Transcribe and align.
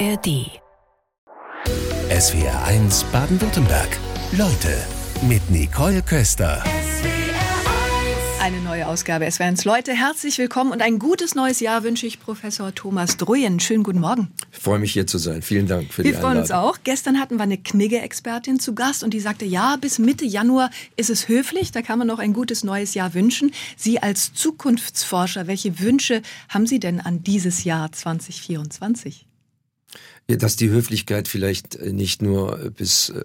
ARD. 0.00 0.50
SWR 2.10 2.64
1 2.64 3.04
Baden-Württemberg. 3.12 3.88
Leute 4.32 4.76
mit 5.28 5.48
Nicole 5.50 6.02
Köster. 6.02 6.64
Eine 8.40 8.60
neue 8.60 8.88
Ausgabe 8.88 9.24
SWR1 9.26 9.64
Leute, 9.64 9.92
herzlich 9.92 10.38
willkommen 10.38 10.72
und 10.72 10.82
ein 10.82 10.98
gutes 10.98 11.36
neues 11.36 11.60
Jahr 11.60 11.84
wünsche 11.84 12.06
ich 12.06 12.18
Professor 12.18 12.74
Thomas 12.74 13.18
Druyen. 13.18 13.60
Schönen 13.60 13.84
guten 13.84 14.00
Morgen. 14.00 14.32
Ich 14.52 14.58
freue 14.58 14.80
mich 14.80 14.92
hier 14.92 15.06
zu 15.06 15.18
sein. 15.18 15.42
Vielen 15.42 15.68
Dank 15.68 15.92
für 15.92 16.02
wir 16.02 16.10
die 16.10 16.16
Einladung. 16.16 16.40
Wir 16.40 16.46
freuen 16.46 16.62
uns 16.64 16.76
auch. 16.76 16.78
Gestern 16.82 17.20
hatten 17.20 17.36
wir 17.36 17.44
eine 17.44 17.58
Knigge-Expertin 17.58 18.58
zu 18.58 18.74
Gast 18.74 19.04
und 19.04 19.14
die 19.14 19.20
sagte, 19.20 19.44
ja, 19.44 19.76
bis 19.76 20.00
Mitte 20.00 20.24
Januar 20.24 20.70
ist 20.96 21.10
es 21.10 21.28
höflich, 21.28 21.70
da 21.70 21.82
kann 21.82 22.00
man 22.00 22.08
noch 22.08 22.18
ein 22.18 22.32
gutes 22.32 22.64
neues 22.64 22.94
Jahr 22.94 23.14
wünschen. 23.14 23.52
Sie 23.76 24.02
als 24.02 24.34
Zukunftsforscher, 24.34 25.46
welche 25.46 25.78
Wünsche 25.78 26.22
haben 26.48 26.66
Sie 26.66 26.80
denn 26.80 27.00
an 27.00 27.22
dieses 27.22 27.62
Jahr 27.62 27.92
2024? 27.92 29.26
Dass 30.26 30.56
die 30.56 30.70
Höflichkeit 30.70 31.28
vielleicht 31.28 31.76
äh, 31.76 31.92
nicht 31.92 32.22
nur 32.22 32.60
äh, 32.60 32.70
bis 32.70 33.10
äh, 33.10 33.22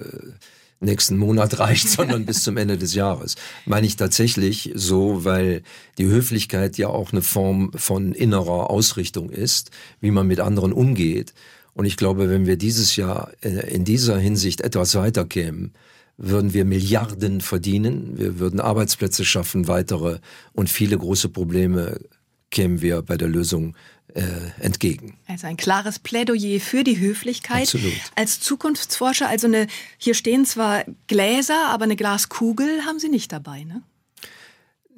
nächsten 0.82 1.18
Monat 1.18 1.60
reicht, 1.60 1.90
sondern 1.90 2.26
bis 2.26 2.44
zum 2.44 2.58
Ende 2.58 2.78
des 2.78 2.94
Jahres. 2.94 3.36
Meine 3.66 3.88
ich 3.88 3.96
tatsächlich 3.96 4.72
so, 4.76 5.26
weil 5.26 5.64
die 5.98 6.08
Höflichkeit 6.08 6.78
ja 6.78 6.88
auch 6.88 7.12
eine 7.12 7.22
Form 7.22 7.72
von 7.76 8.14
innerer 8.14 8.70
Ausrichtung 8.70 9.30
ist, 9.30 9.72
wie 10.02 10.12
man 10.12 10.28
mit 10.28 10.40
anderen 10.40 10.74
umgeht. 10.74 11.34
Und 11.74 11.86
ich 11.86 11.98
glaube, 11.98 12.30
wenn 12.30 12.46
wir 12.46 12.58
dieses 12.58 12.96
Jahr 12.96 13.32
in 13.42 13.86
dieser 13.86 14.18
Hinsicht 14.18 14.62
etwas 14.62 14.96
weiterkämen, 14.96 15.74
würden 16.18 16.54
wir 16.54 16.66
Milliarden 16.66 17.40
verdienen, 17.40 18.18
wir 18.18 18.40
würden 18.40 18.60
Arbeitsplätze 18.60 19.24
schaffen, 19.24 19.70
weitere 19.70 20.20
und 20.52 20.70
viele 20.70 20.98
große 20.98 21.30
Probleme 21.30 22.00
kämen 22.52 22.82
wir 22.82 23.02
bei 23.02 23.16
der 23.16 23.30
Lösung 23.30 23.76
äh, 24.20 24.64
entgegen. 24.64 25.18
Also 25.28 25.48
ein 25.48 25.58
klares 25.58 26.00
Plädoyer 26.00 26.60
für 26.60 26.84
die 26.84 27.00
Höflichkeit. 27.00 27.64
Absolut. 27.64 27.94
Als 28.16 28.40
Zukunftsforscher, 28.40 29.28
also 29.28 29.48
eine, 29.48 29.68
hier 29.98 30.14
stehen 30.14 30.46
zwar 30.46 30.84
Gläser, 31.08 31.68
aber 31.70 31.86
eine 31.86 31.96
Glaskugel 31.96 32.86
haben 32.86 33.00
Sie 33.00 33.10
nicht 33.10 33.32
dabei, 33.32 33.64
ne? 33.64 33.82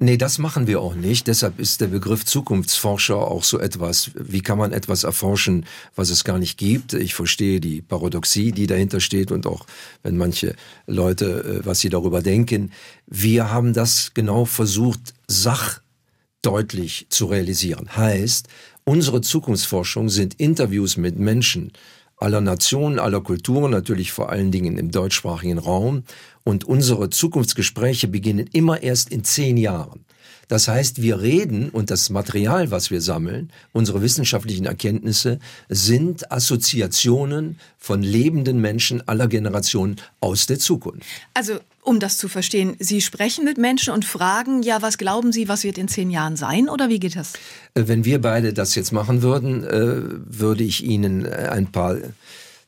Nee, 0.02 0.16
das 0.16 0.38
machen 0.38 0.66
wir 0.66 0.80
auch 0.80 0.96
nicht. 0.96 1.28
Deshalb 1.28 1.60
ist 1.60 1.80
der 1.80 1.86
Begriff 1.86 2.24
Zukunftsforscher 2.24 3.16
auch 3.16 3.44
so 3.44 3.60
etwas. 3.60 4.10
Wie 4.16 4.40
kann 4.40 4.58
man 4.58 4.72
etwas 4.72 5.04
erforschen, 5.04 5.64
was 5.94 6.10
es 6.10 6.24
gar 6.24 6.40
nicht 6.40 6.58
gibt? 6.58 6.92
Ich 6.94 7.14
verstehe 7.14 7.60
die 7.60 7.82
Paradoxie, 7.82 8.50
die 8.50 8.66
dahinter 8.66 8.98
steht 8.98 9.30
und 9.30 9.46
auch, 9.46 9.64
wenn 10.02 10.16
manche 10.16 10.56
Leute, 10.88 11.60
äh, 11.62 11.66
was 11.66 11.78
sie 11.78 11.88
darüber 11.88 12.20
denken. 12.20 12.72
Wir 13.06 13.52
haben 13.52 13.74
das 13.74 14.10
genau 14.12 14.44
versucht, 14.44 15.14
sachdeutlich 15.28 17.06
zu 17.08 17.26
realisieren. 17.26 17.96
Heißt, 17.96 18.48
Unsere 18.84 19.20
Zukunftsforschung 19.20 20.08
sind 20.08 20.34
Interviews 20.34 20.96
mit 20.96 21.18
Menschen 21.18 21.72
aller 22.16 22.40
Nationen, 22.40 22.98
aller 22.98 23.20
Kulturen, 23.20 23.70
natürlich 23.70 24.12
vor 24.12 24.30
allen 24.30 24.50
Dingen 24.50 24.78
im 24.78 24.90
deutschsprachigen 24.90 25.58
Raum. 25.58 26.04
Und 26.44 26.64
unsere 26.64 27.10
Zukunftsgespräche 27.10 28.08
beginnen 28.08 28.48
immer 28.52 28.82
erst 28.82 29.10
in 29.10 29.24
zehn 29.24 29.56
Jahren. 29.56 30.04
Das 30.48 30.68
heißt, 30.68 31.00
wir 31.00 31.20
reden 31.20 31.70
und 31.70 31.90
das 31.90 32.10
Material, 32.10 32.70
was 32.70 32.90
wir 32.90 33.00
sammeln, 33.00 33.50
unsere 33.72 34.02
wissenschaftlichen 34.02 34.66
Erkenntnisse, 34.66 35.38
sind 35.68 36.30
Assoziationen 36.30 37.58
von 37.78 38.02
lebenden 38.02 38.60
Menschen 38.60 39.06
aller 39.08 39.28
Generationen 39.28 39.96
aus 40.20 40.46
der 40.46 40.58
Zukunft. 40.58 41.06
Also 41.34 41.54
um 41.82 41.98
das 41.98 42.16
zu 42.16 42.28
verstehen, 42.28 42.76
Sie 42.78 43.00
sprechen 43.00 43.44
mit 43.44 43.58
Menschen 43.58 43.92
und 43.92 44.04
fragen, 44.04 44.62
ja, 44.62 44.82
was 44.82 44.98
glauben 44.98 45.32
Sie, 45.32 45.48
was 45.48 45.64
wird 45.64 45.78
in 45.78 45.88
zehn 45.88 46.10
Jahren 46.10 46.36
sein 46.36 46.68
oder 46.68 46.88
wie 46.88 47.00
geht 47.00 47.16
das? 47.16 47.34
Äh, 47.74 47.84
wenn 47.86 48.04
wir 48.04 48.20
beide 48.20 48.52
das 48.52 48.74
jetzt 48.74 48.92
machen 48.92 49.22
würden, 49.22 49.64
äh, 49.64 50.02
würde 50.26 50.64
ich 50.64 50.84
Ihnen 50.84 51.24
äh, 51.24 51.48
ein 51.50 51.70
paar 51.70 51.96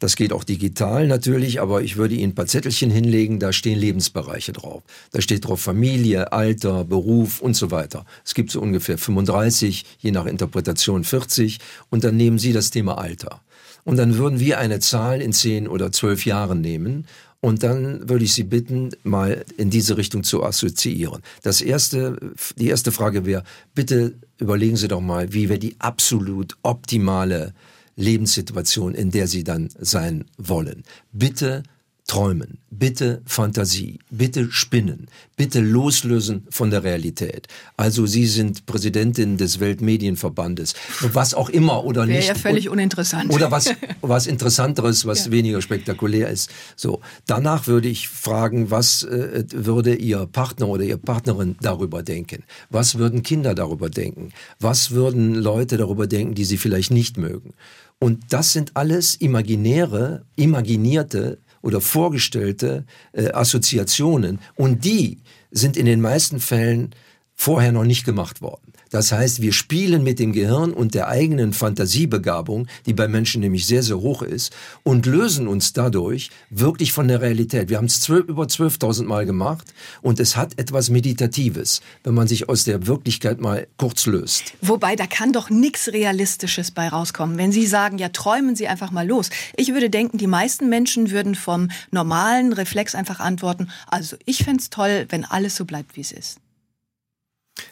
das 0.00 0.16
geht 0.16 0.34
auch 0.34 0.44
digital 0.44 1.06
natürlich, 1.06 1.62
aber 1.62 1.80
ich 1.80 1.96
würde 1.96 2.14
Ihnen 2.14 2.32
ein 2.32 2.34
paar 2.34 2.46
Zettelchen 2.46 2.90
hinlegen, 2.90 3.38
da 3.38 3.54
stehen 3.54 3.78
Lebensbereiche 3.78 4.52
drauf. 4.52 4.82
Da 5.12 5.22
steht 5.22 5.46
drauf 5.46 5.62
Familie, 5.62 6.30
Alter, 6.30 6.84
Beruf 6.84 7.40
und 7.40 7.54
so 7.56 7.70
weiter. 7.70 8.04
Es 8.22 8.34
gibt 8.34 8.50
so 8.50 8.60
ungefähr 8.60 8.98
35, 8.98 9.86
je 10.00 10.10
nach 10.10 10.26
Interpretation 10.26 11.04
40 11.04 11.58
und 11.88 12.04
dann 12.04 12.18
nehmen 12.18 12.38
Sie 12.38 12.52
das 12.52 12.70
Thema 12.70 12.98
Alter. 12.98 13.40
Und 13.84 13.96
dann 13.96 14.18
würden 14.18 14.40
wir 14.40 14.58
eine 14.58 14.80
Zahl 14.80 15.22
in 15.22 15.32
10 15.32 15.68
oder 15.68 15.90
12 15.90 16.26
Jahren 16.26 16.60
nehmen 16.60 17.06
und 17.44 17.62
dann 17.62 18.08
würde 18.08 18.24
ich 18.24 18.32
Sie 18.32 18.44
bitten, 18.44 18.88
mal 19.02 19.44
in 19.58 19.68
diese 19.68 19.98
Richtung 19.98 20.24
zu 20.24 20.42
assoziieren. 20.42 21.20
Das 21.42 21.60
erste, 21.60 22.16
die 22.56 22.68
erste 22.68 22.90
Frage 22.90 23.26
wäre, 23.26 23.44
bitte 23.74 24.14
überlegen 24.38 24.76
Sie 24.76 24.88
doch 24.88 25.02
mal, 25.02 25.34
wie 25.34 25.50
wir 25.50 25.58
die 25.58 25.76
absolut 25.78 26.56
optimale 26.62 27.52
Lebenssituation, 27.96 28.94
in 28.94 29.10
der 29.10 29.26
sie 29.28 29.44
dann 29.44 29.68
sein 29.78 30.24
wollen. 30.38 30.84
Bitte 31.12 31.64
träumen, 32.06 32.58
bitte 32.70 33.22
Fantasie, 33.24 33.98
bitte 34.10 34.50
spinnen, 34.50 35.06
bitte 35.36 35.60
loslösen 35.60 36.46
von 36.50 36.70
der 36.70 36.84
Realität. 36.84 37.46
Also 37.78 38.04
Sie 38.04 38.26
sind 38.26 38.66
Präsidentin 38.66 39.38
des 39.38 39.58
Weltmedienverbandes, 39.58 40.74
was 41.00 41.32
auch 41.32 41.48
immer 41.48 41.82
oder 41.84 42.06
Wäre 42.06 42.18
nicht. 42.18 42.28
ja 42.28 42.34
völlig 42.34 42.68
uninteressant. 42.68 43.32
Oder 43.32 43.50
was, 43.50 43.70
was 44.02 44.26
Interessanteres, 44.26 45.06
was 45.06 45.26
Ja. 45.26 45.32
weniger 45.32 45.62
spektakulär 45.62 46.28
ist. 46.28 46.50
So. 46.76 47.00
Danach 47.26 47.66
würde 47.68 47.88
ich 47.88 48.08
fragen, 48.08 48.70
was 48.70 49.02
äh, 49.04 49.44
würde 49.52 49.94
Ihr 49.94 50.26
Partner 50.26 50.68
oder 50.68 50.84
Ihre 50.84 50.98
Partnerin 50.98 51.56
darüber 51.62 52.02
denken? 52.02 52.42
Was 52.68 52.98
würden 52.98 53.22
Kinder 53.22 53.54
darüber 53.54 53.88
denken? 53.88 54.28
Was 54.60 54.90
würden 54.90 55.34
Leute 55.34 55.78
darüber 55.78 56.06
denken, 56.06 56.34
die 56.34 56.44
Sie 56.44 56.58
vielleicht 56.58 56.90
nicht 56.90 57.16
mögen? 57.16 57.54
Und 57.98 58.24
das 58.30 58.52
sind 58.52 58.72
alles 58.76 59.14
imaginäre, 59.14 60.24
imaginierte 60.36 61.38
oder 61.64 61.80
vorgestellte 61.80 62.84
äh, 63.12 63.32
Assoziationen. 63.32 64.38
Und 64.54 64.84
die 64.84 65.18
sind 65.50 65.76
in 65.76 65.86
den 65.86 66.00
meisten 66.00 66.38
Fällen 66.38 66.94
vorher 67.34 67.72
noch 67.72 67.84
nicht 67.84 68.04
gemacht 68.04 68.42
worden. 68.42 68.63
Das 68.94 69.10
heißt, 69.10 69.42
wir 69.42 69.52
spielen 69.52 70.04
mit 70.04 70.20
dem 70.20 70.32
Gehirn 70.32 70.72
und 70.72 70.94
der 70.94 71.08
eigenen 71.08 71.52
Fantasiebegabung, 71.52 72.68
die 72.86 72.92
bei 72.92 73.08
Menschen 73.08 73.40
nämlich 73.40 73.66
sehr, 73.66 73.82
sehr 73.82 73.98
hoch 73.98 74.22
ist, 74.22 74.54
und 74.84 75.04
lösen 75.04 75.48
uns 75.48 75.72
dadurch 75.72 76.30
wirklich 76.48 76.92
von 76.92 77.08
der 77.08 77.20
Realität. 77.20 77.70
Wir 77.70 77.78
haben 77.78 77.86
es 77.86 78.08
über 78.08 78.44
12.000 78.44 79.02
Mal 79.02 79.26
gemacht 79.26 79.74
und 80.00 80.20
es 80.20 80.36
hat 80.36 80.60
etwas 80.60 80.90
Meditatives, 80.90 81.80
wenn 82.04 82.14
man 82.14 82.28
sich 82.28 82.48
aus 82.48 82.62
der 82.62 82.86
Wirklichkeit 82.86 83.40
mal 83.40 83.66
kurz 83.78 84.06
löst. 84.06 84.52
Wobei, 84.60 84.94
da 84.94 85.08
kann 85.08 85.32
doch 85.32 85.50
nichts 85.50 85.88
Realistisches 85.88 86.70
bei 86.70 86.86
rauskommen. 86.86 87.36
Wenn 87.36 87.50
Sie 87.50 87.66
sagen, 87.66 87.98
ja, 87.98 88.10
träumen 88.10 88.54
Sie 88.54 88.68
einfach 88.68 88.92
mal 88.92 89.08
los. 89.08 89.28
Ich 89.56 89.72
würde 89.72 89.90
denken, 89.90 90.18
die 90.18 90.28
meisten 90.28 90.68
Menschen 90.68 91.10
würden 91.10 91.34
vom 91.34 91.68
normalen 91.90 92.52
Reflex 92.52 92.94
einfach 92.94 93.18
antworten, 93.18 93.70
also 93.88 94.16
ich 94.24 94.44
fänd's 94.44 94.70
toll, 94.70 95.06
wenn 95.08 95.24
alles 95.24 95.56
so 95.56 95.64
bleibt, 95.64 95.96
wie 95.96 96.02
es 96.02 96.12
ist. 96.12 96.38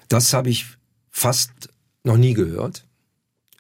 Das 0.09 0.33
habe 0.33 0.51
ich 0.51 0.67
fast 1.13 1.51
noch 2.03 2.17
nie 2.17 2.35
gehört. 2.35 2.85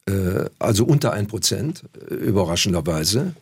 Äh, 0.06 0.46
also 0.58 0.84
unter 0.84 1.12
ein 1.12 1.28
Prozent, 1.28 1.84
äh, 2.10 2.14
überraschenderweise. 2.14 3.34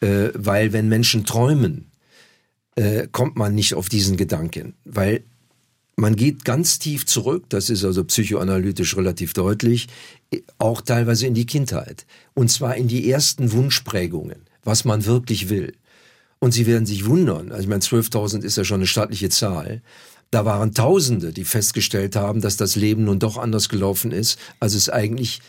Äh, 0.00 0.30
weil 0.34 0.72
wenn 0.72 0.88
Menschen 0.88 1.24
träumen, 1.24 1.90
äh, 2.76 3.06
kommt 3.10 3.36
man 3.36 3.54
nicht 3.54 3.74
auf 3.74 3.88
diesen 3.88 4.16
Gedanken. 4.16 4.74
Weil 4.84 5.22
man 5.96 6.16
geht 6.16 6.44
ganz 6.44 6.78
tief 6.78 7.06
zurück, 7.06 7.44
das 7.48 7.70
ist 7.70 7.84
also 7.84 8.04
psychoanalytisch 8.04 8.96
relativ 8.96 9.32
deutlich, 9.32 9.86
auch 10.58 10.80
teilweise 10.80 11.26
in 11.26 11.34
die 11.34 11.46
Kindheit. 11.46 12.04
Und 12.34 12.50
zwar 12.50 12.74
in 12.74 12.88
die 12.88 13.08
ersten 13.08 13.52
Wunschprägungen, 13.52 14.42
was 14.64 14.84
man 14.84 15.06
wirklich 15.06 15.48
will. 15.48 15.74
Und 16.40 16.52
Sie 16.52 16.66
werden 16.66 16.84
sich 16.84 17.06
wundern, 17.06 17.52
also 17.52 17.62
ich 17.62 17.68
meine, 17.68 17.80
12.000 17.80 18.42
ist 18.42 18.56
ja 18.56 18.64
schon 18.64 18.80
eine 18.80 18.86
staatliche 18.86 19.30
Zahl. 19.30 19.80
Da 20.34 20.44
waren 20.44 20.74
Tausende, 20.74 21.32
die 21.32 21.44
festgestellt 21.44 22.16
haben, 22.16 22.40
dass 22.40 22.56
das 22.56 22.74
Leben 22.74 23.04
nun 23.04 23.20
doch 23.20 23.38
anders 23.38 23.68
gelaufen 23.68 24.10
ist, 24.10 24.36
als 24.58 24.74
es 24.74 24.90
eigentlich 24.90 25.40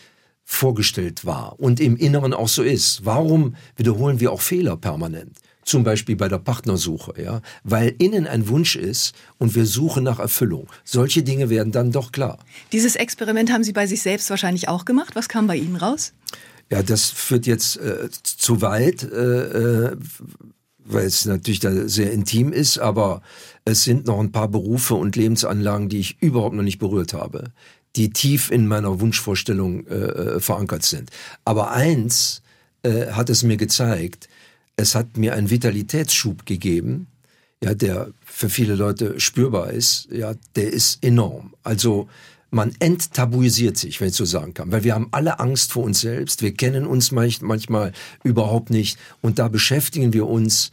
vorgestellt 0.44 1.24
war 1.24 1.58
und 1.58 1.80
im 1.80 1.96
Inneren 1.96 2.32
auch 2.32 2.46
so 2.46 2.62
ist. 2.62 3.04
Warum 3.04 3.56
wiederholen 3.74 4.20
wir 4.20 4.30
auch 4.30 4.40
Fehler 4.40 4.76
permanent? 4.76 5.38
Zum 5.64 5.82
Beispiel 5.82 6.14
bei 6.14 6.28
der 6.28 6.38
Partnersuche, 6.38 7.20
ja, 7.20 7.40
weil 7.64 7.96
innen 7.98 8.28
ein 8.28 8.46
Wunsch 8.46 8.76
ist 8.76 9.16
und 9.38 9.56
wir 9.56 9.66
suchen 9.66 10.04
nach 10.04 10.20
Erfüllung. 10.20 10.68
Solche 10.84 11.24
Dinge 11.24 11.50
werden 11.50 11.72
dann 11.72 11.90
doch 11.90 12.12
klar. 12.12 12.38
Dieses 12.70 12.94
Experiment 12.94 13.52
haben 13.52 13.64
Sie 13.64 13.72
bei 13.72 13.88
sich 13.88 14.02
selbst 14.02 14.30
wahrscheinlich 14.30 14.68
auch 14.68 14.84
gemacht. 14.84 15.16
Was 15.16 15.28
kam 15.28 15.48
bei 15.48 15.56
Ihnen 15.56 15.74
raus? 15.74 16.12
Ja, 16.70 16.84
das 16.84 17.10
führt 17.10 17.46
jetzt 17.46 17.78
äh, 17.78 18.08
zu 18.22 18.62
weit, 18.62 19.02
äh, 19.02 19.88
äh, 19.88 19.96
weil 20.88 21.06
es 21.06 21.24
natürlich 21.24 21.60
da 21.60 21.88
sehr 21.88 22.12
intim 22.12 22.52
ist, 22.52 22.78
aber 22.78 23.22
es 23.64 23.84
sind 23.84 24.06
noch 24.06 24.20
ein 24.20 24.32
paar 24.32 24.48
Berufe 24.48 24.94
und 24.94 25.16
Lebensanlagen, 25.16 25.88
die 25.88 26.00
ich 26.00 26.20
überhaupt 26.20 26.54
noch 26.54 26.62
nicht 26.62 26.78
berührt 26.78 27.12
habe, 27.12 27.52
die 27.96 28.10
tief 28.10 28.50
in 28.50 28.66
meiner 28.66 29.00
Wunschvorstellung 29.00 29.86
äh, 29.86 30.40
verankert 30.40 30.84
sind. 30.84 31.10
Aber 31.44 31.72
eins 31.72 32.42
äh, 32.82 33.06
hat 33.12 33.30
es 33.30 33.42
mir 33.42 33.56
gezeigt, 33.56 34.28
es 34.76 34.94
hat 34.94 35.16
mir 35.16 35.34
einen 35.34 35.50
Vitalitätsschub 35.50 36.46
gegeben, 36.46 37.06
ja, 37.62 37.74
der 37.74 38.10
für 38.24 38.50
viele 38.50 38.74
Leute 38.74 39.18
spürbar 39.18 39.70
ist, 39.70 40.08
ja, 40.10 40.34
der 40.54 40.72
ist 40.72 41.02
enorm. 41.02 41.54
Also 41.62 42.08
man 42.56 42.74
enttabuisiert 42.80 43.76
sich, 43.76 44.00
wenn 44.00 44.08
ich 44.08 44.14
so 44.14 44.24
sagen 44.24 44.54
kann, 44.54 44.72
weil 44.72 44.82
wir 44.82 44.94
haben 44.94 45.08
alle 45.12 45.38
Angst 45.38 45.72
vor 45.72 45.84
uns 45.84 46.00
selbst, 46.00 46.42
wir 46.42 46.54
kennen 46.54 46.86
uns 46.86 47.12
manchmal 47.12 47.92
überhaupt 48.24 48.70
nicht 48.70 48.98
und 49.20 49.38
da 49.38 49.46
beschäftigen 49.46 50.12
wir 50.12 50.26
uns 50.26 50.70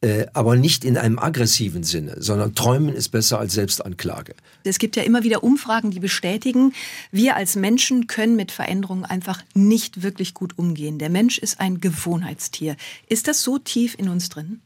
äh, 0.00 0.26
aber 0.34 0.56
nicht 0.56 0.84
in 0.84 0.98
einem 0.98 1.18
aggressiven 1.18 1.82
Sinne, 1.82 2.16
sondern 2.18 2.54
träumen 2.54 2.94
ist 2.94 3.10
besser 3.10 3.38
als 3.38 3.54
Selbstanklage. 3.54 4.34
Es 4.64 4.78
gibt 4.78 4.96
ja 4.96 5.02
immer 5.02 5.22
wieder 5.22 5.42
Umfragen, 5.42 5.90
die 5.90 6.00
bestätigen, 6.00 6.74
wir 7.12 7.36
als 7.36 7.56
Menschen 7.56 8.06
können 8.06 8.36
mit 8.36 8.52
Veränderungen 8.52 9.04
einfach 9.04 9.42
nicht 9.54 10.02
wirklich 10.02 10.34
gut 10.34 10.58
umgehen. 10.58 10.98
Der 10.98 11.10
Mensch 11.10 11.38
ist 11.38 11.60
ein 11.60 11.80
Gewohnheitstier. 11.80 12.76
Ist 13.08 13.26
das 13.28 13.42
so 13.42 13.58
tief 13.58 13.94
in 13.98 14.08
uns 14.08 14.28
drin? 14.28 14.60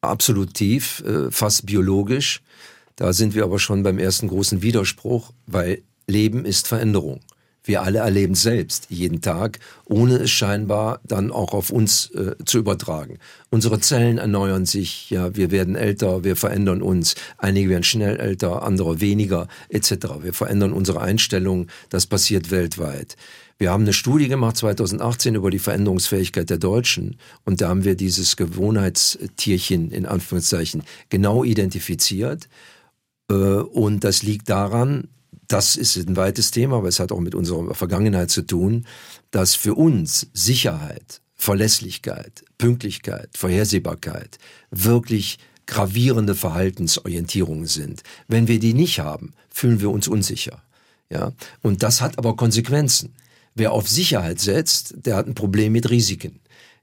Absolut 0.00 0.54
tief, 0.54 1.02
äh, 1.06 1.30
fast 1.30 1.66
biologisch. 1.66 2.42
Da 2.96 3.12
sind 3.12 3.34
wir 3.34 3.44
aber 3.44 3.58
schon 3.58 3.82
beim 3.84 3.98
ersten 3.98 4.28
großen 4.28 4.60
Widerspruch, 4.60 5.32
weil 5.46 5.82
Leben 6.08 6.44
ist 6.44 6.66
Veränderung. 6.66 7.20
Wir 7.68 7.82
alle 7.82 7.98
erleben 7.98 8.32
es 8.32 8.42
selbst 8.42 8.86
jeden 8.88 9.20
Tag, 9.20 9.58
ohne 9.84 10.16
es 10.16 10.30
scheinbar 10.30 11.00
dann 11.04 11.30
auch 11.30 11.52
auf 11.52 11.68
uns 11.68 12.10
äh, 12.12 12.34
zu 12.46 12.56
übertragen. 12.56 13.18
Unsere 13.50 13.78
Zellen 13.78 14.16
erneuern 14.16 14.64
sich, 14.64 15.10
ja, 15.10 15.36
wir 15.36 15.50
werden 15.50 15.76
älter, 15.76 16.24
wir 16.24 16.34
verändern 16.34 16.80
uns. 16.80 17.14
Einige 17.36 17.68
werden 17.68 17.82
schnell 17.82 18.18
älter, 18.18 18.62
andere 18.62 19.02
weniger, 19.02 19.48
etc. 19.68 19.90
Wir 20.22 20.32
verändern 20.32 20.72
unsere 20.72 21.02
Einstellung. 21.02 21.66
Das 21.90 22.06
passiert 22.06 22.50
weltweit. 22.50 23.16
Wir 23.58 23.70
haben 23.70 23.82
eine 23.82 23.92
Studie 23.92 24.28
gemacht 24.28 24.56
2018 24.56 25.34
über 25.34 25.50
die 25.50 25.58
Veränderungsfähigkeit 25.58 26.48
der 26.48 26.58
Deutschen 26.58 27.18
und 27.44 27.60
da 27.60 27.68
haben 27.68 27.84
wir 27.84 27.96
dieses 27.96 28.36
Gewohnheitstierchen 28.36 29.90
in 29.90 30.06
Anführungszeichen 30.06 30.84
genau 31.10 31.44
identifiziert. 31.44 32.48
Äh, 33.30 33.34
und 33.34 34.04
das 34.04 34.22
liegt 34.22 34.48
daran, 34.48 35.08
das 35.48 35.76
ist 35.76 35.96
ein 35.96 36.16
weites 36.16 36.50
Thema, 36.50 36.76
aber 36.76 36.88
es 36.88 37.00
hat 37.00 37.10
auch 37.10 37.20
mit 37.20 37.34
unserer 37.34 37.74
Vergangenheit 37.74 38.30
zu 38.30 38.42
tun, 38.42 38.86
dass 39.30 39.54
für 39.54 39.74
uns 39.74 40.28
Sicherheit, 40.34 41.22
Verlässlichkeit, 41.34 42.44
Pünktlichkeit, 42.58 43.30
Vorhersehbarkeit 43.36 44.38
wirklich 44.70 45.38
gravierende 45.66 46.34
Verhaltensorientierungen 46.34 47.66
sind. 47.66 48.02
Wenn 48.26 48.48
wir 48.48 48.58
die 48.58 48.74
nicht 48.74 49.00
haben, 49.00 49.34
fühlen 49.50 49.80
wir 49.80 49.90
uns 49.90 50.08
unsicher. 50.08 50.62
Ja? 51.10 51.32
Und 51.62 51.82
das 51.82 52.00
hat 52.00 52.18
aber 52.18 52.36
Konsequenzen. 52.36 53.14
Wer 53.54 53.72
auf 53.72 53.88
Sicherheit 53.88 54.40
setzt, 54.40 54.94
der 55.06 55.16
hat 55.16 55.26
ein 55.26 55.34
Problem 55.34 55.72
mit 55.72 55.90
Risiken. 55.90 56.40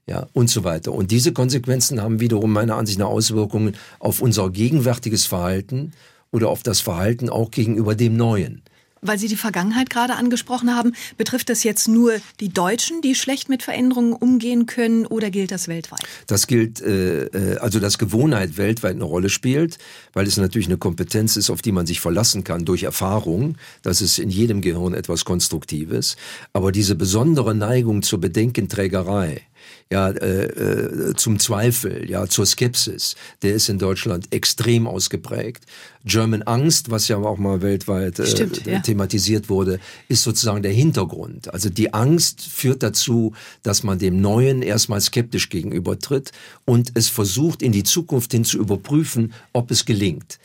Ja, 0.08 0.28
und 0.34 0.48
so 0.48 0.62
weiter. 0.62 0.92
Und 0.92 1.10
diese 1.10 1.32
Konsequenzen 1.32 2.00
haben 2.00 2.20
wiederum 2.20 2.52
meiner 2.52 2.76
Ansicht 2.76 3.00
nach 3.00 3.08
Auswirkungen 3.08 3.74
auf 3.98 4.22
unser 4.22 4.50
gegenwärtiges 4.50 5.26
Verhalten 5.26 5.94
oder 6.36 6.50
auf 6.50 6.62
das 6.62 6.80
Verhalten 6.80 7.30
auch 7.30 7.50
gegenüber 7.50 7.94
dem 7.94 8.16
Neuen. 8.16 8.62
Weil 9.00 9.18
Sie 9.18 9.28
die 9.28 9.36
Vergangenheit 9.36 9.88
gerade 9.88 10.14
angesprochen 10.14 10.74
haben, 10.74 10.92
betrifft 11.16 11.48
das 11.48 11.64
jetzt 11.64 11.86
nur 11.86 12.14
die 12.40 12.48
Deutschen, 12.48 13.00
die 13.02 13.14
schlecht 13.14 13.48
mit 13.48 13.62
Veränderungen 13.62 14.12
umgehen 14.12 14.66
können, 14.66 15.06
oder 15.06 15.30
gilt 15.30 15.50
das 15.50 15.68
weltweit? 15.68 16.00
Das 16.26 16.46
gilt, 16.46 16.80
äh, 16.80 17.24
äh, 17.26 17.58
also 17.58 17.78
dass 17.78 17.98
Gewohnheit 17.98 18.56
weltweit 18.56 18.96
eine 18.96 19.04
Rolle 19.04 19.28
spielt, 19.28 19.78
weil 20.12 20.26
es 20.26 20.36
natürlich 20.36 20.66
eine 20.66 20.78
Kompetenz 20.78 21.36
ist, 21.36 21.50
auf 21.50 21.62
die 21.62 21.72
man 21.72 21.86
sich 21.86 22.00
verlassen 22.00 22.42
kann 22.44 22.64
durch 22.64 22.82
Erfahrung. 22.82 23.56
Das 23.82 24.00
ist 24.00 24.18
in 24.18 24.28
jedem 24.28 24.60
Gehirn 24.60 24.92
etwas 24.92 25.24
Konstruktives. 25.24 26.16
Aber 26.52 26.72
diese 26.72 26.96
besondere 26.96 27.54
Neigung 27.54 28.02
zur 28.02 28.20
Bedenkenträgerei, 28.20 29.42
ja, 29.90 30.08
äh, 30.08 30.44
äh, 30.46 31.14
zum 31.14 31.38
Zweifel, 31.38 32.10
ja, 32.10 32.26
zur 32.26 32.44
Skepsis, 32.44 33.14
der 33.42 33.54
ist 33.54 33.68
in 33.68 33.78
Deutschland 33.78 34.32
extrem 34.32 34.88
ausgeprägt. 34.88 35.64
German 36.04 36.42
Angst, 36.42 36.90
was 36.90 37.06
ja 37.06 37.16
auch 37.18 37.38
mal 37.38 37.62
weltweit 37.62 38.18
äh, 38.18 38.26
Stimmt, 38.26 38.66
ja. 38.66 38.80
thematisiert 38.80 39.48
wurde, 39.48 39.78
ist 40.08 40.24
sozusagen 40.24 40.62
der 40.62 40.72
Hintergrund. 40.72 41.52
Also 41.54 41.68
die 41.68 41.94
Angst 41.94 42.42
führt 42.42 42.82
dazu, 42.82 43.32
dass 43.62 43.84
man 43.84 44.00
dem 44.00 44.20
Neuen 44.20 44.62
erstmal 44.62 45.00
skeptisch 45.00 45.50
gegenübertritt 45.50 46.32
und 46.64 46.90
es 46.94 47.08
versucht, 47.08 47.62
in 47.62 47.70
die 47.70 47.84
Zukunft 47.84 48.32
hin 48.32 48.44
zu 48.44 48.58
überprüfen, 48.58 49.34
ob 49.52 49.70
es 49.70 49.84
gelingt. 49.84 50.40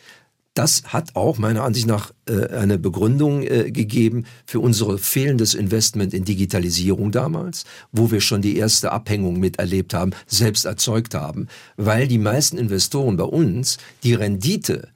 Das 0.53 0.83
hat 0.88 1.15
auch 1.15 1.38
meiner 1.38 1.63
Ansicht 1.63 1.88
nach 1.88 2.12
äh, 2.27 2.48
eine 2.48 2.77
Begründung 2.77 3.42
äh, 3.42 3.71
gegeben 3.71 4.25
für 4.45 4.59
unser 4.59 4.98
fehlendes 4.98 5.53
Investment 5.53 6.13
in 6.13 6.25
Digitalisierung 6.25 7.12
damals, 7.12 7.63
wo 7.94 8.12
wir 8.12 8.19
schon 8.19 8.42
die 8.42 8.57
erste 8.57 8.92
Abhängung 8.92 9.39
miterlebt 9.39 9.94
haben, 9.94 10.12
selbst 10.27 10.65
erzeugt 10.65 11.15
haben, 11.15 11.48
weil 11.77 12.07
die 12.09 12.18
meisten 12.18 12.57
Investoren 12.57 13.15
bei 13.15 13.24
uns 13.24 13.77
die 14.03 14.13
Rendite 14.13 14.89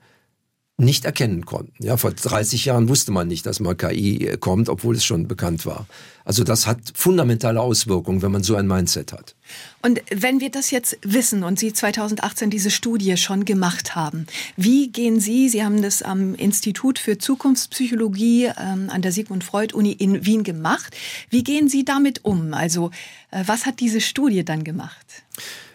nicht 0.78 1.06
erkennen 1.06 1.46
konnten. 1.46 1.72
Ja, 1.82 1.96
vor 1.96 2.12
30 2.12 2.66
Jahren 2.66 2.90
wusste 2.90 3.12
man 3.12 3.30
nicht, 3.30 3.46
dass 3.46 3.62
mal 3.62 3.76
KI 3.76 4.28
äh, 4.28 4.38
kommt, 4.38 4.68
obwohl 4.68 4.96
es 4.96 5.06
schon 5.06 5.28
bekannt 5.28 5.66
war. 5.66 5.86
Also 6.26 6.44
das 6.44 6.68
hat 6.68 6.80
fundamentale 6.96 7.62
Auswirkungen, 7.62 8.22
wenn 8.22 8.32
man 8.32 8.44
so 8.44 8.56
ein 8.56 8.68
Mindset 8.68 9.14
hat. 9.14 9.36
Und 9.82 10.02
wenn 10.10 10.42
wir 10.42 10.50
das 10.50 10.72
jetzt 10.72 10.98
wissen 11.02 11.44
und 11.44 11.60
Sie 11.60 11.72
2018 11.72 12.50
diese 12.50 12.72
Studie 12.72 13.16
schon 13.16 13.46
gemacht 13.46 13.96
haben, 13.96 14.26
wie 14.58 14.90
gehen 14.90 15.22
Sie, 15.22 15.48
Sie 15.48 15.64
haben 15.64 15.82
das 15.82 16.02
am 16.02 16.36
Institut 16.36 17.00
für 17.00 17.18
Zukunftspsychologie 17.18 18.52
ähm, 18.58 18.90
an 18.90 19.02
der 19.02 19.14
Sigmund 19.14 19.46
Freud 19.46 19.74
Uni 19.74 19.94
in 19.94 20.26
Wien 20.26 20.44
gemacht, 20.44 20.96
wie 21.30 21.44
gehen 21.44 21.70
Sie 21.70 21.86
damit 21.86 22.26
um? 22.26 22.54
Also 22.54 22.92
äh, 23.32 23.44
was 23.46 23.66
hat 23.66 23.80
diese 23.80 24.02
Studie 24.02 24.44
dann 24.44 24.66
gemacht? 24.66 25.24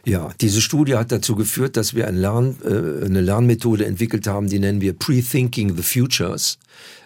Ja, 0.07 0.31
diese 0.41 0.61
Studie 0.61 0.97
hat 0.97 1.13
dazu 1.13 1.35
geführt, 1.35 1.77
dass 1.77 1.95
wir 1.95 2.09
ein 2.09 2.17
Lern, 2.17 2.57
äh, 2.65 3.05
eine 3.05 3.21
Lernmethode 3.21 3.85
entwickelt 3.85 4.27
haben, 4.27 4.49
die 4.49 4.59
nennen 4.59 4.81
wir 4.81 4.95
Pre-Thinking 4.95 5.77
the 5.77 5.83
Futures. 5.83 6.59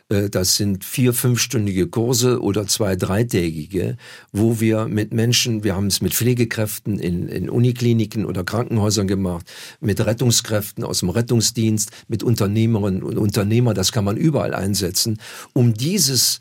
Äh, 0.08 0.30
das 0.30 0.56
sind 0.56 0.84
vier, 0.84 1.12
fünfstündige 1.12 1.88
Kurse 1.88 2.40
oder 2.40 2.66
zwei, 2.66 2.96
dreitägige, 2.96 3.96
wo 4.32 4.60
wir 4.60 4.86
mit 4.86 5.12
Menschen, 5.12 5.64
wir 5.64 5.74
haben 5.74 5.88
es 5.88 6.00
mit 6.00 6.14
Pflegekräften 6.14 6.98
in, 6.98 7.28
in 7.28 7.50
Unikliniken 7.50 8.24
oder 8.24 8.44
Krankenhäusern 8.44 9.08
gemacht, 9.08 9.50
mit 9.80 10.04
Rettungskräften 10.04 10.84
aus 10.84 11.00
dem 11.00 11.10
Rettungsdienst, 11.10 11.90
mit 12.08 12.22
Unternehmerinnen 12.22 13.02
und 13.02 13.18
Unternehmern, 13.18 13.74
das 13.74 13.92
kann 13.92 14.04
man 14.04 14.16
überall 14.16 14.54
einsetzen, 14.54 15.18
um 15.52 15.74
dieses 15.74 16.38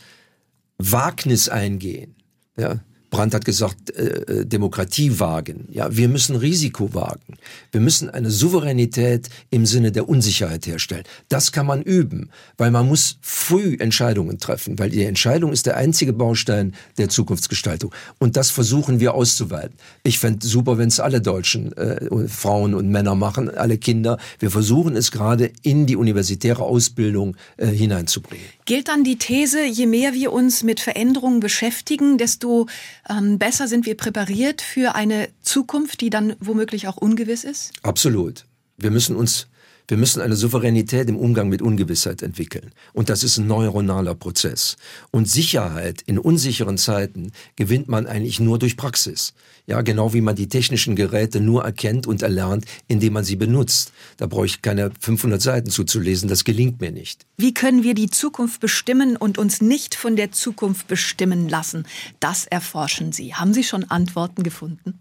Wagnis 0.78 1.50
eingehen. 1.50 2.16
Ja, 2.58 2.82
Brandt 3.14 3.36
hat 3.36 3.46
gesagt, 3.46 3.96
äh, 3.96 4.42
äh, 4.42 4.46
Demokratie 4.46 5.20
wagen. 5.20 5.68
Ja, 5.70 5.96
wir 5.96 6.10
müssen 6.10 6.36
Risiko 6.36 6.96
wagen. 6.96 7.36
Wir 7.72 7.80
müssen 7.80 8.10
eine 8.10 8.32
Souveränität 8.32 9.30
im 9.52 9.68
Sinne 9.68 9.92
der 9.92 10.10
Unsicherheit 10.10 10.66
herstellen. 10.66 11.04
Das 11.30 11.52
kann 11.52 11.68
man 11.68 11.84
üben, 11.84 12.32
weil 12.58 12.72
man 12.72 12.88
muss 12.88 13.20
früh 13.22 13.78
Entscheidungen 13.80 14.40
treffen, 14.40 14.80
weil 14.80 14.90
die 14.90 15.04
Entscheidung 15.04 15.54
ist 15.54 15.68
der 15.68 15.78
einzige 15.78 16.12
Baustein 16.12 16.74
der 16.98 17.08
Zukunftsgestaltung. 17.08 17.94
Und 18.18 18.36
das 18.36 18.50
versuchen 18.50 19.00
wir 19.00 19.14
auszuweiten. 19.14 19.78
Ich 20.02 20.18
fände 20.18 20.48
super, 20.48 20.80
wenn 20.80 20.88
es 20.88 21.00
alle 21.00 21.22
Deutschen, 21.22 21.72
äh, 21.78 22.28
Frauen 22.28 22.74
und 22.74 22.90
Männer 22.90 23.14
machen, 23.14 23.48
alle 23.56 23.78
Kinder. 23.78 24.18
Wir 24.40 24.50
versuchen 24.50 24.96
es 24.96 25.12
gerade 25.12 25.52
in 25.62 25.86
die 25.86 25.98
universitäre 25.98 26.64
Ausbildung 26.64 27.38
äh, 27.58 27.68
hineinzubringen. 27.68 28.48
Gilt 28.66 28.88
dann 28.88 29.04
die 29.04 29.18
These, 29.18 29.64
je 29.66 29.86
mehr 29.86 30.14
wir 30.14 30.34
uns 30.34 30.64
mit 30.64 30.80
Veränderungen 30.80 31.42
beschäftigen, 31.42 32.18
desto 32.18 32.66
ähm, 33.10 33.40
besser 33.40 33.68
sind 33.68 33.86
wir 33.86 33.98
präpariert 33.98 34.62
für 34.62 34.96
eine 34.96 35.30
Zukunft, 35.42 36.02
die 36.02 36.10
dann 36.10 36.36
womöglich 36.40 36.88
auch 36.88 36.98
ungewiss 36.98 37.44
ist? 37.44 37.74
Absolut. 37.84 38.46
Wir 38.78 38.92
müssen 38.92 39.16
uns 39.16 39.48
wir 39.88 39.98
müssen 39.98 40.22
eine 40.22 40.36
Souveränität 40.36 41.10
im 41.10 41.18
Umgang 41.18 41.50
mit 41.50 41.62
Ungewissheit 41.62 42.22
entwickeln. 42.22 42.72
Und 42.94 43.10
das 43.10 43.24
ist 43.24 43.38
ein 43.38 43.48
neuronaler 43.48 44.16
Prozess. 44.16 44.78
Und 45.12 45.30
Sicherheit 45.30 46.02
in 46.06 46.18
unsicheren 46.18 46.78
Zeiten 46.78 47.32
gewinnt 47.56 47.90
man 47.90 48.08
eigentlich 48.08 48.40
nur 48.40 48.60
durch 48.60 48.78
Praxis. 48.78 49.34
Ja, 49.66 49.82
genau 49.82 50.14
wie 50.14 50.22
man 50.22 50.36
die 50.36 50.50
technischen 50.50 50.96
Geräte 50.96 51.40
nur 51.40 51.64
erkennt 51.64 52.06
und 52.08 52.22
erlernt, 52.22 52.66
indem 52.88 53.14
man 53.14 53.24
sie 53.24 53.36
benutzt. 53.36 53.94
Da 54.18 54.28
brauche 54.28 54.46
ich 54.46 54.62
keine 54.62 54.92
500 55.00 55.42
Seiten 55.42 55.70
zuzulesen. 55.70 56.28
Das 56.28 56.44
gelingt 56.44 56.82
mir 56.82 56.92
nicht. 56.92 57.26
Wie 57.38 57.54
können 57.54 57.84
wir 57.84 57.94
die 57.94 58.10
Zukunft 58.10 58.60
bestimmen 58.60 59.16
und 59.16 59.38
uns 59.38 59.62
nicht 59.62 59.96
von 59.96 60.16
der 60.16 60.32
Zukunft 60.32 60.88
bestimmen 60.88 61.48
lassen? 61.48 61.86
Das 62.20 62.46
erforschen 62.46 63.12
Sie. 63.12 63.36
Haben 63.36 63.54
Sie 63.54 63.64
schon 63.64 63.86
Antworten 63.86 64.44
gefunden? 64.44 65.00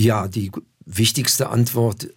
Ja, 0.00 0.28
die 0.28 0.50
wichtigste 0.86 1.50
Antwort 1.50 2.08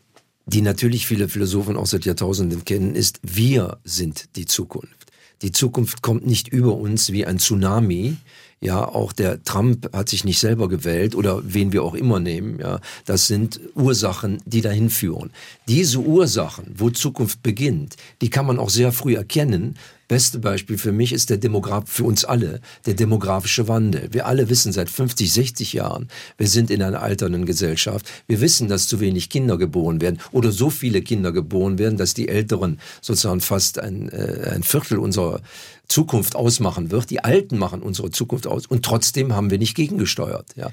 die 0.45 0.61
natürlich 0.61 1.07
viele 1.07 1.29
Philosophen 1.29 1.77
auch 1.77 1.85
seit 1.85 2.05
Jahrtausenden 2.05 2.65
kennen, 2.65 2.95
ist, 2.95 3.19
wir 3.23 3.77
sind 3.83 4.35
die 4.35 4.45
Zukunft. 4.45 5.11
Die 5.41 5.51
Zukunft 5.51 6.01
kommt 6.01 6.25
nicht 6.25 6.47
über 6.47 6.75
uns 6.75 7.11
wie 7.11 7.25
ein 7.25 7.39
Tsunami. 7.39 8.15
Ja, 8.61 8.87
auch 8.87 9.11
der 9.11 9.43
Trump 9.43 9.93
hat 9.93 10.07
sich 10.07 10.23
nicht 10.23 10.39
selber 10.39 10.69
gewählt 10.69 11.15
oder 11.15 11.41
wen 11.43 11.73
wir 11.73 11.83
auch 11.83 11.95
immer 11.95 12.21
nehmen. 12.21 12.59
Ja, 12.59 12.79
das 13.03 13.27
sind 13.27 13.59
Ursachen, 13.75 14.41
die 14.45 14.61
dahin 14.61 14.89
führen. 14.89 15.31
Diese 15.67 15.99
Ursachen, 15.99 16.73
wo 16.77 16.89
Zukunft 16.89 17.43
beginnt, 17.43 17.97
die 18.21 18.29
kann 18.29 18.45
man 18.45 18.59
auch 18.59 18.69
sehr 18.69 18.93
früh 18.93 19.15
erkennen, 19.15 19.75
beste 20.13 20.37
Beispiel 20.37 20.77
für 20.77 20.91
mich 20.91 21.11
ist 21.11 21.31
der 21.31 21.37
Demograf, 21.37 21.85
für 21.87 22.03
uns 22.03 22.23
alle, 22.23 22.61
der 22.85 22.93
demografische 22.93 23.67
Wandel. 23.67 24.09
Wir 24.11 24.27
alle 24.27 24.47
wissen 24.47 24.71
seit 24.71 24.87
50, 24.87 25.33
60 25.33 25.73
Jahren, 25.73 26.07
wir 26.37 26.47
sind 26.47 26.69
in 26.69 26.83
einer 26.83 27.01
alternden 27.01 27.47
Gesellschaft. 27.47 28.07
Wir 28.27 28.39
wissen, 28.39 28.67
dass 28.67 28.87
zu 28.87 28.99
wenig 28.99 29.29
Kinder 29.29 29.57
geboren 29.57 30.01
werden 30.01 30.19
oder 30.31 30.51
so 30.51 30.69
viele 30.69 31.01
Kinder 31.01 31.31
geboren 31.31 31.79
werden, 31.79 31.97
dass 31.97 32.13
die 32.13 32.27
Älteren 32.27 32.79
sozusagen 33.01 33.41
fast 33.41 33.79
ein, 33.79 34.07
äh, 34.09 34.51
ein 34.53 34.61
Viertel 34.61 34.99
unserer 34.99 35.41
Zukunft 35.87 36.35
ausmachen 36.35 36.91
wird. 36.91 37.09
Die 37.09 37.23
Alten 37.23 37.57
machen 37.57 37.81
unsere 37.81 38.11
Zukunft 38.11 38.45
aus 38.45 38.67
und 38.67 38.85
trotzdem 38.85 39.33
haben 39.33 39.49
wir 39.49 39.57
nicht 39.57 39.73
gegengesteuert. 39.73 40.45
Ja. 40.55 40.69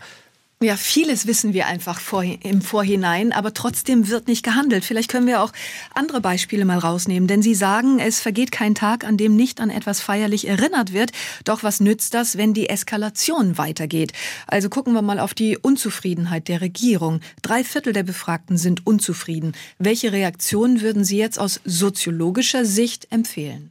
Ja, 0.63 0.77
vieles 0.77 1.27
wissen 1.27 1.55
wir 1.55 1.69
einfach 1.69 1.99
vor, 2.01 2.23
im 2.23 2.61
Vorhinein, 2.61 3.33
aber 3.33 3.55
trotzdem 3.55 4.09
wird 4.09 4.29
nicht 4.29 4.45
gehandelt. 4.45 4.85
Vielleicht 4.85 5.11
können 5.11 5.27
wir 5.27 5.43
auch 5.43 5.55
andere 5.95 6.21
Beispiele 6.21 6.67
mal 6.67 6.77
rausnehmen, 6.77 7.27
denn 7.27 7.41
Sie 7.41 7.55
sagen, 7.55 7.99
es 7.99 8.21
vergeht 8.21 8.53
kein 8.53 8.75
Tag, 8.75 9.05
an 9.05 9.17
dem 9.17 9.37
nicht 9.37 9.59
an 9.63 9.71
etwas 9.71 10.03
feierlich 10.03 10.47
erinnert 10.47 10.93
wird. 10.93 11.13
Doch 11.45 11.63
was 11.63 11.81
nützt 11.81 12.13
das, 12.13 12.37
wenn 12.37 12.53
die 12.53 12.69
Eskalation 12.69 13.57
weitergeht? 13.57 14.13
Also 14.47 14.69
gucken 14.69 14.93
wir 14.93 15.01
mal 15.01 15.19
auf 15.19 15.33
die 15.33 15.57
Unzufriedenheit 15.57 16.49
der 16.49 16.61
Regierung. 16.61 17.21
Drei 17.41 17.65
Viertel 17.65 17.95
der 17.95 18.03
Befragten 18.03 18.59
sind 18.59 18.87
unzufrieden. 18.87 19.55
Welche 19.79 20.13
Reaktionen 20.13 20.83
würden 20.83 21.05
Sie 21.05 21.17
jetzt 21.17 21.39
aus 21.39 21.63
soziologischer 21.65 22.67
Sicht 22.67 23.11
empfehlen? 23.11 23.71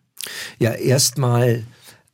Ja, 0.57 0.71
erstmal 0.71 1.65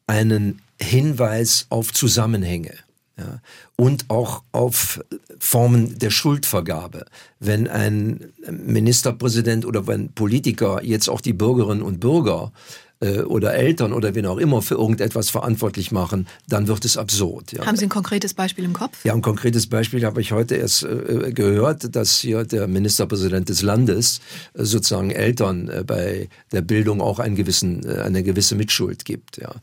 einen 0.05 0.61
Hinweis 0.81 1.65
auf 1.69 1.93
Zusammenhänge. 1.93 2.73
Ja, 3.17 3.39
und 3.77 4.09
auch 4.09 4.43
auf 4.51 5.01
Formen 5.39 5.97
der 5.97 6.09
Schuldvergabe. 6.09 7.05
Wenn 7.39 7.69
ein 7.69 8.33
Ministerpräsident 8.49 9.65
oder 9.65 9.87
wenn 9.87 10.11
Politiker 10.11 10.83
jetzt 10.83 11.07
auch 11.07 11.21
die 11.21 11.31
Bürgerinnen 11.31 11.81
und 11.81 12.01
Bürger 12.01 12.51
äh, 12.99 13.21
oder 13.21 13.53
Eltern 13.53 13.93
oder 13.93 14.15
wen 14.15 14.25
auch 14.25 14.37
immer 14.37 14.61
für 14.61 14.75
irgendetwas 14.75 15.29
verantwortlich 15.29 15.91
machen, 15.91 16.27
dann 16.47 16.67
wird 16.67 16.85
es 16.85 16.97
absurd. 16.97 17.53
Ja. 17.53 17.65
Haben 17.65 17.77
Sie 17.77 17.85
ein 17.85 17.89
konkretes 17.89 18.33
Beispiel 18.33 18.65
im 18.65 18.73
Kopf? 18.73 19.03
Ja, 19.05 19.13
ein 19.13 19.21
konkretes 19.21 19.67
Beispiel 19.67 20.05
habe 20.05 20.21
ich 20.21 20.31
heute 20.31 20.55
erst 20.55 20.83
äh, 20.83 21.31
gehört, 21.33 21.95
dass 21.95 22.19
hier 22.19 22.43
der 22.43 22.67
Ministerpräsident 22.67 23.49
des 23.49 23.61
Landes 23.61 24.19
äh, 24.53 24.63
sozusagen 24.63 25.11
Eltern 25.11 25.69
äh, 25.69 25.83
bei 25.85 26.29
der 26.51 26.61
Bildung 26.61 27.01
auch 27.01 27.19
einen 27.19 27.35
gewissen, 27.35 27.85
äh, 27.85 28.01
eine 28.01 28.23
gewisse 28.23 28.55
Mitschuld 28.55 29.05
gibt. 29.05 29.37
Ja. 29.37 29.55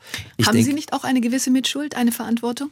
Haben 0.47 0.53
denk, 0.53 0.65
Sie 0.65 0.73
nicht 0.73 0.93
auch 0.93 1.05
eine 1.05 1.21
gewisse 1.21 1.51
Mitschuld, 1.51 1.97
eine 1.97 2.13
Verantwortung? 2.13 2.71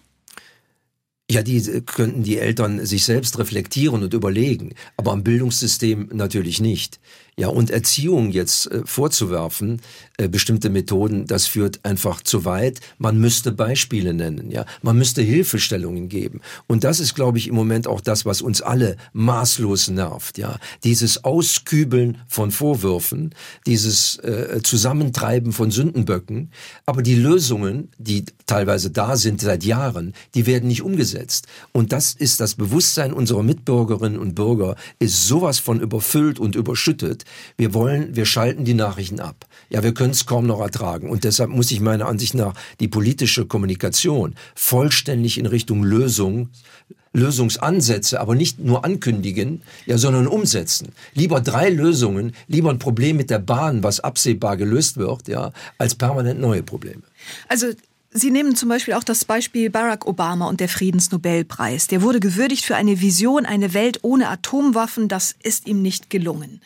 Ja, 1.30 1.42
die 1.42 1.62
könnten 1.82 2.24
die 2.24 2.38
Eltern 2.38 2.84
sich 2.84 3.04
selbst 3.04 3.38
reflektieren 3.38 4.02
und 4.02 4.12
überlegen, 4.14 4.74
aber 4.96 5.12
am 5.12 5.22
Bildungssystem 5.22 6.08
natürlich 6.12 6.60
nicht. 6.60 6.98
Ja, 7.40 7.48
und 7.48 7.70
Erziehung 7.70 8.32
jetzt 8.32 8.70
äh, 8.70 8.82
vorzuwerfen, 8.84 9.80
äh, 10.18 10.28
bestimmte 10.28 10.68
Methoden, 10.68 11.24
das 11.24 11.46
führt 11.46 11.80
einfach 11.86 12.22
zu 12.22 12.44
weit. 12.44 12.80
Man 12.98 13.18
müsste 13.18 13.50
Beispiele 13.50 14.12
nennen, 14.12 14.50
ja. 14.50 14.66
Man 14.82 14.98
müsste 14.98 15.22
Hilfestellungen 15.22 16.10
geben. 16.10 16.42
Und 16.66 16.84
das 16.84 17.00
ist, 17.00 17.14
glaube 17.14 17.38
ich, 17.38 17.48
im 17.48 17.54
Moment 17.54 17.86
auch 17.86 18.02
das, 18.02 18.26
was 18.26 18.42
uns 18.42 18.60
alle 18.60 18.98
maßlos 19.14 19.88
nervt, 19.88 20.36
ja. 20.36 20.58
Dieses 20.84 21.24
Auskübeln 21.24 22.18
von 22.28 22.50
Vorwürfen, 22.50 23.34
dieses 23.66 24.18
äh, 24.18 24.60
Zusammentreiben 24.62 25.52
von 25.52 25.70
Sündenböcken. 25.70 26.50
Aber 26.84 27.00
die 27.00 27.14
Lösungen, 27.14 27.88
die 27.96 28.26
teilweise 28.44 28.90
da 28.90 29.16
sind 29.16 29.40
seit 29.40 29.64
Jahren, 29.64 30.12
die 30.34 30.44
werden 30.44 30.68
nicht 30.68 30.82
umgesetzt. 30.82 31.46
Und 31.72 31.92
das 31.92 32.12
ist 32.12 32.40
das 32.40 32.54
Bewusstsein 32.54 33.14
unserer 33.14 33.42
Mitbürgerinnen 33.42 34.18
und 34.18 34.34
Bürger, 34.34 34.76
ist 34.98 35.26
sowas 35.26 35.58
von 35.58 35.80
überfüllt 35.80 36.38
und 36.38 36.54
überschüttet, 36.54 37.24
wir 37.56 37.74
wollen, 37.74 38.16
wir 38.16 38.26
schalten 38.26 38.64
die 38.64 38.74
Nachrichten 38.74 39.20
ab. 39.20 39.46
Ja, 39.68 39.82
wir 39.82 39.94
können 39.94 40.10
es 40.10 40.26
kaum 40.26 40.46
noch 40.46 40.60
ertragen. 40.60 41.10
Und 41.10 41.24
deshalb 41.24 41.50
muss 41.50 41.70
ich 41.70 41.80
meiner 41.80 42.06
Ansicht 42.06 42.34
nach 42.34 42.54
die 42.80 42.88
politische 42.88 43.46
Kommunikation 43.46 44.34
vollständig 44.54 45.38
in 45.38 45.46
Richtung 45.46 45.82
Lösung 45.82 46.50
Lösungsansätze, 47.12 48.20
aber 48.20 48.34
nicht 48.34 48.60
nur 48.60 48.84
ankündigen, 48.84 49.62
ja, 49.84 49.98
sondern 49.98 50.28
umsetzen. 50.28 50.92
Lieber 51.14 51.40
drei 51.40 51.68
Lösungen, 51.68 52.32
lieber 52.46 52.70
ein 52.70 52.78
Problem 52.78 53.16
mit 53.16 53.30
der 53.30 53.40
Bahn, 53.40 53.82
was 53.82 53.98
absehbar 53.98 54.56
gelöst 54.56 54.96
wird, 54.96 55.26
ja, 55.26 55.50
als 55.76 55.96
permanent 55.96 56.40
neue 56.40 56.62
Probleme. 56.62 57.02
Also 57.48 57.66
Sie 58.12 58.32
nehmen 58.32 58.56
zum 58.56 58.68
Beispiel 58.68 58.94
auch 58.94 59.04
das 59.04 59.24
Beispiel 59.24 59.70
Barack 59.70 60.04
Obama 60.04 60.48
und 60.48 60.58
der 60.58 60.68
Friedensnobelpreis. 60.68 61.86
Der 61.86 62.02
wurde 62.02 62.18
gewürdigt 62.18 62.64
für 62.64 62.74
eine 62.74 63.00
Vision, 63.00 63.46
eine 63.46 63.72
Welt 63.72 64.00
ohne 64.02 64.28
Atomwaffen. 64.28 65.06
Das 65.06 65.36
ist 65.44 65.68
ihm 65.68 65.80
nicht 65.80 66.10
gelungen. 66.10 66.60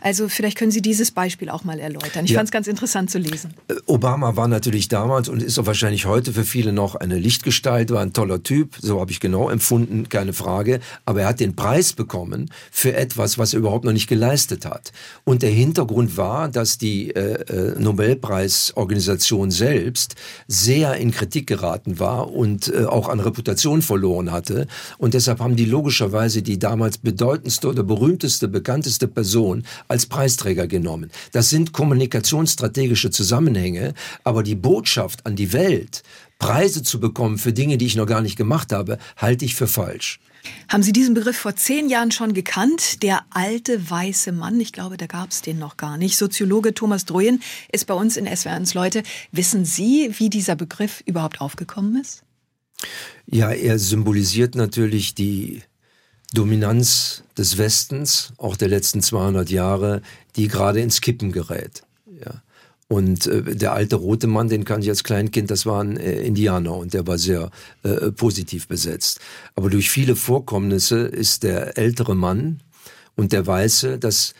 Also 0.00 0.28
vielleicht 0.28 0.56
können 0.56 0.70
Sie 0.70 0.82
dieses 0.82 1.10
Beispiel 1.10 1.50
auch 1.50 1.64
mal 1.64 1.78
erläutern. 1.78 2.24
Ich 2.24 2.32
ja. 2.32 2.38
fand 2.38 2.48
es 2.48 2.52
ganz 2.52 2.66
interessant 2.66 3.10
zu 3.10 3.18
lesen. 3.18 3.54
Äh, 3.68 3.74
Obama 3.86 4.36
war 4.36 4.48
natürlich 4.48 4.88
damals 4.88 5.28
und 5.28 5.42
ist 5.42 5.58
auch 5.58 5.66
wahrscheinlich 5.66 6.06
heute 6.06 6.32
für 6.32 6.44
viele 6.44 6.72
noch 6.72 6.94
eine 6.94 7.18
Lichtgestalt, 7.18 7.90
war 7.90 8.02
ein 8.02 8.12
toller 8.12 8.42
Typ, 8.42 8.76
so 8.80 9.00
habe 9.00 9.10
ich 9.10 9.20
genau 9.20 9.50
empfunden, 9.50 10.08
keine 10.08 10.32
Frage. 10.32 10.80
Aber 11.04 11.22
er 11.22 11.28
hat 11.28 11.40
den 11.40 11.54
Preis 11.54 11.92
bekommen 11.92 12.50
für 12.70 12.94
etwas, 12.94 13.38
was 13.38 13.52
er 13.52 13.60
überhaupt 13.60 13.84
noch 13.84 13.92
nicht 13.92 14.08
geleistet 14.08 14.64
hat. 14.64 14.92
Und 15.24 15.42
der 15.42 15.50
Hintergrund 15.50 16.16
war, 16.16 16.48
dass 16.48 16.78
die 16.78 17.10
äh, 17.10 17.42
äh 17.42 17.80
Nobelpreisorganisation 17.80 19.50
selbst 19.50 20.14
sehr 20.48 20.94
in 20.94 21.10
Kritik 21.10 21.46
geraten 21.46 21.98
war 21.98 22.30
und 22.32 22.72
äh, 22.72 22.84
auch 22.84 23.08
an 23.08 23.20
Reputation 23.20 23.82
verloren 23.82 24.32
hatte. 24.32 24.66
Und 24.98 25.14
deshalb 25.14 25.40
haben 25.40 25.56
die 25.56 25.64
logischerweise 25.64 26.42
die 26.42 26.58
damals 26.58 26.98
bedeutendste 26.98 27.68
oder 27.68 27.82
berühmteste, 27.82 28.48
bekannteste 28.48 29.08
Person 29.08 29.64
als 29.90 30.06
Preisträger 30.06 30.66
genommen. 30.66 31.10
Das 31.32 31.50
sind 31.50 31.72
kommunikationsstrategische 31.72 33.10
Zusammenhänge, 33.10 33.94
aber 34.24 34.42
die 34.42 34.54
Botschaft 34.54 35.26
an 35.26 35.36
die 35.36 35.52
Welt, 35.52 36.02
Preise 36.38 36.82
zu 36.82 37.00
bekommen 37.00 37.38
für 37.38 37.52
Dinge, 37.52 37.76
die 37.76 37.86
ich 37.86 37.96
noch 37.96 38.06
gar 38.06 38.22
nicht 38.22 38.36
gemacht 38.36 38.72
habe, 38.72 38.98
halte 39.16 39.44
ich 39.44 39.54
für 39.54 39.66
falsch. 39.66 40.20
Haben 40.68 40.82
Sie 40.82 40.92
diesen 40.92 41.14
Begriff 41.14 41.36
vor 41.36 41.54
zehn 41.54 41.88
Jahren 41.88 42.12
schon 42.12 42.32
gekannt? 42.32 43.02
Der 43.02 43.20
alte 43.30 43.90
weiße 43.90 44.32
Mann, 44.32 44.58
ich 44.58 44.72
glaube, 44.72 44.96
da 44.96 45.06
gab 45.06 45.30
es 45.30 45.42
den 45.42 45.58
noch 45.58 45.76
gar 45.76 45.98
nicht. 45.98 46.16
Soziologe 46.16 46.72
Thomas 46.72 47.04
Droyen 47.04 47.42
ist 47.70 47.86
bei 47.86 47.94
uns 47.94 48.16
in 48.16 48.26
SWR1 48.26 48.74
Leute. 48.74 49.02
Wissen 49.32 49.66
Sie, 49.66 50.10
wie 50.16 50.30
dieser 50.30 50.56
Begriff 50.56 51.02
überhaupt 51.04 51.42
aufgekommen 51.42 52.00
ist? 52.00 52.22
Ja, 53.26 53.50
er 53.50 53.78
symbolisiert 53.78 54.54
natürlich 54.54 55.14
die 55.14 55.62
Dominanz 56.32 57.22
des 57.36 57.58
Westens, 57.58 58.32
auch 58.36 58.56
der 58.56 58.68
letzten 58.68 59.02
200 59.02 59.50
Jahre, 59.50 60.02
die 60.36 60.48
gerade 60.48 60.80
ins 60.80 61.00
Kippen 61.00 61.32
gerät. 61.32 61.82
Ja. 62.24 62.42
Und 62.88 63.26
äh, 63.26 63.54
der 63.54 63.72
alte 63.72 63.96
rote 63.96 64.26
Mann, 64.26 64.48
den 64.48 64.64
kannte 64.64 64.84
ich 64.84 64.90
als 64.90 65.04
Kleinkind, 65.04 65.50
das 65.50 65.64
war 65.64 65.82
ein 65.82 65.96
äh, 65.96 66.22
Indianer 66.22 66.76
und 66.76 66.92
der 66.92 67.06
war 67.06 67.18
sehr 67.18 67.50
äh, 67.82 68.10
positiv 68.10 68.66
besetzt. 68.66 69.20
Aber 69.54 69.70
durch 69.70 69.90
viele 69.90 70.16
Vorkommnisse 70.16 71.00
ist 71.00 71.42
der 71.42 71.78
ältere 71.78 72.16
Mann 72.16 72.60
und 73.16 73.32
der 73.32 73.46
Weiße, 73.46 73.98
das 73.98 74.34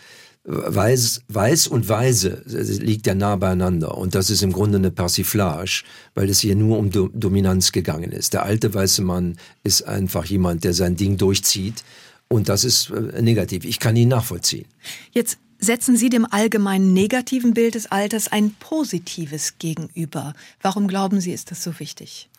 Weiß, 0.45 1.21
Weiß 1.29 1.67
und 1.67 1.89
Weise 1.91 2.43
liegt 2.47 3.07
ja 3.07 3.15
nah 3.15 3.37
beieinander. 3.37 3.99
Und 3.99 4.15
das 4.15 4.31
ist 4.31 4.43
im 4.43 4.53
Grunde 4.53 4.79
eine 4.79 4.91
Persiflage, 4.91 5.83
weil 6.15 6.31
es 6.31 6.41
hier 6.41 6.57
nur 6.57 6.79
um 6.79 6.91
Do 6.91 7.11
Dominanz 7.13 7.73
gegangen 7.73 8.11
ist. 8.11 8.33
Der 8.33 8.45
alte 8.45 8.73
weiße 8.73 9.03
Mann 9.03 9.37
ist 9.65 9.83
einfach 9.83 10.25
jemand, 10.25 10.65
der 10.65 10.73
sein 10.73 10.97
Ding 10.97 11.19
durchzieht. 11.19 11.85
Und 12.29 12.49
das 12.49 12.65
ist 12.65 12.91
äh, 12.91 13.21
negativ. 13.21 13.65
Ich 13.65 13.81
kann 13.81 13.97
ihn 13.97 14.09
nachvollziehen. 14.09 14.67
Jetzt 15.13 15.39
setzen 15.59 15.97
Sie 15.97 16.09
dem 16.09 16.25
allgemeinen 16.25 16.95
negativen 16.95 17.53
Bild 17.53 17.75
des 17.75 17.91
Alters 17.93 18.29
ein 18.29 18.55
positives 18.59 19.59
gegenüber. 19.59 20.33
Warum 20.63 20.89
glauben 20.89 21.21
Sie, 21.21 21.33
ist 21.33 21.51
das 21.51 21.63
so 21.63 21.79
wichtig? 21.79 22.30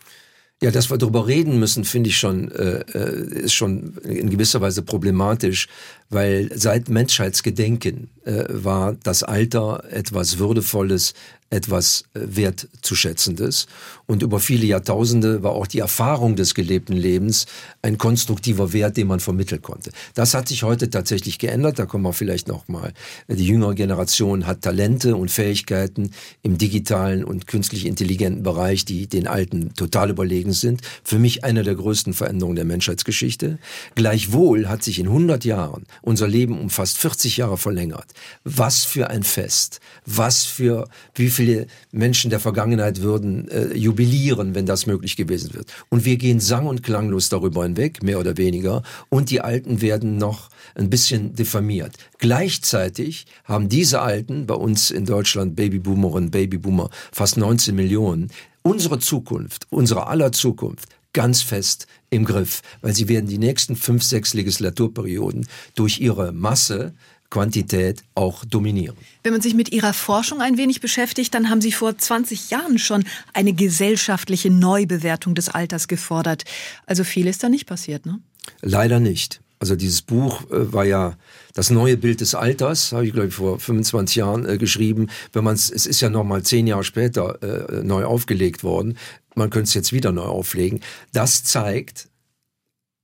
Ja, 0.63 0.70
dass 0.70 0.91
wir 0.91 1.00
darüber 1.00 1.25
reden 1.25 1.58
müssen, 1.58 1.86
finde 1.86 2.10
ich 2.10 2.18
schon, 2.18 2.51
äh, 2.51 2.84
äh, 2.94 3.46
ist 3.46 3.53
schon 3.53 3.98
in 4.03 4.30
gewisser 4.30 4.62
Weise 4.62 4.84
problematisch, 4.84 5.68
weil 6.12 6.51
seit 6.53 6.88
Menschheitsgedenken 6.88 8.12
äh, 8.25 8.44
war 8.48 8.94
das 8.94 9.24
Alter 9.24 9.84
etwas 9.89 10.38
Würdevolles, 10.38 11.15
etwas 11.51 12.05
äh, 12.13 12.22
Wertzuschätzendes. 12.24 13.67
Und 14.08 14.24
über 14.24 14.39
viele 14.39 14.65
Jahrtausende 14.65 15.43
war 15.43 15.51
auch 15.51 15.67
die 15.67 15.79
Erfahrung 15.79 16.36
des 16.36 16.55
gelebten 16.55 16.96
Lebens 16.96 17.46
ein 17.81 17.98
konstruktiver 17.98 18.74
Wert, 18.74 18.98
den 18.98 19.08
man 19.08 19.20
vermitteln 19.20 19.62
konnte. 19.62 19.91
Das 20.13 20.34
hat 20.34 20.48
sich 20.48 20.63
heute 20.63 20.89
tatsächlich 20.89 21.39
geändert. 21.39 21.77
Da 21.77 21.86
kommen 21.86 22.03
wir 22.03 22.13
vielleicht 22.13 22.48
noch 22.48 22.67
mal. 22.67 22.93
Die 23.27 23.46
jüngere 23.46 23.75
Generation 23.75 24.48
hat 24.48 24.62
Talente 24.62 25.15
und 25.15 25.29
Fähigkeiten 25.29 26.12
im 26.41 26.58
digitalen 26.58 27.24
und 27.24 27.48
künstlich 27.48 27.86
intelligenten 27.86 28.43
Bereich, 28.43 28.86
die 28.86 29.08
den 29.08 29.27
Alten 29.27 29.74
total 29.75 30.10
überlegen 30.10 30.53
sind. 30.53 30.81
Für 31.03 31.20
mich 31.20 31.43
eine 31.43 31.63
der 31.63 31.75
größten 31.75 32.13
Veränderungen 32.13 32.55
der 32.55 32.65
Menschheitsgeschichte. 32.65 33.60
Gleichwohl 33.96 34.67
hat 34.70 34.84
sich 34.84 35.00
in 35.00 35.08
100 35.08 35.43
Jahren 35.43 35.84
unser 36.01 36.27
Leben 36.27 36.60
um 36.60 36.70
fast 36.70 36.98
40 36.98 37.38
Jahre 37.38 37.58
verlängert. 37.58 38.08
Was 38.46 38.86
für 38.86 39.10
ein 39.10 39.24
Fest. 39.24 39.81
Was 40.05 40.46
für, 40.46 40.88
wie 41.15 41.29
viel 41.29 41.41
viele 41.42 41.66
Menschen 41.92 42.30
der 42.30 42.40
Vergangenheit 42.40 43.02
würden 43.02 43.48
äh, 43.50 43.74
jubilieren, 43.74 44.54
wenn 44.54 44.68
das 44.68 44.86
möglich 44.86 45.16
gewesen 45.16 45.56
wird. 45.56 45.74
Und 45.90 46.06
wir 46.06 46.18
gehen 46.18 46.40
sang- 46.40 46.68
und 46.68 46.84
klanglos 46.84 47.30
darüber 47.30 47.64
hinweg, 47.64 48.04
mehr 48.04 48.20
oder 48.20 48.38
weniger. 48.38 48.84
Und 49.10 49.32
die 49.32 49.42
Alten 49.42 49.82
werden 49.82 50.18
noch 50.18 50.50
ein 50.76 50.92
bisschen 50.92 51.34
diffamiert. 51.34 51.98
Gleichzeitig 52.20 53.26
haben 53.44 53.70
diese 53.70 54.02
Alten, 54.02 54.46
bei 54.46 54.54
uns 54.54 54.92
in 54.92 55.06
Deutschland 55.06 55.56
Babyboomerinnen, 55.56 56.30
Babyboomer, 56.30 56.92
fast 57.12 57.38
19 57.38 57.76
Millionen, 57.76 58.30
unsere 58.62 59.00
Zukunft, 59.00 59.66
unsere 59.72 60.06
aller 60.06 60.32
Zukunft 60.32 60.90
ganz 61.14 61.42
fest 61.42 61.88
im 62.12 62.24
Griff, 62.24 62.62
weil 62.82 62.94
sie 62.94 63.10
werden 63.10 63.28
die 63.28 63.40
nächsten 63.40 63.76
fünf, 63.76 64.04
sechs 64.04 64.36
Legislaturperioden 64.36 65.48
durch 65.74 66.00
ihre 66.00 66.34
Masse 66.34 66.94
Quantität 67.32 68.04
auch 68.14 68.46
dominieren. 68.46 68.96
Wenn 69.24 69.34
man 69.34 69.42
sich 69.42 69.56
mit 69.56 69.72
Ihrer 69.72 69.94
Forschung 69.94 70.42
ein 70.42 70.58
wenig 70.58 70.82
beschäftigt, 70.82 71.34
dann 71.34 71.50
haben 71.50 71.62
Sie 71.62 71.72
vor 71.72 71.98
20 71.98 72.52
Jahren 72.52 72.78
schon 72.78 73.04
eine 73.34 73.54
gesellschaftliche 73.54 74.52
Neubewertung 74.52 75.34
des 75.34 75.50
Alters 75.50 75.88
gefordert. 75.88 76.44
Also 76.86 77.04
viel 77.04 77.26
ist 77.26 77.44
da 77.44 77.50
nicht 77.50 77.66
passiert, 77.66 78.06
ne? 78.06 78.20
Leider 78.62 79.00
nicht. 79.00 79.42
Also 79.60 79.76
dieses 79.76 80.02
Buch 80.02 80.42
äh, 80.50 80.74
war 80.74 80.86
ja 80.86 81.16
das 81.54 81.70
neue 81.70 81.96
Bild 81.96 82.22
des 82.22 82.34
Alters, 82.34 82.92
habe 82.92 83.06
ich 83.06 83.14
glaube 83.14 83.28
ich 83.28 83.34
vor 83.36 83.60
25 83.60 84.16
Jahren 84.16 84.46
äh, 84.46 84.58
geschrieben. 84.58 85.08
Wenn 85.34 85.44
man 85.44 85.54
es, 85.54 85.70
es 85.70 85.86
ist 85.86 86.02
ja 86.02 86.10
noch 86.10 86.24
mal 86.24 86.44
zehn 86.44 86.68
Jahre 86.68 86.84
später 86.84 87.42
äh, 87.44 87.84
neu 87.84 88.06
aufgelegt 88.06 88.64
worden. 88.64 88.98
Man 89.36 89.50
könnte 89.50 89.68
es 89.68 89.74
jetzt 89.76 89.94
wieder 89.94 90.12
neu 90.12 90.24
auflegen. 90.24 90.82
Das 91.14 91.44
zeigt, 91.44 92.10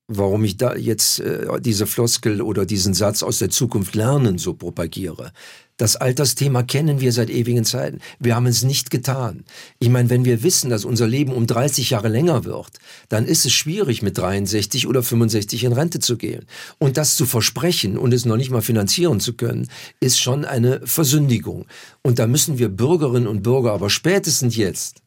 warum 0.08 0.44
ich 0.46 0.58
da 0.58 0.76
jetzt 0.76 1.20
äh, 1.20 1.48
diese 1.60 1.86
Floskel 1.86 2.42
oder 2.42 2.66
diesen 2.66 2.94
Satz 2.94 3.24
aus 3.24 3.40
der 3.40 3.50
Zukunft 3.50 3.96
lernen 3.96 4.38
so 4.38 4.54
propagiere. 4.54 5.32
Das 5.76 5.96
Altersthema 5.96 6.64
kennen 6.64 7.02
wir 7.02 7.12
seit 7.12 7.30
ewigen 7.30 7.64
Zeiten. 7.64 8.00
Wir 8.20 8.36
haben 8.36 8.48
es 8.48 8.64
nicht 8.64 8.90
getan. 8.90 9.44
Ich 9.78 9.90
meine, 9.90 10.10
wenn 10.10 10.26
wir 10.26 10.42
wissen, 10.42 10.72
dass 10.72 10.86
unser 10.86 11.08
Leben 11.08 11.32
um 11.32 11.46
30 11.46 11.92
Jahre 11.92 12.08
länger 12.08 12.46
wird, 12.46 12.72
dann 13.10 13.26
ist 13.26 13.46
es 13.46 13.54
schwierig, 13.54 14.02
mit 14.02 14.18
63 14.18 14.88
oder 14.88 15.04
65 15.04 15.66
in 15.66 15.74
Rente 15.74 16.00
zu 16.00 16.18
gehen. 16.18 16.46
Und 16.80 16.98
das 16.98 17.16
zu 17.16 17.28
versprechen 17.28 17.98
und 17.98 18.12
es 18.12 18.26
noch 18.26 18.38
nicht 18.38 18.50
mal 18.50 18.64
finanzieren 18.64 19.20
zu 19.20 19.34
können, 19.34 19.68
ist 20.00 20.20
schon 20.20 20.46
eine 20.46 20.82
Versündigung. 20.84 21.68
Und 22.02 22.18
da 22.18 22.26
müssen 22.26 22.58
wir 22.58 22.70
Bürgerinnen 22.70 23.28
und 23.28 23.44
Bürger 23.44 23.74
aber 23.74 23.92
spätestens 23.92 24.56
jetzt 24.56 25.04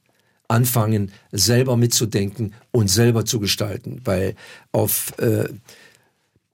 anfangen, 0.50 1.12
selber 1.32 1.76
mitzudenken 1.76 2.54
und 2.72 2.88
selber 2.88 3.24
zu 3.24 3.40
gestalten, 3.40 4.00
weil 4.04 4.34
auf 4.72 5.16
äh, 5.18 5.48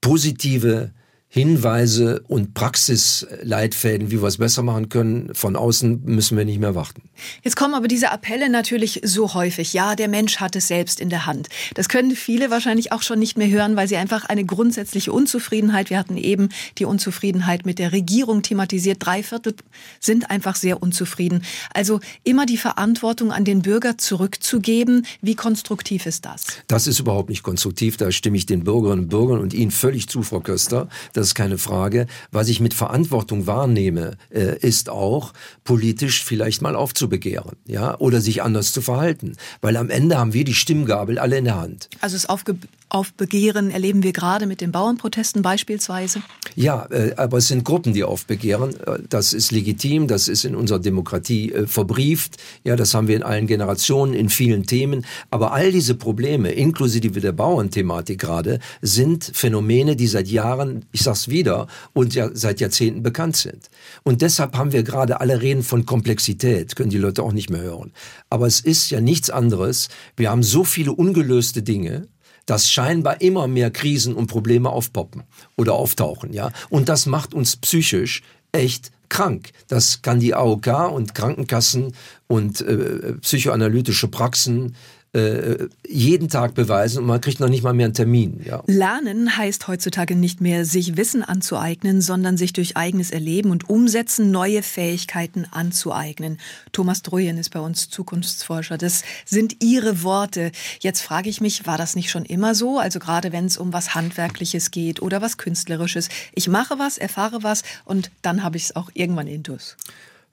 positive 0.01 0.91
Hinweise 1.37 2.23
und 2.27 2.53
Praxisleitfäden, 2.53 4.11
wie 4.11 4.21
wir 4.21 4.27
es 4.27 4.37
besser 4.37 4.63
machen 4.63 4.89
können. 4.89 5.33
Von 5.33 5.55
außen 5.55 6.03
müssen 6.05 6.37
wir 6.37 6.45
nicht 6.45 6.59
mehr 6.59 6.75
warten. 6.75 7.03
Jetzt 7.43 7.55
kommen 7.55 7.73
aber 7.73 7.87
diese 7.87 8.11
Appelle 8.11 8.49
natürlich 8.49 9.01
so 9.03 9.33
häufig. 9.33 9.73
Ja, 9.73 9.95
der 9.95 10.07
Mensch 10.07 10.37
hat 10.37 10.55
es 10.55 10.67
selbst 10.67 10.99
in 10.99 11.09
der 11.09 11.25
Hand. 11.25 11.49
Das 11.75 11.89
können 11.89 12.15
viele 12.15 12.49
wahrscheinlich 12.49 12.91
auch 12.91 13.01
schon 13.01 13.19
nicht 13.19 13.37
mehr 13.37 13.49
hören, 13.49 13.75
weil 13.75 13.87
sie 13.87 13.97
einfach 13.97 14.25
eine 14.25 14.45
grundsätzliche 14.45 15.11
Unzufriedenheit, 15.11 15.89
wir 15.89 15.97
hatten 15.97 16.17
eben 16.17 16.49
die 16.77 16.85
Unzufriedenheit 16.85 17.65
mit 17.65 17.79
der 17.79 17.91
Regierung 17.91 18.41
thematisiert, 18.41 18.97
drei 18.99 19.23
Viertel 19.23 19.55
sind 19.99 20.29
einfach 20.29 20.55
sehr 20.55 20.81
unzufrieden. 20.81 21.43
Also 21.73 21.99
immer 22.23 22.45
die 22.45 22.57
Verantwortung 22.57 23.31
an 23.31 23.45
den 23.45 23.61
Bürger 23.61 23.97
zurückzugeben. 23.97 25.05
Wie 25.21 25.35
konstruktiv 25.35 26.05
ist 26.05 26.25
das? 26.25 26.45
Das 26.67 26.87
ist 26.87 26.99
überhaupt 26.99 27.29
nicht 27.29 27.43
konstruktiv. 27.43 27.97
Da 27.97 28.11
stimme 28.11 28.37
ich 28.37 28.45
den 28.45 28.63
Bürgerinnen 28.63 29.03
und 29.03 29.09
Bürgern 29.09 29.39
und 29.39 29.53
Ihnen 29.53 29.71
völlig 29.71 30.07
zu, 30.07 30.23
Frau 30.23 30.39
Köster 30.39 30.87
das 31.13 31.26
ist 31.27 31.35
keine 31.35 31.57
Frage. 31.57 32.07
Was 32.31 32.47
ich 32.47 32.59
mit 32.59 32.73
Verantwortung 32.73 33.47
wahrnehme, 33.47 34.17
äh, 34.29 34.57
ist 34.59 34.89
auch 34.89 35.33
politisch 35.63 36.23
vielleicht 36.23 36.61
mal 36.61 36.75
aufzubegehren, 36.75 37.55
ja, 37.65 37.97
oder 37.99 38.21
sich 38.21 38.41
anders 38.41 38.71
zu 38.73 38.81
verhalten, 38.81 39.35
weil 39.61 39.77
am 39.77 39.89
Ende 39.89 40.17
haben 40.17 40.33
wir 40.33 40.43
die 40.43 40.53
Stimmgabel 40.53 41.19
alle 41.19 41.37
in 41.37 41.45
der 41.45 41.59
Hand. 41.59 41.89
Also 42.01 42.15
es 42.15 42.27
aufge 42.27 42.57
Aufbegehren 42.89 43.69
erleben 43.69 44.01
wir 44.01 44.13
gerade 44.13 44.45
mit 44.45 44.61
den 44.61 44.71
Bauernprotesten 44.71 45.41
beispielsweise? 45.41 46.21
Ja, 46.55 46.87
äh, 46.89 47.13
aber 47.17 47.39
es 47.39 47.49
sind 47.49 47.65
Gruppen, 47.65 47.93
die 47.93 48.03
aufbegehren. 48.03 48.75
Äh, 48.85 48.99
das 49.09 49.33
ist 49.33 49.51
legitim, 49.51 50.07
das 50.07 50.27
ist 50.27 50.45
in 50.45 50.55
unserer 50.55 50.79
Demokratie 50.79 51.51
äh, 51.51 51.67
verbrieft. 51.67 52.37
Ja, 52.63 52.75
das 52.77 52.93
haben 52.93 53.07
wir 53.07 53.17
in 53.17 53.23
allen 53.23 53.45
Generationen, 53.45 54.13
in 54.13 54.29
vielen 54.29 54.65
Themen. 54.65 55.05
Aber 55.29 55.51
all 55.51 55.71
diese 55.71 55.95
Probleme, 55.95 56.51
inklusive 56.51 57.19
der 57.19 57.33
Bauernthematik 57.33 58.19
gerade, 58.19 58.59
sind 58.81 59.31
Phänomene, 59.33 59.97
die 59.97 60.07
seit 60.07 60.29
Jahren, 60.29 60.85
ich 60.93 61.01
sag's 61.01 61.27
wieder, 61.27 61.67
und 61.93 62.15
ja 62.15 62.29
seit 62.33 62.61
Jahrzehnten 62.61 63.03
bekannt 63.03 63.35
sind. 63.35 63.69
Und 64.03 64.21
deshalb 64.21 64.55
haben 64.57 64.71
wir 64.71 64.83
gerade 64.83 65.19
alle 65.19 65.41
reden 65.41 65.63
von 65.63 65.85
Komplexität, 65.85 66.75
können 66.75 66.89
die 66.89 66.97
Leute 66.97 67.21
auch 67.21 67.33
nicht 67.33 67.49
mehr 67.49 67.61
hören. 67.61 67.91
Aber 68.29 68.47
es 68.47 68.61
ist 68.61 68.89
ja 68.91 69.01
nichts 69.01 69.29
anderes. 69.29 69.89
Wir 70.15 70.31
haben 70.31 70.43
so 70.43 70.63
viele 70.63 70.93
ungelöste 70.93 71.61
Dinge, 71.63 72.07
dass 72.47 72.71
scheinbar 72.71 73.21
immer 73.21 73.47
mehr 73.47 73.69
Krisen 73.69 74.15
und 74.15 74.27
Probleme 74.27 74.71
aufpoppen 74.71 75.23
oder 75.55 75.73
auftauchen, 75.73 76.33
ja. 76.33 76.51
Und 76.69 76.89
das 76.89 77.05
macht 77.05 77.35
uns 77.35 77.57
psychisch 77.57 78.23
echt 78.51 78.91
krank. 79.09 79.51
Das 79.67 80.01
kann 80.01 80.19
die 80.19 80.33
AOK 80.33 80.91
und 80.91 81.13
Krankenkassen 81.13 81.93
und 82.27 82.61
äh, 82.61 83.13
psychoanalytische 83.21 84.07
Praxen 84.07 84.75
äh, 85.13 85.67
jeden 85.87 86.29
Tag 86.29 86.53
beweisen 86.53 86.99
und 86.99 87.05
man 87.05 87.21
kriegt 87.21 87.39
noch 87.39 87.49
nicht 87.49 87.63
mal 87.63 87.73
mehr 87.73 87.85
einen 87.85 87.93
Termin. 87.93 88.41
Ja. 88.45 88.63
Lernen 88.67 89.37
heißt 89.37 89.67
heutzutage 89.67 90.15
nicht 90.15 90.41
mehr, 90.41 90.65
sich 90.65 90.97
Wissen 90.97 91.23
anzueignen, 91.23 92.01
sondern 92.01 92.37
sich 92.37 92.53
durch 92.53 92.77
eigenes 92.77 93.11
Erleben 93.11 93.51
und 93.51 93.69
Umsetzen 93.69 94.31
neue 94.31 94.63
Fähigkeiten 94.63 95.45
anzueignen. 95.49 96.39
Thomas 96.71 97.03
Druyen 97.03 97.37
ist 97.37 97.49
bei 97.49 97.59
uns 97.59 97.89
Zukunftsforscher. 97.89 98.77
Das 98.77 99.03
sind 99.25 99.63
Ihre 99.63 100.03
Worte. 100.03 100.51
Jetzt 100.79 101.01
frage 101.01 101.29
ich 101.29 101.41
mich, 101.41 101.65
war 101.65 101.77
das 101.77 101.95
nicht 101.95 102.09
schon 102.09 102.25
immer 102.25 102.53
so? 102.53 102.77
Also 102.77 102.99
gerade 102.99 103.31
wenn 103.31 103.45
es 103.45 103.57
um 103.57 103.73
was 103.73 103.95
Handwerkliches 103.95 104.71
geht 104.71 105.01
oder 105.01 105.21
was 105.21 105.37
Künstlerisches. 105.37 106.09
Ich 106.35 106.47
mache 106.47 106.79
was, 106.79 106.97
erfahre 106.97 107.43
was 107.43 107.63
und 107.85 108.11
dann 108.21 108.43
habe 108.43 108.57
ich 108.57 108.65
es 108.65 108.75
auch 108.75 108.89
irgendwann 108.93 109.27
intus. 109.27 109.77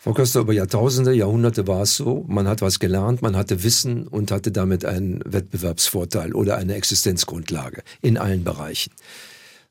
Frau 0.05 0.13
Köster, 0.13 0.41
über 0.41 0.53
Jahrtausende, 0.53 1.15
Jahrhunderte 1.15 1.67
war 1.67 1.81
es 1.81 1.97
so. 1.97 2.27
Man 2.29 2.47
hat 2.47 2.61
was 2.61 2.79
gelernt, 2.79 3.23
man 3.23 3.37
hatte 3.37 3.63
Wissen 3.63 4.07
und 4.07 4.31
hatte 4.33 4.53
damit 4.53 4.85
einen 4.85 5.23
Wettbewerbsvorteil 5.25 6.35
oder 6.35 6.59
eine 6.59 6.75
Existenzgrundlage 6.75 7.83
in 8.03 8.19
allen 8.19 8.45
Bereichen. 8.45 8.93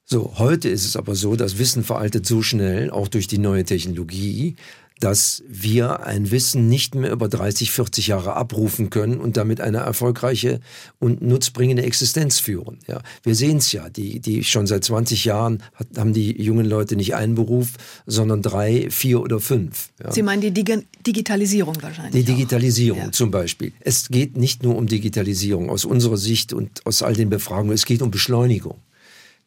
So, 0.05 0.39
heute 0.39 0.69
ist 0.69 0.85
es 0.85 0.95
aber 0.95 1.13
so, 1.13 1.35
dass 1.35 1.59
Wissen 1.59 1.83
veraltet 1.83 2.25
so 2.25 2.41
schnell, 2.41 2.89
auch 2.89 3.09
durch 3.09 3.27
die 3.27 3.37
neue 3.37 3.63
Technologie, 3.63 4.55
dass 4.99 5.43
wir 5.47 6.05
ein 6.05 6.31
Wissen 6.31 6.67
nicht 6.67 6.95
mehr 6.95 7.11
über 7.11 7.27
30, 7.27 7.71
40 7.71 8.07
Jahre 8.07 8.35
abrufen 8.35 8.89
können 8.89 9.19
und 9.19 9.37
damit 9.37 9.59
eine 9.59 9.79
erfolgreiche 9.79 10.59
und 10.99 11.21
nutzbringende 11.21 11.83
Existenz 11.83 12.39
führen. 12.39 12.79
Ja, 12.87 13.01
wir 13.23 13.35
sehen 13.35 13.57
es 13.57 13.71
ja, 13.71 13.89
die, 13.89 14.19
die 14.19 14.43
schon 14.43 14.67
seit 14.67 14.83
20 14.83 15.25
Jahren 15.25 15.61
hat, 15.75 15.87
haben 15.97 16.13
die 16.13 16.41
jungen 16.41 16.65
Leute 16.65 16.95
nicht 16.95 17.15
einen 17.15 17.35
Beruf, 17.35 17.73
sondern 18.05 18.41
drei, 18.41 18.89
vier 18.89 19.21
oder 19.21 19.39
fünf. 19.39 19.89
Ja. 20.01 20.11
Sie 20.11 20.21
meinen 20.21 20.41
die 20.41 20.51
Dig 20.51 20.85
Digitalisierung 21.05 21.75
wahrscheinlich? 21.81 22.25
Die 22.25 22.31
Digitalisierung 22.31 22.99
ja. 22.99 23.11
zum 23.11 23.29
Beispiel. 23.29 23.73
Es 23.81 24.07
geht 24.07 24.37
nicht 24.37 24.63
nur 24.63 24.77
um 24.77 24.87
Digitalisierung 24.87 25.69
aus 25.69 25.85
unserer 25.85 26.17
Sicht 26.17 26.53
und 26.53 26.85
aus 26.85 27.03
all 27.03 27.13
den 27.13 27.29
Befragungen, 27.29 27.73
es 27.73 27.85
geht 27.85 28.01
um 28.01 28.09
Beschleunigung. 28.09 28.77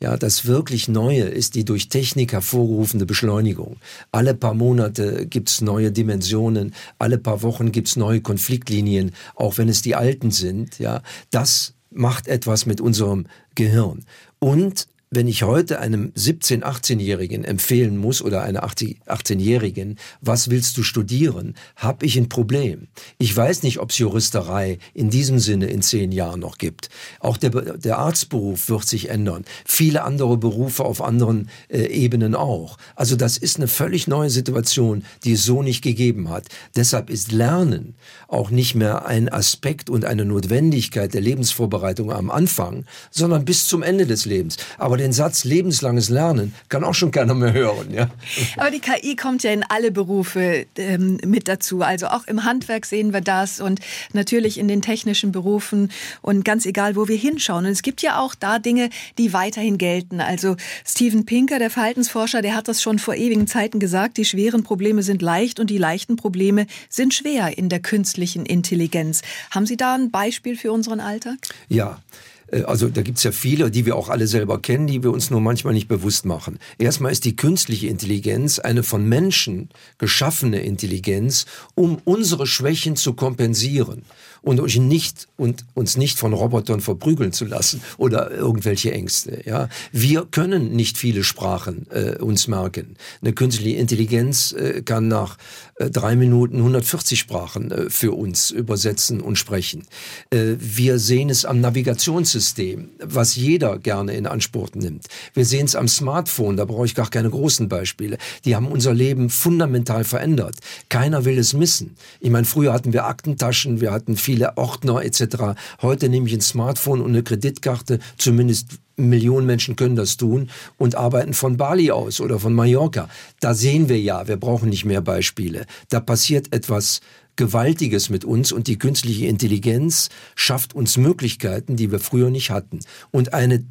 Ja, 0.03 0.19
das 0.19 0.45
wirklich 0.45 0.89
Neue 0.89 1.23
ist 1.23 1.55
die 1.55 1.65
durch 1.65 1.89
Technik 1.89 2.33
hervorgerufene 2.33 3.07
Beschleunigung. 3.07 3.79
Alle 4.13 4.35
paar 4.35 4.53
Monate 4.53 5.27
gibt's 5.27 5.63
neue 5.63 5.91
Dimensionen, 5.91 6.75
alle 6.99 7.17
paar 7.17 7.43
Wochen 7.43 7.73
gibt's 7.73 7.97
neue 7.97 8.21
Konfliktlinien, 8.21 9.13
auch 9.37 9.57
wenn 9.57 9.71
es 9.71 9.81
die 9.81 9.95
alten 9.95 10.31
sind. 10.31 10.79
Ja, 10.79 11.03
das 11.31 11.75
macht 11.91 12.29
etwas 12.29 12.67
mit 12.67 12.83
unserem 12.83 13.27
Gehirn. 13.55 14.05
Und 14.39 14.87
wenn 15.17 15.29
ich 15.29 15.45
heute 15.45 15.81
einem 15.81 16.13
17-, 16.13 16.63
18-Jährigen 16.63 17.43
empfehlen 17.43 17.97
muss 17.97 18.21
oder 18.21 18.43
einer 18.43 18.65
18-Jährigen, 18.67 19.97
was 20.21 20.51
willst 20.51 20.77
du 20.77 20.83
studieren, 20.83 21.55
habe 21.75 22.05
ich 22.05 22.19
ein 22.19 22.29
Problem. 22.29 22.89
Ich 23.17 23.35
weiß 23.35 23.63
nicht, 23.63 23.79
ob 23.79 23.91
es 23.91 23.99
Juristerei 23.99 24.79
in 24.93 25.09
diesem 25.09 25.39
Sinne 25.39 25.67
in 25.69 25.81
zehn 25.81 26.13
Jahren 26.13 26.41
noch 26.41 26.59
gibt. 26.59 26.91
Auch 27.19 27.39
der, 27.39 27.51
der 27.51 27.99
Arztberuf 27.99 28.69
wird 28.69 28.87
sich 28.87 29.09
ändern. 29.09 29.47
Viele 29.65 30.05
andere 30.05 30.37
Berufe 30.37 30.85
auf 30.85 31.01
anderen 31.03 31.49
äh, 31.69 31.87
Ebenen 31.87 32.35
auch. 32.35 32.77
Also 32.95 33.17
das 33.17 33.39
ist 33.39 33.57
eine 33.57 33.69
völlig 33.69 34.07
neue 34.07 34.29
Situation, 34.29 35.03
die 35.25 35.33
es 35.33 35.45
so 35.45 35.63
nicht 35.63 35.81
gegeben 35.81 36.29
hat. 36.29 36.45
Deshalb 36.77 37.09
ist 37.09 37.33
Lernen 37.33 37.95
auch 38.29 38.51
nicht 38.51 38.75
mehr 38.75 39.07
ein 39.07 39.31
Aspekt 39.31 39.89
und 39.89 40.05
eine 40.05 40.27
Notwendigkeit 40.27 41.15
der 41.15 41.23
Lebensvorbereitung 41.23 42.13
am 42.13 42.31
Anfang, 42.31 42.85
sondern 43.11 43.47
bis 43.47 43.67
zum 43.67 43.83
Ende 43.83 44.07
des 44.07 44.27
Lebens. 44.27 44.59
Aber 44.77 44.97
Aber 44.97 45.06
den 45.07 45.13
Satz 45.13 45.45
lebenslanges 45.45 46.09
Lernen 46.09 46.53
kann 46.69 46.83
auch 46.83 46.95
schon 46.95 47.13
keiner 47.13 47.35
mehr 47.35 47.53
hören. 47.53 47.93
Ja? 47.93 48.11
Aber 48.57 48.73
die 48.73 48.81
KI 48.81 49.15
kommt 49.15 49.45
ja 49.45 49.53
in 49.53 49.63
alle 49.69 49.93
Berufe 49.93 50.67
ähm, 50.77 51.19
mit 51.25 51.47
dazu. 51.47 51.83
Also 51.83 52.09
auch 52.09 52.27
im 52.27 52.43
Handwerk 52.43 52.87
sehen 52.87 53.13
wir 53.13 53.21
das 53.21 53.61
und 53.61 53.79
natürlich 54.13 54.59
in 54.59 54.67
den 54.67 54.83
technischen 54.83 55.31
Berufen 55.31 55.93
und 56.23 56.45
ganz 56.45 56.67
egal, 56.67 56.97
wo 56.97 57.07
wir 57.07 57.17
hinschauen. 57.17 57.67
Und 57.67 57.71
es 57.71 57.83
gibt 57.83 58.03
ja 58.03 58.19
auch 58.19 58.35
da 58.35 58.59
Dinge, 58.59 58.91
die 59.17 59.33
weiterhin 59.33 59.79
gelten. 59.79 60.21
Also 60.21 60.57
Steven 60.85 61.25
Pinker, 61.25 61.61
der 61.61 61.71
Verhaltensforscher, 61.71 62.43
der 62.43 62.57
hat 62.57 62.67
das 62.67 62.83
schon 62.83 62.99
vor 62.99 63.15
ewigen 63.15 63.47
Zeiten 63.47 63.79
gesagt. 63.79 64.17
Die 64.17 64.25
schweren 64.25 64.65
Probleme 64.65 65.05
sind 65.05 65.23
leicht 65.23 65.61
und 65.61 65.71
die 65.71 65.79
leichten 65.79 66.17
Probleme 66.17 66.67
sind 66.89 67.15
schwer 67.15 67.57
in 67.57 67.69
der 67.69 67.79
künstlichen 67.79 68.45
Intelligenz. 68.45 69.23
Haben 69.53 69.67
Sie 69.67 69.77
da 69.77 69.95
ein 69.95 70.11
Beispiel 70.11 70.57
für 70.57 70.73
unseren 70.73 70.99
Alltag? 70.99 71.37
Ja. 71.69 72.01
Äh, 72.49 72.63
also 72.63 72.89
da 72.89 73.03
gibt's 73.03 73.23
ja 73.23 73.33
viele, 73.33 73.71
die 73.71 73.87
wir 73.87 73.97
auch 73.97 74.09
alle 74.09 74.27
selber 74.27 74.61
kennen, 74.61 74.87
die 74.87 75.03
wir 75.03 75.13
uns 75.13 75.31
nur 75.31 75.41
manchmal 75.41 75.75
nicht 75.75 75.89
bewusst 75.89 76.25
machen. 76.25 76.59
Erstmal 76.79 77.13
ist 77.13 77.25
die 77.25 77.37
künstliche 77.37 77.89
Intelligenz 77.89 78.59
eine 78.59 78.83
von 78.83 79.09
Menschen 79.09 79.69
geschaffene 79.99 80.61
Intelligenz, 80.61 81.47
um 81.75 81.99
unsere 82.05 82.47
Schwächen 82.47 82.97
zu 82.97 83.15
kompensieren 83.15 84.03
und 84.43 84.61
uns 84.61 84.77
nicht, 84.77 85.27
und 85.37 85.65
uns 85.75 85.97
nicht 85.97 86.19
von 86.19 86.33
Robotern 86.33 86.81
verprügeln 86.81 87.33
zu 87.33 87.45
lassen 87.45 87.81
oder 87.99 88.31
irgendwelche 88.31 88.93
Ängste. 88.93 89.43
Ja, 89.45 89.69
wir 89.91 90.25
können 90.25 90.71
nicht 90.71 90.99
viele 90.99 91.25
Sprachen 91.25 91.87
äh, 91.91 92.17
uns 92.19 92.47
merken. 92.47 92.97
Eine 93.23 93.33
künstliche 93.33 93.77
Intelligenz 93.77 94.53
äh, 94.53 94.83
kann 94.83 95.09
nach 95.09 95.37
drei 95.79 96.17
Minuten 96.17 96.57
140 96.57 97.19
Sprachen 97.19 97.71
äh, 97.71 97.91
für 97.91 98.13
uns 98.13 98.51
übersetzen 98.51 99.21
und 99.21 99.37
sprechen. 99.37 99.87
Äh, 100.31 100.55
wir 100.59 100.99
sehen 100.99 101.31
es 101.31 101.45
am 101.45 101.61
Navigationssystem, 101.61 102.91
was 103.03 103.37
jeder 103.37 103.79
gerne 103.79 104.15
in 104.15 104.27
Anspruch 104.27 104.71
nimmt. 104.75 105.07
Wir 105.35 105.45
sehen 105.45 105.67
es 105.67 105.77
am 105.77 105.89
Smartphone, 105.89 106.57
da 106.57 106.65
brauche 106.65 106.87
ich 106.87 106.95
gar 106.95 107.11
keine 107.11 107.31
großen 107.31 107.69
Beispiele. 107.69 108.19
Die 108.45 108.57
haben 108.57 108.69
unser 108.69 108.95
Leben 108.95 109.29
fundamental 109.29 110.05
verändert. 110.05 110.57
Keiner 110.89 111.25
will 111.25 111.39
es 111.39 111.53
missen. 111.53 111.97
Ich 112.21 112.31
meine, 112.31 112.47
früher 112.47 112.73
hatten 112.73 112.93
wir 112.93 113.05
Aktentaschen, 113.05 113.81
wir 113.81 113.93
hatten 113.93 114.17
viele 114.17 114.57
Ordner 114.57 115.03
etc. 115.05 115.59
Heute 115.83 116.09
nehme 116.09 116.27
ich 116.27 116.35
ein 116.35 116.41
Smartphone 116.41 117.03
und 117.03 117.11
eine 117.11 117.23
Kreditkarte, 117.23 117.99
zumindest 118.17 118.79
Millionen 118.97 119.47
Menschen 119.47 119.77
können 119.77 119.97
das 119.97 120.17
tun 120.17 120.51
und 120.79 120.95
arbeiten 120.95 121.35
von 121.35 121.57
Bali 121.57 121.91
aus 121.91 122.21
oder 122.21 122.39
von 122.39 122.55
Mallorca. 122.55 123.09
Da 123.41 123.55
sehen 123.55 123.89
wir 123.89 124.01
ja, 124.01 124.27
wir 124.27 124.37
brauchen 124.37 124.71
nicht 124.71 124.85
mehr 124.85 125.03
Beispiele. 125.03 125.67
Da 125.91 126.01
passiert 126.01 126.53
etwas 126.53 127.01
Gewaltiges 127.37 128.09
mit 128.09 128.25
uns 128.25 128.51
und 128.53 128.67
die 128.67 128.79
künstliche 128.79 129.27
Intelligenz 129.27 130.09
schafft 130.35 130.75
uns 130.75 130.97
Möglichkeiten, 130.97 131.77
die 131.77 131.93
wir 131.93 132.01
früher 132.01 132.31
nicht 132.31 132.51
hatten. 132.51 132.81
Und 133.11 133.35
eine 133.35 133.65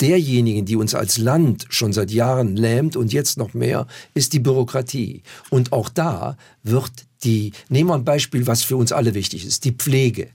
derjenigen, 0.00 0.64
die 0.64 0.76
uns 0.76 0.94
als 0.94 1.18
Land 1.18 1.66
schon 1.68 1.92
seit 1.92 2.10
Jahren 2.10 2.56
lähmt 2.56 2.96
und 2.96 3.12
jetzt 3.12 3.36
noch 3.36 3.52
mehr, 3.52 3.86
ist 4.14 4.32
die 4.32 4.38
Bürokratie. 4.38 5.22
Und 5.50 5.72
auch 5.72 5.90
da 5.90 6.38
wird 6.62 6.90
die, 7.22 7.52
nehmen 7.68 7.90
wir 7.90 7.94
ein 7.94 8.04
Beispiel, 8.04 8.46
was 8.46 8.62
für 8.62 8.76
uns 8.76 8.92
alle 8.92 9.12
wichtig 9.12 9.44
ist, 9.44 9.64
die 9.64 9.72
Pflege. 9.72 10.28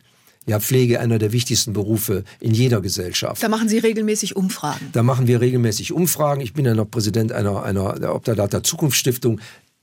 Ja, 0.48 0.60
Pflege 0.60 1.00
einer 1.00 1.18
der 1.18 1.32
wichtigsten 1.32 1.74
Berufe 1.74 2.24
in 2.40 2.54
jeder 2.54 2.82
Gesellschaft. 2.82 3.42
Da 3.42 3.50
machen 3.50 3.68
Sie 3.68 3.80
regelmäßig 3.80 4.36
Umfragen. 4.36 4.90
Da 4.94 5.02
machen 5.02 5.28
wir 5.28 5.42
regelmäßig 5.42 5.92
Umfragen. 5.92 6.42
Ich 6.42 6.54
bin 6.54 6.66
ja 6.66 6.76
noch 6.76 6.90
Präsident 6.90 7.32
einer, 7.32 7.64
einer 7.64 8.00
der 8.00 8.14
Obdadata 8.14 8.64
Zukunftsstiftung 8.64 9.40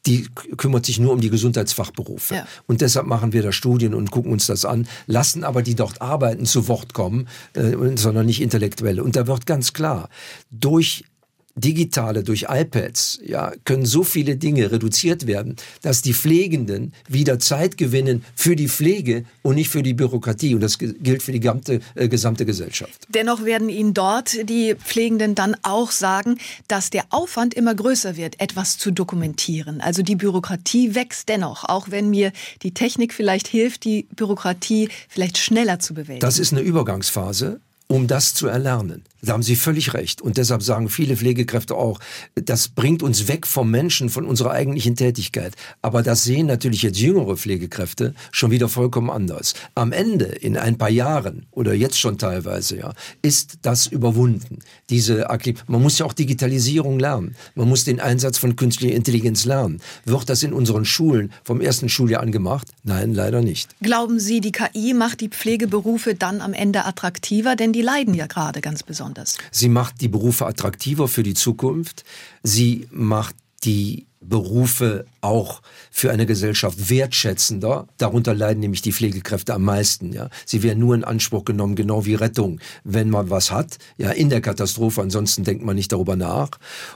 die 0.07 0.27
kümmert 0.57 0.85
sich 0.85 0.98
nur 0.98 1.12
um 1.12 1.20
die 1.20 1.31
Gesundheitsfachberufe. 1.31 2.35
Ja. 2.35 2.46
Und 2.66 2.81
deshalb 2.81 3.07
machen 3.07 3.33
wir 3.33 3.42
da 3.42 3.53
Studien 3.53 3.94
und 3.94 4.11
gucken 4.11 4.33
uns 4.33 4.46
das 4.46 4.64
an, 4.64 4.88
lassen 5.07 5.44
aber 5.44 5.62
die 5.62 5.75
dort 5.75 6.03
arbeiten 6.03 6.44
zu 6.44 6.66
Wort 6.68 6.92
kommen, 6.92 7.29
äh, 7.55 7.77
sondern 7.96 8.27
nicht 8.27 8.42
Intellektuelle. 8.42 9.05
Und 9.05 9.16
da 9.16 9.27
wird 9.27 9.46
ganz 9.46 9.72
klar, 9.72 10.09
durch 10.51 11.05
digitale, 11.54 12.22
durch 12.22 12.46
iPads, 12.48 13.20
ja, 13.24 13.52
können 13.64 13.84
so 13.84 14.04
viele 14.04 14.36
Dinge 14.36 14.70
reduziert 14.70 15.26
werden, 15.26 15.56
dass 15.82 16.02
die 16.02 16.14
Pflegenden 16.14 16.92
wieder 17.08 17.38
Zeit 17.38 17.76
gewinnen 17.76 18.24
für 18.34 18.56
die 18.56 18.68
Pflege 18.68 19.24
und 19.42 19.56
nicht 19.56 19.68
für 19.68 19.82
die 19.82 19.94
Bürokratie. 19.94 20.54
Und 20.54 20.60
das 20.60 20.78
gilt 20.78 21.22
für 21.22 21.32
die 21.32 21.40
gesamte, 21.40 21.80
äh, 21.94 22.08
gesamte 22.08 22.46
Gesellschaft. 22.46 23.06
Dennoch 23.08 23.44
werden 23.44 23.68
Ihnen 23.68 23.94
dort 23.94 24.48
die 24.48 24.74
Pflegenden 24.74 25.34
dann 25.34 25.56
auch 25.62 25.90
sagen, 25.90 26.38
dass 26.68 26.90
der 26.90 27.04
Aufwand 27.10 27.54
immer 27.54 27.74
größer 27.74 28.16
wird, 28.16 28.40
etwas 28.40 28.78
zu 28.78 28.90
dokumentieren. 28.90 29.80
Also 29.80 30.02
die 30.02 30.16
Bürokratie 30.16 30.94
wächst 30.94 31.28
dennoch, 31.28 31.64
auch 31.64 31.90
wenn 31.90 32.10
mir 32.10 32.32
die 32.62 32.72
Technik 32.72 33.12
vielleicht 33.12 33.48
hilft, 33.48 33.84
die 33.84 34.06
Bürokratie 34.16 34.88
vielleicht 35.08 35.38
schneller 35.38 35.78
zu 35.78 35.94
bewältigen. 35.94 36.20
Das 36.20 36.38
ist 36.38 36.52
eine 36.52 36.62
Übergangsphase 36.62 37.60
um 37.92 38.06
das 38.06 38.34
zu 38.34 38.46
erlernen. 38.46 39.04
Da 39.24 39.35
haben 39.35 39.44
Sie 39.44 39.54
völlig 39.54 39.94
recht. 39.94 40.20
Und 40.20 40.37
deshalb 40.37 40.64
sagen 40.64 40.88
viele 40.88 41.16
Pflegekräfte 41.16 41.76
auch, 41.76 42.00
das 42.35 42.66
bringt 42.68 43.04
uns 43.04 43.28
weg 43.28 43.46
vom 43.46 43.70
Menschen, 43.70 44.08
von 44.08 44.26
unserer 44.26 44.50
eigentlichen 44.50 44.96
Tätigkeit. 44.96 45.54
Aber 45.80 46.02
das 46.02 46.24
sehen 46.24 46.48
natürlich 46.48 46.82
jetzt 46.82 46.98
jüngere 46.98 47.37
Pflegekräfte 47.37 48.14
schon 48.32 48.50
wieder 48.50 48.68
vollkommen 48.68 49.11
anders. 49.11 49.54
Am 49.76 49.92
Ende, 49.92 50.24
in 50.24 50.56
ein 50.56 50.76
paar 50.76 50.90
Jahren 50.90 51.46
oder 51.52 51.72
jetzt 51.72 52.00
schon 52.00 52.18
teilweise, 52.18 52.78
ja, 52.78 52.94
ist 53.22 53.58
das 53.62 53.87
überwunden. 53.87 54.58
Diese 54.90 55.28
man 55.66 55.82
muss 55.82 55.98
ja 55.98 56.06
auch 56.06 56.12
Digitalisierung 56.12 56.98
lernen. 56.98 57.37
Man 57.54 57.68
muss 57.68 57.85
den 57.85 58.00
Einsatz 58.00 58.38
von 58.38 58.56
künstlicher 58.56 58.94
Intelligenz 58.94 59.44
lernen. 59.44 59.80
Wird 60.04 60.28
das 60.28 60.42
in 60.42 60.52
unseren 60.52 60.85
Schulen 60.85 61.32
vom 61.44 61.61
ersten 61.61 61.88
Schuljahr 61.88 62.22
an 62.22 62.32
gemacht? 62.32 62.68
Nein, 62.82 63.14
leider 63.14 63.40
nicht. 63.40 63.70
Glauben 63.80 64.18
Sie, 64.18 64.40
die 64.40 64.52
KI 64.52 64.94
macht 64.94 65.20
die 65.20 65.28
Pflegeberufe 65.28 66.16
dann 66.16 66.40
am 66.40 66.52
Ende 66.52 66.85
attraktiver? 66.85 67.54
Denn 67.54 67.72
die 67.72 67.82
leiden 67.82 68.14
ja 68.14 68.26
gerade 68.26 68.61
ganz 68.61 68.82
besonders 68.82 69.12
besonders? 69.12 69.38
Sie 69.51 69.68
macht 69.68 70.01
die 70.01 70.09
Berufe 70.09 70.46
attraktiver 70.46 71.09
für 71.09 71.22
die 71.22 71.35
Zukunft. 71.35 72.05
Sie 72.42 72.88
macht 72.90 73.37
die 73.64 74.07
Berufe 74.20 75.07
auch 75.20 75.62
für 75.90 76.11
eine 76.11 76.27
Gesellschaft 76.27 76.90
wertschätzender. 76.90 77.87
Darunter 77.98 78.35
leiden 78.35 78.61
nämlich 78.61 78.83
die 78.83 78.92
Pflegekräfte 78.92 79.55
am 79.55 79.62
meisten. 79.64 80.12
Ja, 80.12 80.29
sie 80.46 80.62
werden 80.62 80.79
nur 80.79 80.94
in 80.94 81.05
Anspruch 81.05 81.44
genommen, 81.44 81.75
genau 81.75 82.05
wie 82.07 82.14
Rettung, 82.14 82.61
wenn 82.85 83.11
man 83.11 83.31
was 83.31 83.51
hat. 83.51 83.79
Ja, 83.98 84.11
in 84.11 84.31
der 84.31 84.40
Katastrophe. 84.40 85.01
Ansonsten 85.01 85.44
denkt 85.44 85.64
man 85.64 85.77
nicht 85.77 85.92
darüber 85.92 86.16
nach. 86.16 86.51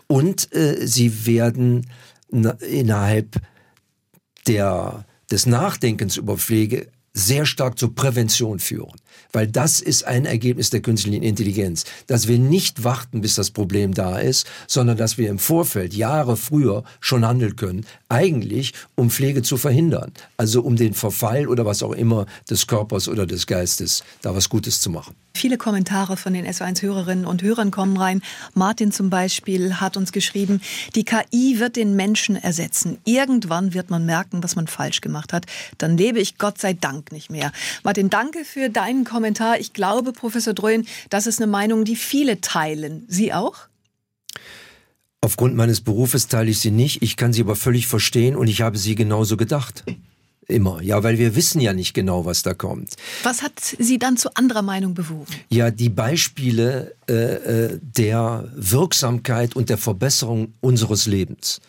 Und 0.06 0.52
äh, 0.54 0.86
sie 0.86 1.26
werden 1.26 1.86
innerhalb 2.30 3.40
der 4.46 5.04
des 5.30 5.46
Nachdenkens 5.46 6.16
über 6.16 6.38
Pflege 6.38 6.86
sehr 7.12 7.46
stark 7.46 7.78
zur 7.78 7.94
Prävention 7.94 8.58
führen. 8.58 8.94
Weil 9.32 9.46
das 9.46 9.80
ist 9.80 10.04
ein 10.04 10.24
Ergebnis 10.24 10.70
der 10.70 10.80
künstlichen 10.80 11.22
Intelligenz, 11.22 11.84
dass 12.06 12.28
wir 12.28 12.38
nicht 12.38 12.84
warten, 12.84 13.20
bis 13.20 13.34
das 13.34 13.50
Problem 13.50 13.94
da 13.94 14.18
ist, 14.18 14.46
sondern 14.66 14.96
dass 14.96 15.18
wir 15.18 15.28
im 15.28 15.38
Vorfeld, 15.38 15.94
Jahre 15.94 16.36
früher 16.36 16.84
schon 17.00 17.26
handeln 17.26 17.56
können, 17.56 17.86
eigentlich 18.08 18.72
um 18.94 19.10
Pflege 19.10 19.42
zu 19.42 19.56
verhindern. 19.56 20.12
Also 20.36 20.62
um 20.62 20.76
den 20.76 20.94
Verfall 20.94 21.48
oder 21.48 21.66
was 21.66 21.82
auch 21.82 21.92
immer 21.92 22.26
des 22.48 22.66
Körpers 22.66 23.08
oder 23.08 23.26
des 23.26 23.46
Geistes 23.46 24.04
da 24.22 24.34
was 24.34 24.48
Gutes 24.48 24.80
zu 24.80 24.90
machen. 24.90 25.14
Viele 25.36 25.58
Kommentare 25.58 26.16
von 26.16 26.32
den 26.32 26.46
SO1-Hörerinnen 26.46 27.26
und 27.26 27.42
Hörern 27.42 27.70
kommen 27.70 27.98
rein. 27.98 28.22
Martin 28.54 28.90
zum 28.90 29.10
Beispiel 29.10 29.74
hat 29.74 29.98
uns 29.98 30.10
geschrieben, 30.10 30.62
die 30.94 31.04
KI 31.04 31.60
wird 31.60 31.76
den 31.76 31.94
Menschen 31.94 32.36
ersetzen. 32.36 32.96
Irgendwann 33.04 33.74
wird 33.74 33.90
man 33.90 34.06
merken, 34.06 34.42
was 34.42 34.56
man 34.56 34.66
falsch 34.66 35.02
gemacht 35.02 35.34
hat. 35.34 35.44
Dann 35.76 35.98
lebe 35.98 36.20
ich 36.20 36.38
Gott 36.38 36.58
sei 36.58 36.72
Dank 36.72 37.12
nicht 37.12 37.30
mehr. 37.30 37.52
Martin, 37.84 38.08
danke 38.08 38.46
für 38.46 38.70
deinen 38.70 39.04
Kommentar. 39.04 39.60
Ich 39.60 39.74
glaube, 39.74 40.12
Professor 40.12 40.54
Dröhn, 40.54 40.86
das 41.10 41.26
ist 41.26 41.38
eine 41.38 41.50
Meinung, 41.50 41.84
die 41.84 41.96
viele 41.96 42.40
teilen. 42.40 43.04
Sie 43.06 43.34
auch? 43.34 43.68
Aufgrund 45.20 45.54
meines 45.54 45.82
Berufes 45.82 46.28
teile 46.28 46.50
ich 46.50 46.60
sie 46.60 46.70
nicht. 46.70 47.02
Ich 47.02 47.16
kann 47.18 47.34
sie 47.34 47.42
aber 47.42 47.56
völlig 47.56 47.86
verstehen 47.86 48.36
und 48.36 48.48
ich 48.48 48.62
habe 48.62 48.78
sie 48.78 48.94
genauso 48.94 49.36
gedacht. 49.36 49.84
Immer, 50.48 50.80
ja, 50.80 51.02
weil 51.02 51.18
wir 51.18 51.34
wissen 51.34 51.60
ja 51.60 51.72
nicht 51.72 51.92
genau, 51.92 52.24
was 52.24 52.42
da 52.42 52.54
kommt. 52.54 52.94
Was 53.24 53.42
hat 53.42 53.60
Sie 53.60 53.98
dann 53.98 54.16
zu 54.16 54.34
anderer 54.34 54.62
Meinung 54.62 54.94
bewogen? 54.94 55.26
Ja, 55.48 55.70
die 55.72 55.88
Beispiele 55.88 56.94
äh, 57.08 57.12
äh, 57.12 57.80
der 57.82 58.48
Wirksamkeit 58.54 59.56
und 59.56 59.70
der 59.70 59.78
Verbesserung 59.78 60.54
unseres 60.60 61.06
Lebens, 61.06 61.60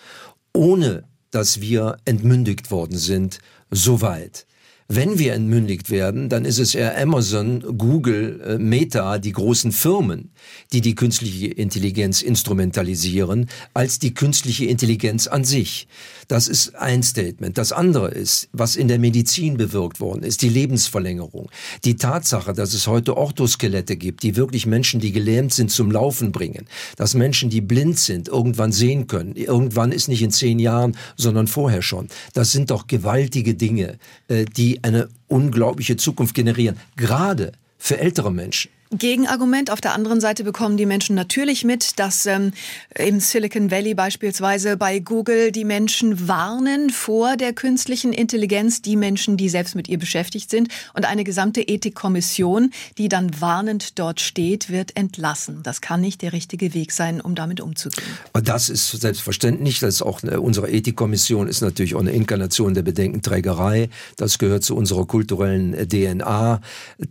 ohne 0.54 1.04
dass 1.32 1.60
wir 1.60 1.98
entmündigt 2.06 2.70
worden 2.70 2.98
sind, 2.98 3.40
so 3.72 4.02
weit. 4.02 4.47
Wenn 4.90 5.20
wir 5.20 5.34
entmündigt 5.34 5.90
werden, 5.90 6.30
dann 6.30 6.46
ist 6.46 6.60
es 6.60 6.74
eher 6.74 6.98
Amazon, 6.98 7.78
Google, 7.78 8.40
äh, 8.40 8.58
Meta, 8.58 9.18
die 9.18 9.34
großen 9.34 9.74
Firmen, 9.74 10.32
die 10.72 10.80
die 10.80 10.96
künstliche 10.96 11.48
Intelligenz 11.48 12.22
instrumentalisieren, 12.22 13.50
als 13.74 14.00
die 14.00 14.14
künstliche 14.14 14.64
Intelligenz 14.64 15.28
an 15.28 15.44
sich. 15.44 15.90
Das 16.30 16.48
ist 16.48 16.76
ein 16.76 17.04
Statement. 17.04 17.58
Das 17.58 17.74
andere 17.74 18.10
ist, 18.12 18.48
was 18.54 18.78
in 18.78 18.88
der 18.88 18.98
Medizin 18.98 19.58
bewirkt 19.58 20.00
worden 20.00 20.24
ist, 20.24 20.42
die 20.42 20.50
Lebensverlängerung. 20.50 21.50
Die 21.84 21.98
Tatsache, 21.98 22.54
dass 22.54 22.74
es 22.74 22.88
heute 22.88 23.18
Orthoskelette 23.18 23.98
gibt, 23.98 24.24
die 24.24 24.38
wirklich 24.38 24.66
Menschen, 24.66 25.02
die 25.02 25.12
gelähmt 25.12 25.54
sind, 25.54 25.70
zum 25.70 25.92
Laufen 25.92 26.32
bringen. 26.32 26.66
Dass 26.96 27.14
Menschen, 27.14 27.50
die 27.50 27.62
blind 27.62 28.00
sind, 28.00 28.30
irgendwann 28.30 28.72
sehen 28.72 29.08
können. 29.08 29.36
Irgendwann 29.36 29.92
ist 29.92 30.08
nicht 30.08 30.22
in 30.22 30.32
zehn 30.32 30.60
Jahren, 30.60 30.96
sondern 31.18 31.48
vorher 31.48 31.82
schon. 31.82 32.08
Das 32.34 32.54
sind 32.54 32.72
doch 32.72 32.88
gewaltige 32.88 33.54
Dinge, 33.54 33.98
äh, 34.30 34.46
eine 34.84 35.10
unglaubliche 35.28 35.98
Zukunft 35.98 36.34
generieren. 36.34 36.78
Gerade 36.96 37.52
für 37.78 38.00
ältere 38.00 38.32
Menschen. 38.32 38.72
Gegenargument. 38.92 39.72
Auf 39.72 39.82
der 39.82 39.94
anderen 39.94 40.22
Seite 40.22 40.44
bekommen 40.44 40.78
die 40.78 40.86
Menschen 40.86 41.16
natürlich 41.16 41.64
mit, 41.64 42.00
dass 42.00 42.26
ähm, 42.26 42.54
im 42.96 43.20
Silicon 43.20 43.70
Valley 43.70 43.94
beispielsweise 43.94 44.78
bei 44.78 45.00
Google 45.00 45.52
die 45.52 45.66
Menschen 45.66 46.28
warnen 46.28 46.90
vor 46.90 47.36
der 47.36 47.54
künstlichen 47.54 48.14
Intelligenz, 48.14 48.82
die 48.82 48.96
Menschen, 48.96 49.36
die 49.36 49.50
selbst 49.50 49.76
mit 49.76 49.88
ihr 49.88 50.00
beschäftigt 50.00 50.50
sind. 50.50 50.70
Und 50.94 51.06
eine 51.06 51.24
gesamte 51.24 51.62
Ethikkommission, 51.62 52.72
die 52.98 53.10
dann 53.10 53.42
warnend 53.42 54.00
dort 54.00 54.22
steht, 54.22 54.70
wird 54.70 54.96
entlassen. 54.96 55.62
Das 55.64 55.82
kann 55.82 56.00
nicht 56.00 56.22
der 56.22 56.32
richtige 56.32 56.74
Weg 56.74 56.92
sein, 56.92 57.20
um 57.20 57.36
damit 57.36 57.60
umzugehen. 57.60 58.08
Das 58.34 58.70
ist 58.70 58.90
selbstverständlich. 58.92 59.80
Das 59.80 59.96
ist 59.96 60.02
auch 60.02 60.24
eine, 60.24 60.40
unsere 60.40 60.70
Ethikkommission 60.70 61.48
ist 61.48 61.62
natürlich 61.62 61.96
auch 61.96 62.00
eine 62.00 62.12
Inkarnation 62.12 62.74
der 62.74 62.84
Bedenkenträgerei. 62.84 63.90
Das 64.16 64.38
gehört 64.38 64.64
zu 64.64 64.76
unserer 64.76 65.06
kulturellen 65.06 65.74
äh, 65.74 65.88
DNA. 65.88 66.62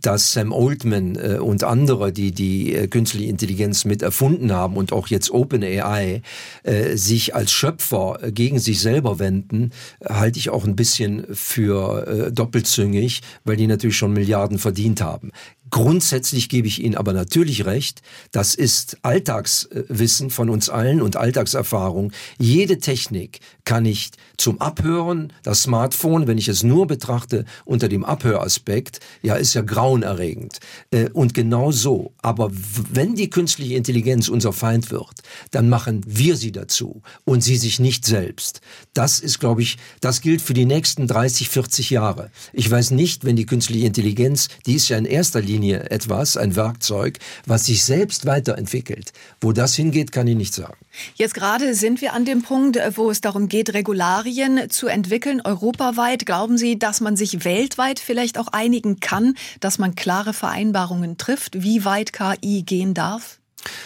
Dass 0.01 0.33
Sam 0.33 0.51
Oldman 0.51 1.15
äh, 1.15 1.37
und 1.37 1.66
andere, 1.67 2.11
die 2.11 2.31
die 2.31 2.73
äh, 2.73 2.87
künstliche 2.87 3.29
Intelligenz 3.29 3.85
mit 3.85 4.01
erfunden 4.01 4.51
haben 4.51 4.77
und 4.77 4.91
auch 4.91 5.07
jetzt 5.07 5.31
OpenAI 5.31 6.21
äh, 6.63 6.95
sich 6.95 7.35
als 7.35 7.51
Schöpfer 7.51 8.19
äh, 8.21 8.31
gegen 8.31 8.59
sich 8.59 8.79
selber 8.79 9.19
wenden, 9.19 9.71
halte 10.03 10.39
ich 10.39 10.49
auch 10.49 10.65
ein 10.65 10.75
bisschen 10.75 11.25
für 11.33 12.07
äh, 12.07 12.31
doppelzüngig, 12.31 13.21
weil 13.43 13.57
die 13.57 13.67
natürlich 13.67 13.97
schon 13.97 14.13
Milliarden 14.13 14.59
verdient 14.59 15.01
haben. 15.01 15.31
Grundsätzlich 15.69 16.49
gebe 16.49 16.67
ich 16.67 16.83
Ihnen 16.83 16.95
aber 16.95 17.13
natürlich 17.13 17.65
recht, 17.65 18.01
das 18.31 18.55
ist 18.55 18.97
Alltagswissen 19.01 20.29
von 20.29 20.49
uns 20.49 20.69
allen 20.69 21.01
und 21.01 21.17
Alltagserfahrung. 21.17 22.11
Jede 22.37 22.79
Technik 22.79 23.39
kann 23.65 23.85
ich 23.85 24.11
zum 24.37 24.61
Abhören, 24.61 25.33
das 25.43 25.63
Smartphone, 25.63 26.27
wenn 26.27 26.37
ich 26.37 26.47
es 26.47 26.63
nur 26.63 26.87
betrachte 26.87 27.43
unter 27.65 27.89
dem 27.89 28.05
Abhöraspekt, 28.05 28.99
ja, 29.21 29.35
ist 29.35 29.53
ja 29.55 29.61
grauenerregend. 29.61 30.59
Äh, 30.91 31.09
und 31.09 31.33
genau 31.33 31.71
so. 31.71 32.13
Aber 32.21 32.49
wenn 32.51 33.15
die 33.15 33.29
künstliche 33.29 33.75
Intelligenz 33.75 34.29
unser 34.29 34.53
Feind 34.53 34.91
wird, 34.91 35.21
dann 35.51 35.69
machen 35.69 36.01
wir 36.05 36.37
sie 36.37 36.51
dazu 36.51 37.01
und 37.25 37.43
sie 37.43 37.57
sich 37.57 37.79
nicht 37.79 38.05
selbst. 38.05 38.61
Das 38.93 39.19
ist, 39.19 39.39
glaube 39.39 39.63
ich, 39.63 39.77
das 39.99 40.21
gilt 40.21 40.41
für 40.41 40.53
die 40.53 40.65
nächsten 40.65 41.07
30, 41.07 41.49
40 41.49 41.89
Jahre. 41.89 42.31
Ich 42.53 42.69
weiß 42.69 42.91
nicht, 42.91 43.25
wenn 43.25 43.35
die 43.35 43.45
künstliche 43.45 43.85
Intelligenz, 43.85 44.47
die 44.65 44.75
ist 44.75 44.87
ja 44.89 44.97
in 44.97 45.05
erster 45.05 45.41
Linie 45.41 45.56
Linie 45.57 45.89
etwas, 45.89 46.37
ein 46.37 46.55
Werkzeug, 46.55 47.17
was 47.45 47.65
sich 47.65 47.83
selbst 47.83 48.27
weiterentwickelt. 48.27 49.11
Wo 49.41 49.51
das 49.51 49.75
hingeht, 49.75 50.11
kann 50.11 50.27
ich 50.27 50.35
nicht 50.35 50.53
sagen. 50.53 50.77
Jetzt 51.15 51.33
gerade 51.33 51.73
sind 51.73 52.01
wir 52.01 52.13
an 52.13 52.25
dem 52.25 52.43
Punkt, 52.43 52.79
wo 52.95 53.09
es 53.09 53.21
darum 53.21 53.47
geht, 53.47 53.73
Regularien 53.73 54.69
zu 54.69 54.87
entwickeln, 54.87 55.41
europaweit. 55.43 56.25
Glauben 56.25 56.57
Sie, 56.57 56.77
dass 56.77 57.01
man 57.01 57.17
sich 57.17 57.43
weltweit 57.43 57.99
vielleicht 57.99 58.37
auch 58.37 58.49
einigen 58.49 58.99
kann, 58.99 59.35
dass 59.59 59.79
man 59.79 59.95
klare 59.95 60.33
Vereinbarungen 60.33 61.17
trifft, 61.17 61.63
wie 61.63 61.85
weit 61.85 62.13
KI 62.13 62.61
gehen 62.63 62.93
darf? 62.93 63.39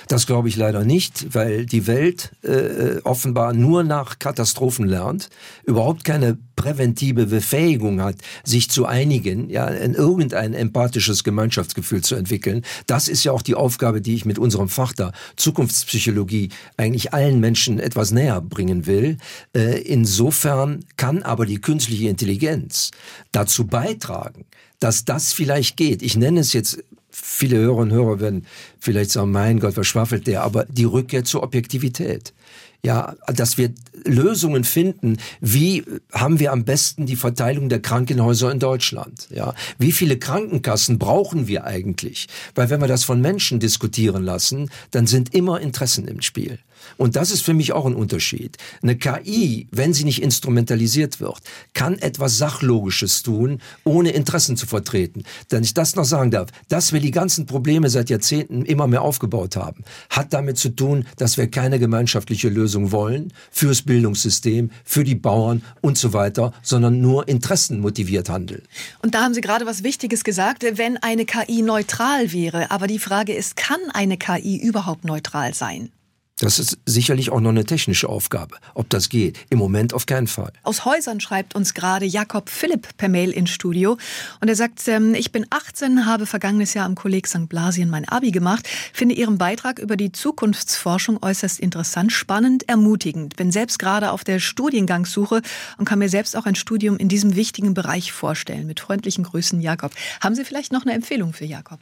Das 0.08 0.28
glaube 0.28 0.50
ich 0.50 0.56
leider 0.56 0.84
nicht, 0.84 1.34
weil 1.34 1.65
die 1.65 1.88
Welt 1.88 2.32
äh, 2.44 3.00
offenbar 3.04 3.54
nur 3.54 3.84
nach 3.84 4.20
Katastrophen 4.20 4.88
lernt, 4.88 5.30
überhaupt 5.65 6.04
keine 6.04 6.38
präventive 6.56 7.26
Befähigung 7.26 8.02
hat, 8.02 8.17
sich 8.44 8.70
zu 8.70 8.86
einigen, 8.86 9.50
ja, 9.50 9.67
in 9.67 9.96
irgendein 9.96 10.54
empathisches 10.54 11.24
Gemeinschaftsgefühl 11.24 12.02
zu 12.02 12.13
entwickeln. 12.13 12.62
Das 12.86 13.08
ist 13.08 13.24
ja 13.24 13.32
auch 13.32 13.41
die 13.41 13.56
Aufgabe, 13.56 14.00
die 14.00 14.13
ich 14.13 14.26
mit 14.26 14.38
unserem 14.38 14.70
Fach 14.70 14.94
da 14.94 15.12
Zukunftspsychologie 15.38 16.50
eigentlich 16.78 17.13
allen 17.13 17.39
Menschen 17.39 17.80
etwas 17.80 18.12
näher 18.12 18.41
bringen 18.41 18.86
will. 18.86 19.17
Äh, 19.56 19.82
insofern 19.82 20.86
kann 20.98 21.24
aber 21.24 21.48
die 21.48 21.60
künstliche 21.60 22.10
Intelligenz 22.10 22.91
dazu 23.32 23.65
beitragen, 23.65 24.46
dass 24.80 25.06
das 25.06 25.34
vielleicht 25.34 25.78
geht. 25.78 26.02
Ich 26.04 26.15
nenne 26.15 26.41
es 26.41 26.54
jetzt 26.54 26.84
viele 27.12 27.58
Hörer 27.58 27.78
und 27.78 27.91
Hörer 27.91 28.19
werden 28.19 28.45
vielleicht 28.80 29.12
sagen, 29.12 29.32
mein 29.32 29.60
Gott, 29.60 29.78
was 29.78 29.88
schwafelt 29.88 30.28
der? 30.28 30.43
Aber 30.43 30.65
die 30.65 30.86
Rückkehr 30.86 31.24
zur 31.24 31.43
Objektivität. 31.43 32.34
Ja, 32.84 33.15
dass 33.28 33.60
wir 33.60 33.71
Lösungen 34.06 34.63
finden. 34.63 35.17
Wie 35.39 35.84
haben 36.12 36.39
wir 36.39 36.52
am 36.52 36.65
besten 36.65 37.06
die 37.06 37.15
Verteilung 37.15 37.69
der 37.69 37.80
Krankenhäuser 37.80 38.52
in 38.52 38.58
Deutschland? 38.58 39.28
Ja, 39.30 39.54
wie 39.78 39.91
viele 39.91 40.17
Krankenkassen 40.17 40.97
brauchen 40.97 41.47
wir 41.47 41.65
eigentlich? 41.65 42.28
Weil 42.56 42.71
wenn 42.71 42.82
wir 42.82 42.88
das 42.88 43.04
von 43.04 43.21
Menschen 43.21 43.60
diskutieren 43.60 44.24
lassen, 44.24 44.71
dann 44.89 45.06
sind 45.06 45.36
immer 45.36 45.62
Interessen 45.62 46.08
im 46.08 46.21
Spiel. 46.21 46.58
Und 46.98 47.15
das 47.15 47.32
ist 47.32 47.41
für 47.44 47.54
mich 47.54 47.74
auch 47.74 47.86
ein 47.86 47.96
Unterschied. 47.96 48.58
Eine 48.82 48.98
KI, 48.98 49.67
wenn 49.72 49.94
sie 49.94 50.04
nicht 50.04 50.22
instrumentalisiert 50.22 51.20
wird, 51.20 51.41
kann 51.74 51.98
etwas 52.00 52.38
Sachlogisches 52.38 53.24
tun, 53.24 53.62
ohne 53.84 54.12
Interessen 54.12 54.58
zu 54.58 54.65
vertreten. 54.65 55.24
Wenn 55.50 55.63
ich 55.63 55.74
das 55.74 55.96
noch 55.96 56.06
sagen 56.06 56.32
darf, 56.32 56.50
dass 56.70 56.94
wir 56.94 57.00
die 57.00 57.12
ganzen 57.12 57.46
Probleme 57.46 57.89
seit 57.89 58.10
Jahrzehnten 58.10 58.65
immer 58.65 58.88
mehr 58.88 59.02
aufgebaut 59.02 59.56
haben, 59.56 59.84
hat 60.10 60.34
damit 60.34 60.58
zu 60.58 60.70
tun, 60.70 61.06
dass 61.17 61.38
wir 61.38 61.50
keine 61.50 61.80
gemeinschaftliche 61.80 62.50
Lösung 62.50 62.91
wollen 62.91 63.34
fürs 63.52 63.82
Bildungssystem, 63.82 64.72
für 64.84 65.04
die 65.04 65.15
Bauern 65.15 65.63
und 65.82 65.98
so 65.98 66.13
weiter, 66.13 66.54
sondern 66.62 67.02
nur 67.02 67.28
interessenmotiviert 67.28 68.30
handeln. 68.30 68.63
Und 69.02 69.15
da 69.15 69.24
haben 69.24 69.34
Sie 69.34 69.41
gerade 69.41 69.65
was 69.65 69.84
Wichtiges 69.84 70.24
gesagt, 70.24 70.63
wenn 70.63 70.98
eine 70.98 71.26
KI 71.26 71.62
neutral 71.62 72.32
wäre. 72.32 72.72
Aber 72.72 72.88
die 72.88 73.00
Frage 73.00 73.34
ist, 73.34 73.56
kann 73.56 73.80
eine 73.94 74.17
KI 74.17 74.58
überhaupt 74.58 75.06
neutral 75.06 75.54
sein? 75.54 75.91
Das 76.41 76.58
ist 76.58 76.80
sicherlich 76.88 77.30
auch 77.30 77.39
noch 77.39 77.51
eine 77.51 77.65
technische 77.65 78.10
Aufgabe. 78.10 78.56
Ob 78.73 78.89
das 78.89 79.10
geht? 79.10 79.38
Im 79.51 79.60
Moment 79.60 79.93
auf 79.93 80.08
keinen 80.08 80.25
Fall. 80.25 80.51
Aus 80.63 80.86
Häusern 80.86 81.19
schreibt 81.19 81.54
uns 81.54 81.75
gerade 81.75 82.06
Jakob 82.06 82.49
Philipp 82.49 82.97
per 82.97 83.10
Mail 83.10 83.30
ins 83.30 83.51
Studio. 83.51 83.95
Und 84.39 84.47
er 84.47 84.56
sagt, 84.56 84.88
ähm, 84.88 85.13
ich 85.13 85.32
bin 85.32 85.45
18, 85.51 86.08
habe 86.08 86.25
vergangenes 86.25 86.73
Jahr 86.73 86.88
am 86.88 86.95
Kolleg 86.95 87.27
St. 87.27 87.47
Blasien 87.47 87.91
mein 87.91 88.10
Abi 88.10 88.32
gemacht, 88.32 88.67
finde 88.91 89.13
Ihren 89.13 89.38
Beitrag 89.38 89.77
über 89.77 89.95
die 89.95 90.12
Zukunftsforschung 90.12 91.21
äußerst 91.21 91.60
interessant, 91.60 92.12
spannend, 92.12 92.67
ermutigend. 92.67 93.36
Bin 93.36 93.51
selbst 93.51 93.77
gerade 93.77 94.12
auf 94.12 94.23
der 94.23 94.39
Studiengangssuche 94.39 95.43
und 95.77 95.86
kann 95.86 95.99
mir 95.99 96.10
selbst 96.10 96.36
auch 96.36 96.47
ein 96.47 96.56
Studium 96.56 96.97
in 96.97 97.08
diesem 97.08 97.36
wichtigen 97.36 97.75
Bereich 97.75 98.12
vorstellen. 98.13 98.65
Mit 98.65 98.80
freundlichen 98.80 99.25
Grüßen, 99.25 99.62
Jakob. 99.62 99.91
Haben 100.21 100.34
Sie 100.34 100.43
vielleicht 100.43 100.73
noch 100.73 100.88
eine 100.88 100.93
Empfehlung 100.93 101.34
für 101.34 101.45
Jakob? 101.45 101.82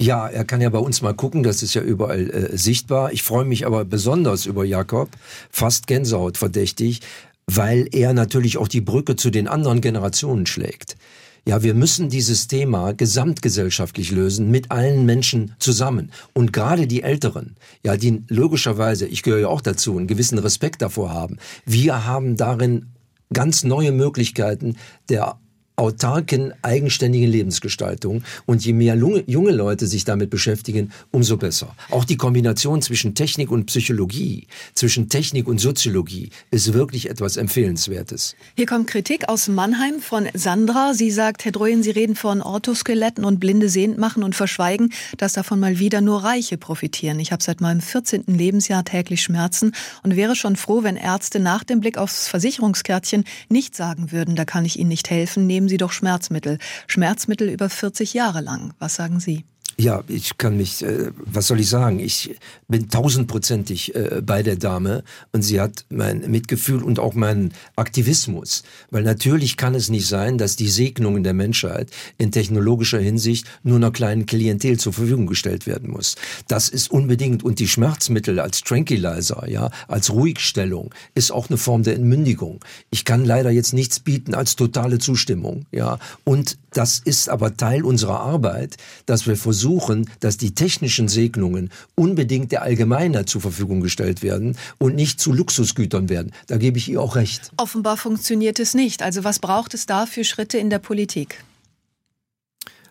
Ja, 0.00 0.28
er 0.28 0.44
kann 0.44 0.60
ja 0.60 0.68
bei 0.70 0.78
uns 0.78 1.02
mal 1.02 1.14
gucken, 1.14 1.42
das 1.42 1.62
ist 1.62 1.74
ja 1.74 1.82
überall 1.82 2.30
äh, 2.30 2.56
sichtbar. 2.56 3.12
Ich 3.12 3.22
freue 3.22 3.44
mich 3.44 3.66
aber 3.66 3.84
besonders 3.84 4.46
über 4.46 4.64
Jakob, 4.64 5.10
fast 5.50 5.86
Gänsehaut 5.86 6.36
verdächtig, 6.36 7.00
weil 7.46 7.88
er 7.92 8.12
natürlich 8.12 8.58
auch 8.58 8.68
die 8.68 8.80
Brücke 8.80 9.16
zu 9.16 9.30
den 9.30 9.48
anderen 9.48 9.80
Generationen 9.80 10.46
schlägt. 10.46 10.96
Ja, 11.44 11.64
wir 11.64 11.74
müssen 11.74 12.08
dieses 12.08 12.46
Thema 12.46 12.92
gesamtgesellschaftlich 12.92 14.12
lösen, 14.12 14.52
mit 14.52 14.70
allen 14.70 15.04
Menschen 15.04 15.56
zusammen. 15.58 16.12
Und 16.34 16.52
gerade 16.52 16.86
die 16.86 17.02
Älteren, 17.02 17.56
ja, 17.84 17.96
die 17.96 18.22
logischerweise, 18.28 19.06
ich 19.06 19.24
gehöre 19.24 19.40
ja 19.40 19.48
auch 19.48 19.60
dazu, 19.60 19.98
einen 19.98 20.06
gewissen 20.06 20.38
Respekt 20.38 20.82
davor 20.82 21.12
haben. 21.12 21.38
Wir 21.66 22.06
haben 22.06 22.36
darin 22.36 22.92
ganz 23.32 23.64
neue 23.64 23.90
Möglichkeiten 23.90 24.76
der 25.08 25.36
autarken, 25.76 26.52
eigenständigen 26.62 27.30
Lebensgestaltung. 27.30 28.22
Und 28.46 28.64
je 28.64 28.72
mehr 28.72 28.94
junge 28.94 29.52
Leute 29.52 29.86
sich 29.86 30.04
damit 30.04 30.30
beschäftigen, 30.30 30.92
umso 31.10 31.36
besser. 31.36 31.74
Auch 31.90 32.04
die 32.04 32.16
Kombination 32.16 32.82
zwischen 32.82 33.14
Technik 33.14 33.50
und 33.50 33.66
Psychologie, 33.66 34.46
zwischen 34.74 35.08
Technik 35.08 35.48
und 35.48 35.58
Soziologie 35.58 36.30
ist 36.50 36.72
wirklich 36.72 37.10
etwas 37.10 37.36
Empfehlenswertes. 37.36 38.36
Hier 38.56 38.66
kommt 38.66 38.86
Kritik 38.86 39.28
aus 39.28 39.48
Mannheim 39.48 40.00
von 40.00 40.28
Sandra. 40.34 40.94
Sie 40.94 41.10
sagt, 41.10 41.44
Herr 41.44 41.52
Droyen, 41.52 41.82
Sie 41.82 41.90
reden 41.90 42.16
von 42.16 42.42
Orthoskeletten 42.42 43.24
und 43.24 43.40
Blinde 43.40 43.68
sehend 43.68 43.98
machen 43.98 44.22
und 44.22 44.34
verschweigen, 44.34 44.92
dass 45.16 45.32
davon 45.32 45.60
mal 45.60 45.78
wieder 45.78 46.00
nur 46.00 46.22
Reiche 46.22 46.58
profitieren. 46.58 47.18
Ich 47.20 47.32
habe 47.32 47.42
seit 47.42 47.60
meinem 47.60 47.80
14. 47.80 48.24
Lebensjahr 48.26 48.84
täglich 48.84 49.22
Schmerzen 49.22 49.72
und 50.02 50.16
wäre 50.16 50.36
schon 50.36 50.56
froh, 50.56 50.82
wenn 50.82 50.96
Ärzte 50.96 51.40
nach 51.40 51.64
dem 51.64 51.80
Blick 51.80 51.98
aufs 51.98 52.28
Versicherungskärtchen 52.28 53.24
nicht 53.48 53.74
sagen 53.74 54.12
würden, 54.12 54.36
da 54.36 54.44
kann 54.44 54.64
ich 54.64 54.78
Ihnen 54.78 54.88
nicht 54.88 55.10
helfen, 55.10 55.46
nehmen 55.46 55.61
Sie 55.68 55.76
doch 55.76 55.92
Schmerzmittel. 55.92 56.58
Schmerzmittel 56.86 57.48
über 57.48 57.68
40 57.68 58.14
Jahre 58.14 58.40
lang. 58.40 58.74
Was 58.78 58.94
sagen 58.94 59.20
Sie? 59.20 59.44
Ja, 59.82 60.04
ich 60.06 60.38
kann 60.38 60.56
mich, 60.56 60.84
äh, 60.84 61.10
was 61.16 61.48
soll 61.48 61.58
ich 61.58 61.68
sagen? 61.68 61.98
Ich 61.98 62.36
bin 62.68 62.88
tausendprozentig 62.88 63.92
äh, 63.96 64.22
bei 64.24 64.44
der 64.44 64.54
Dame 64.54 65.02
und 65.32 65.42
sie 65.42 65.60
hat 65.60 65.86
mein 65.90 66.30
Mitgefühl 66.30 66.84
und 66.84 67.00
auch 67.00 67.14
meinen 67.14 67.52
Aktivismus. 67.74 68.62
Weil 68.92 69.02
natürlich 69.02 69.56
kann 69.56 69.74
es 69.74 69.90
nicht 69.90 70.06
sein, 70.06 70.38
dass 70.38 70.54
die 70.54 70.68
Segnungen 70.68 71.24
der 71.24 71.34
Menschheit 71.34 71.90
in 72.16 72.30
technologischer 72.30 73.00
Hinsicht 73.00 73.48
nur 73.64 73.74
einer 73.74 73.90
kleinen 73.90 74.24
Klientel 74.26 74.78
zur 74.78 74.92
Verfügung 74.92 75.26
gestellt 75.26 75.66
werden 75.66 75.90
muss. 75.90 76.14
Das 76.46 76.68
ist 76.68 76.88
unbedingt 76.92 77.42
und 77.42 77.58
die 77.58 77.66
Schmerzmittel 77.66 78.38
als 78.38 78.60
Tranquilizer, 78.60 79.48
ja, 79.48 79.68
als 79.88 80.12
Ruhigstellung 80.12 80.94
ist 81.16 81.32
auch 81.32 81.48
eine 81.48 81.58
Form 81.58 81.82
der 81.82 81.96
Entmündigung. 81.96 82.60
Ich 82.90 83.04
kann 83.04 83.24
leider 83.24 83.50
jetzt 83.50 83.72
nichts 83.72 83.98
bieten 83.98 84.36
als 84.36 84.54
totale 84.54 85.00
Zustimmung, 85.00 85.66
ja. 85.72 85.98
Und 86.22 86.56
das 86.70 87.00
ist 87.00 87.28
aber 87.28 87.56
Teil 87.56 87.82
unserer 87.82 88.20
Arbeit, 88.20 88.76
dass 89.06 89.26
wir 89.26 89.36
versuchen, 89.36 89.71
versuchen, 89.72 90.08
dass 90.20 90.36
die 90.36 90.54
technischen 90.54 91.08
Segnungen 91.08 91.70
unbedingt 91.94 92.52
der 92.52 92.62
Allgemeinheit 92.62 93.28
zur 93.28 93.40
Verfügung 93.40 93.80
gestellt 93.80 94.22
werden 94.22 94.56
und 94.78 94.94
nicht 94.94 95.20
zu 95.20 95.32
Luxusgütern 95.32 96.08
werden. 96.08 96.32
Da 96.46 96.56
gebe 96.58 96.78
ich 96.78 96.88
ihr 96.90 97.00
auch 97.00 97.16
recht. 97.16 97.50
Offenbar 97.56 97.96
funktioniert 97.96 98.58
es 98.58 98.74
nicht. 98.74 99.02
Also 99.02 99.24
was 99.24 99.38
braucht 99.38 99.74
es 99.74 99.86
da 99.86 100.06
für 100.06 100.24
Schritte 100.24 100.58
in 100.58 100.68
der 100.68 100.78
Politik? 100.78 101.42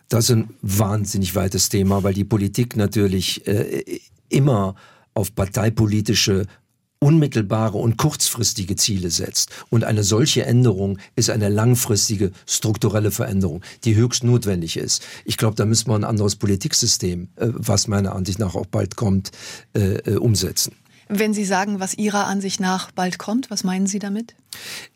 Das 0.08 0.24
ist 0.24 0.30
ein 0.30 0.50
wahnsinnig 0.60 1.34
weites 1.34 1.68
Thema, 1.68 2.02
weil 2.02 2.14
die 2.14 2.24
Politik 2.24 2.76
natürlich 2.76 3.46
äh, 3.46 4.00
immer 4.28 4.74
auf 5.14 5.34
parteipolitische 5.34 6.46
unmittelbare 7.02 7.78
und 7.78 7.96
kurzfristige 7.96 8.76
Ziele 8.76 9.10
setzt. 9.10 9.50
Und 9.70 9.84
eine 9.84 10.04
solche 10.04 10.46
Änderung 10.46 10.98
ist 11.16 11.30
eine 11.30 11.48
langfristige 11.48 12.30
strukturelle 12.46 13.10
Veränderung, 13.10 13.62
die 13.84 13.96
höchst 13.96 14.22
notwendig 14.22 14.76
ist. 14.76 15.02
Ich 15.24 15.36
glaube, 15.36 15.56
da 15.56 15.64
müssen 15.64 15.90
wir 15.90 15.96
ein 15.96 16.04
anderes 16.04 16.36
Politiksystem, 16.36 17.28
äh, 17.36 17.48
was 17.48 17.88
meiner 17.88 18.14
Ansicht 18.14 18.38
nach 18.38 18.54
auch 18.54 18.66
bald 18.66 18.96
kommt, 18.96 19.32
äh, 19.74 19.96
äh, 19.96 20.16
umsetzen. 20.16 20.74
Wenn 21.08 21.34
Sie 21.34 21.44
sagen, 21.44 21.80
was 21.80 21.94
Ihrer 21.94 22.26
Ansicht 22.26 22.60
nach 22.60 22.90
bald 22.90 23.18
kommt, 23.18 23.50
was 23.50 23.64
meinen 23.64 23.86
Sie 23.86 23.98
damit? 23.98 24.34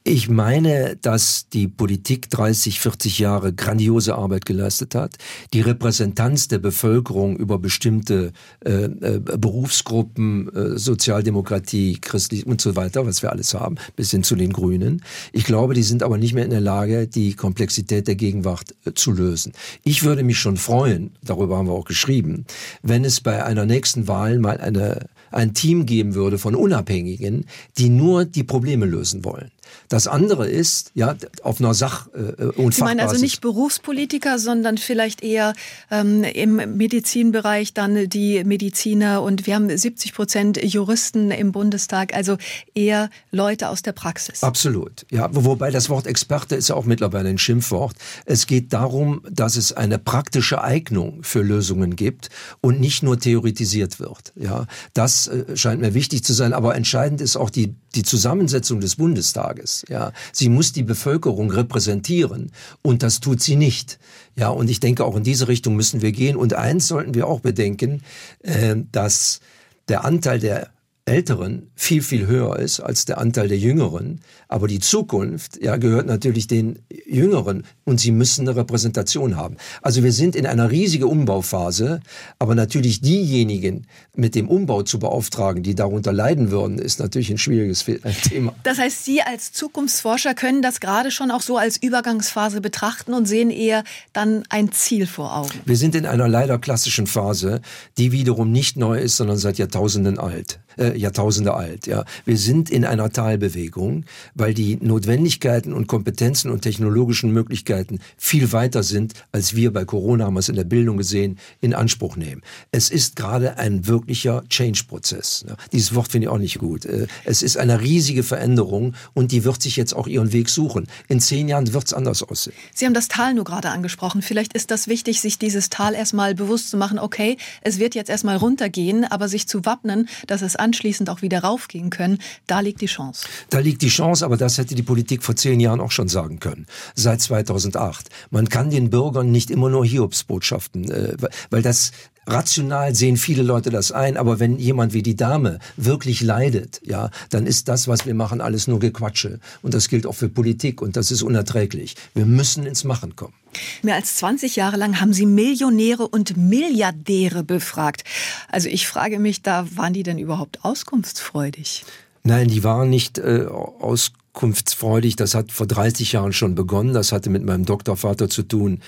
Ich 0.05 0.29
meine, 0.29 0.97
dass 0.97 1.49
die 1.49 1.67
Politik 1.67 2.31
30, 2.31 2.79
40 2.79 3.19
Jahre 3.19 3.53
grandiose 3.53 4.15
Arbeit 4.15 4.47
geleistet 4.47 4.95
hat. 4.95 5.17
Die 5.53 5.63
Repräsentanz 5.63 6.49
der 6.49 6.59
Bevölkerung 6.59 7.37
über 7.37 7.59
bestimmte 7.59 8.33
äh, 8.65 8.85
äh, 8.85 9.21
Berufsgruppen, 9.21 10.55
äh, 10.55 10.79
Sozialdemokratie, 10.79 11.99
christlich 12.01 12.47
und 12.47 12.61
so 12.61 12.77
weiter, 12.77 13.07
was 13.07 13.23
wir 13.23 13.33
alles 13.33 13.55
haben, 13.55 13.77
bis 13.97 14.11
hin 14.11 14.23
zu 14.23 14.37
den 14.37 14.53
Grünen. 14.53 15.03
Ich 15.33 15.45
glaube, 15.45 15.75
die 15.75 15.83
sind 15.83 16.03
aber 16.03 16.19
nicht 16.19 16.35
mehr 16.35 16.45
in 16.45 16.51
der 16.51 16.61
Lage, 16.61 17.09
die 17.09 17.35
Komplexität 17.35 18.07
der 18.07 18.17
Gegenwart 18.17 18.75
äh, 18.85 18.93
zu 18.93 19.11
lösen. 19.11 19.53
Ich 19.83 20.05
würde 20.05 20.23
mich 20.23 20.39
schon 20.39 20.57
freuen, 20.57 21.13
darüber 21.23 21.57
haben 21.57 21.67
wir 21.67 21.75
auch 21.75 21.85
geschrieben, 21.85 22.45
wenn 22.83 23.05
es 23.05 23.21
bei 23.21 23.45
einer 23.45 23.67
nächsten 23.67 24.07
Wahl 24.07 24.39
mal 24.39 24.59
eine 24.59 25.07
ein 25.31 25.55
Team 25.55 25.87
geben 25.87 26.15
würde 26.15 26.39
von 26.39 26.55
Unabhängigen, 26.55 27.47
die 27.79 27.89
nur 27.89 28.25
die 28.25 28.45
Probleme 28.45 28.87
lösen 28.87 29.25
wollen. 29.25 29.51
Das 29.89 30.07
andere 30.07 30.49
ist, 30.49 30.91
ja, 30.95 31.15
auf 31.43 31.61
einer 31.61 31.75
Sach- 31.75 32.09
äh, 32.15 32.45
und 32.45 32.75
Sie 32.75 32.83
meinen 32.83 33.01
also 33.01 33.21
nicht 33.21 33.41
Berufspolitiker, 33.41 34.39
sondern 34.39 34.79
vielleicht 34.79 35.23
eher 35.23 35.55
ähm, 35.91 36.25
im 36.25 36.77
Medizinbereich 36.77 37.75
dann 37.75 38.09
die 38.09 38.43
Mediziner 38.45 39.23
und 39.23 39.47
wir 39.47 39.55
haben 39.55 39.77
70 39.77 40.15
Prozent 40.15 40.63
Juristen 40.63 41.31
im 41.31 41.53
Bundestag, 41.53 42.15
also 42.15 42.37
eher 42.75 43.11
Leute 43.31 43.69
aus 43.69 43.83
der 43.83 43.93
Praxis. 43.93 44.43
Absolut, 44.43 45.07
ja. 45.11 45.29
Wobei 45.33 45.71
das 45.71 45.89
Wort 45.89 46.07
Experte 46.07 46.57
ist 46.57 46.69
ja 46.69 46.75
auch 46.75 46.85
mittlerweile 46.85 47.29
ein 47.29 47.39
Schimpfwort. 47.39 47.97
Es 48.25 48.47
geht 48.47 48.73
darum, 48.73 49.23
dass 49.31 49.57
es 49.57 49.73
eine 49.73 49.99
praktische 49.99 50.63
Eignung 50.63 51.23
für 51.23 51.43
Lösungen 51.43 51.97
gibt 51.97 52.31
und 52.61 52.81
nicht 52.81 53.03
nur 53.03 53.19
theoretisiert 53.19 54.01
wird. 54.01 54.33
Ja, 54.37 54.67
das 54.95 55.29
äh, 55.29 55.57
scheint 55.57 55.81
mir 55.81 55.95
wichtig 55.95 56.25
zu 56.25 56.33
sein. 56.33 56.53
Aber 56.53 56.75
entscheidend 56.75 57.21
ist 57.21 57.37
auch 57.37 57.51
die 57.51 57.75
die 57.97 58.03
Zusammensetzung 58.03 58.81
des 58.81 58.97
Bundestages. 58.97 59.85
Ja, 59.89 60.13
sie 60.33 60.49
muss 60.49 60.73
die 60.73 60.83
Bevölkerung 60.83 61.51
repräsentieren 61.51 62.53
und 62.83 63.03
das 63.03 63.21
tut 63.21 63.43
sie 63.43 63.57
nicht. 63.57 63.99
Ja, 64.37 64.51
und 64.51 64.71
ich 64.71 64.81
denke, 64.81 65.05
auch 65.05 65.17
in 65.17 65.25
diese 65.25 65.49
Richtung 65.49 65.75
müssen 65.75 66.03
wir 66.03 66.13
gehen. 66.13 66.37
Und 66.37 66.55
eins 66.55 66.89
sollten 66.89 67.15
wir 67.15 67.27
auch 67.27 67.41
bedenken, 67.41 68.03
äh, 68.43 68.77
dass 68.93 69.41
der 69.89 70.05
Anteil 70.05 70.39
der 70.39 70.71
Älteren 71.07 71.71
viel, 71.77 72.03
viel 72.03 72.27
höher 72.27 72.59
ist 72.59 72.81
als 72.81 73.05
der 73.05 73.19
Anteil 73.19 73.47
der 73.49 73.59
Jüngeren. 73.59 74.21
Aber 74.49 74.69
die 74.69 74.79
Zukunft 74.79 75.63
ja, 75.63 75.77
gehört 75.77 76.07
natürlich 76.07 76.47
den 76.47 76.79
Jüngeren 77.07 77.65
und 77.85 78.01
sie 78.01 78.13
müssen 78.13 78.49
eine 78.49 78.57
Repräsentation 78.57 79.37
haben. 79.37 79.57
Also 79.83 80.05
wir 80.05 80.13
sind 80.13 80.37
in 80.37 80.47
einer 80.47 80.71
riesigen 80.71 81.05
Umbauphase, 81.05 82.01
aber 82.39 82.55
natürlich 82.55 83.01
diejenigen 83.01 83.87
mit 84.15 84.35
dem 84.35 84.49
Umbau 84.49 84.83
zu 84.83 84.99
beauftragen, 84.99 85.63
die 85.63 85.75
darunter 85.75 86.13
leiden 86.13 86.51
würden, 86.51 86.79
ist 86.79 87.01
natürlich 87.01 87.31
ein 87.31 87.39
schwieriges 87.39 87.85
Thema. 88.23 88.55
Das 88.63 88.79
heißt, 88.79 89.05
Sie 89.05 89.23
als 89.23 89.53
Zukunftsforscher 89.53 90.35
können 90.35 90.63
das 90.63 90.81
gerade 90.81 91.11
schon 91.11 91.31
auch 91.31 91.43
so 91.43 91.57
als 91.59 91.77
Übergangsphase 91.83 92.61
betrachten 92.61 93.15
und 93.15 93.27
sehen 93.27 93.51
eher 93.51 93.85
dann 94.13 94.45
ein 94.49 94.71
Ziel 94.73 95.07
vor 95.07 95.37
Augen. 95.37 95.61
Wir 95.65 95.77
sind 95.77 95.95
in 95.95 96.07
einer 96.07 96.29
leider 96.29 96.59
klassischen 96.59 97.07
Phase, 97.07 97.61
die 97.99 98.13
wiederum 98.13 98.53
nicht 98.53 98.77
neu 98.77 98.99
ist, 98.99 99.17
sondern 99.17 99.39
seit 99.39 99.59
Jahrtausenden 99.59 100.19
alt 100.19 100.61
äh, 100.79 100.97
Jahrtausende 100.97 101.55
alt. 101.55 101.87
Ja, 101.87 102.05
wir 102.25 102.37
sind 102.37 102.71
in 102.71 102.85
einer 102.85 103.11
Talbewegung, 103.11 104.05
weil 104.37 104.55
die 104.55 104.77
Notwendigkeiten 104.77 105.73
und 105.73 105.87
Kompetenzen 105.89 106.51
und 106.51 106.61
technologischen 106.61 107.33
Möglichkeiten 107.33 108.01
viel 108.17 108.53
weiter 108.53 108.83
sind, 108.83 109.15
als 109.33 109.57
wir 109.57 109.73
bei 109.73 109.85
Corona 109.85 110.27
haben 110.27 110.35
wir 110.35 110.41
es 110.41 110.49
in 110.49 110.57
der 110.57 110.65
Bildung 110.65 110.99
gesehen 110.99 111.39
in 111.61 111.75
Anspruch 111.75 112.17
nehmen. 112.17 112.43
Es 112.71 112.91
ist 112.91 113.17
gerade 113.17 113.59
ein 113.59 113.87
wirklicher 113.87 114.45
Change-Prozess. 114.49 115.47
Ja, 115.49 115.57
dieses 115.73 115.95
Wort 115.95 116.13
finde 116.13 116.27
ich 116.27 116.29
auch 116.29 116.39
nicht 116.39 116.59
gut. 116.59 116.85
Äh, 116.85 117.07
es 117.25 117.43
ist 117.43 117.57
eine 117.57 117.81
riesige 117.81 118.23
Veränderung 118.23 118.95
und 119.15 119.33
die 119.33 119.45
wird 119.45 119.63
sich 119.63 119.77
jetzt 119.77 119.95
auch 119.95 120.07
ihren 120.07 120.33
Weg 120.33 120.49
suchen. 120.49 120.87
In 121.09 121.21
zehn 121.21 121.49
Jahren 121.49 121.73
wird 121.73 121.87
es 121.87 121.95
anders 121.95 122.23
aussehen. 122.23 122.55
Sie 122.75 122.85
haben 122.85 122.95
das 122.95 123.09
Tal 123.09 123.35
nur 123.35 123.45
gerade 123.45 123.71
angesprochen. 123.71 124.23
Vielleicht 124.23 124.53
ist 124.53 124.71
das 124.71 124.87
wichtig, 124.89 125.21
sich 125.21 125.39
dieses 125.39 125.71
Tal 125.71 125.95
erstmal 125.95 126.35
bewusst 126.35 126.71
zu 126.71 126.77
machen. 126.77 126.99
Okay, 126.99 127.39
es 127.63 127.79
wird 127.79 127.95
jetzt 127.95 128.11
erstmal 128.11 128.37
runtergehen, 128.37 129.05
aber 129.05 129.29
sich 129.29 129.49
zu 129.49 129.65
wappnen, 129.65 130.09
dass 130.27 130.43
es 130.43 130.57
anschließend 130.57 131.09
auch 131.09 131.23
wieder 131.23 131.41
raufgehen 131.41 131.91
können, 131.91 132.19
da 132.47 132.61
liegt 132.61 132.81
die 132.81 132.87
Chance. 132.87 133.27
Da 133.51 133.61
liegt 133.61 133.83
die 133.83 133.89
Chance, 133.89 134.26
aber 134.27 134.37
das 134.37 134.59
hätte 134.59 134.75
die 134.75 134.83
Politik 134.83 135.23
vor 135.23 135.37
zehn 135.37 135.61
Jahren 135.61 135.81
auch 135.81 135.93
schon 135.93 136.09
sagen 136.09 136.41
können, 136.41 136.67
seit 136.95 137.23
2008. 137.23 138.11
Man 138.31 138.49
kann 138.49 138.71
den 138.71 138.91
Bürgern 138.91 139.31
nicht 139.31 139.51
immer 139.51 139.71
nur 139.71 139.87
Hiobsbotschaften, 139.87 140.91
äh, 140.91 141.17
weil 141.51 141.63
das 141.63 141.93
rational 142.27 142.95
sehen 142.95 143.17
viele 143.17 143.43
Leute 143.43 143.71
das 143.71 143.93
ein, 143.93 144.17
aber 144.17 144.41
wenn 144.41 144.59
jemand 144.59 144.93
wie 144.93 145.03
die 145.03 145.17
Dame 145.17 145.59
wirklich 145.77 146.21
leidet, 146.21 146.81
ja, 146.85 147.11
dann 147.31 147.47
ist 147.47 147.69
das, 147.69 147.89
was 147.89 148.05
wir 148.05 148.15
machen, 148.15 148.41
alles 148.41 148.67
nur 148.67 148.81
Gequatsche. 148.81 149.39
Und 149.63 149.75
das 149.75 149.89
gilt 149.89 150.07
auch 150.07 150.15
für 150.15 150.29
Politik 150.29 150.83
und 150.83 150.97
das 150.97 151.11
ist 151.11 151.23
unerträglich. 151.23 151.95
Wir 152.15 152.27
müssen 152.27 152.67
ins 152.67 152.85
Machen 152.85 153.17
kommen. 153.17 153.35
Mehr 153.83 153.95
als 153.95 154.17
20 154.17 154.57
Jahre 154.57 154.77
lang 154.77 155.01
haben 155.01 155.13
Sie 155.13 155.25
Millionäre 155.25 156.09
und 156.09 156.37
Milliardäre 156.37 157.43
befragt. 157.45 158.03
Also 158.49 158.69
ich 158.69 158.87
frage 158.87 159.19
mich, 159.19 159.43
da 159.43 159.67
waren 159.77 159.93
die 159.93 160.03
denn 160.03 160.19
überhaupt 160.19 160.65
auskunftsfreudig? 160.65 161.85
Nein, 162.27 162.49
die 162.49 162.65
waren 162.65 162.91
nicht 162.91 163.19
äh, 163.19 163.47
auskunftsfreudig. 163.47 165.15
Das 165.15 165.37
hat 165.37 165.53
vor 165.53 165.69
30 165.69 166.11
Jahren 166.11 166.33
schon 166.33 166.57
begonnen. 166.57 166.93
Das 166.93 167.13
hatte 167.13 167.31
mit 167.31 167.45
meinem 167.45 167.65
Doktorvater 167.65 168.29
zu 168.29 168.43
tun, 168.43 168.81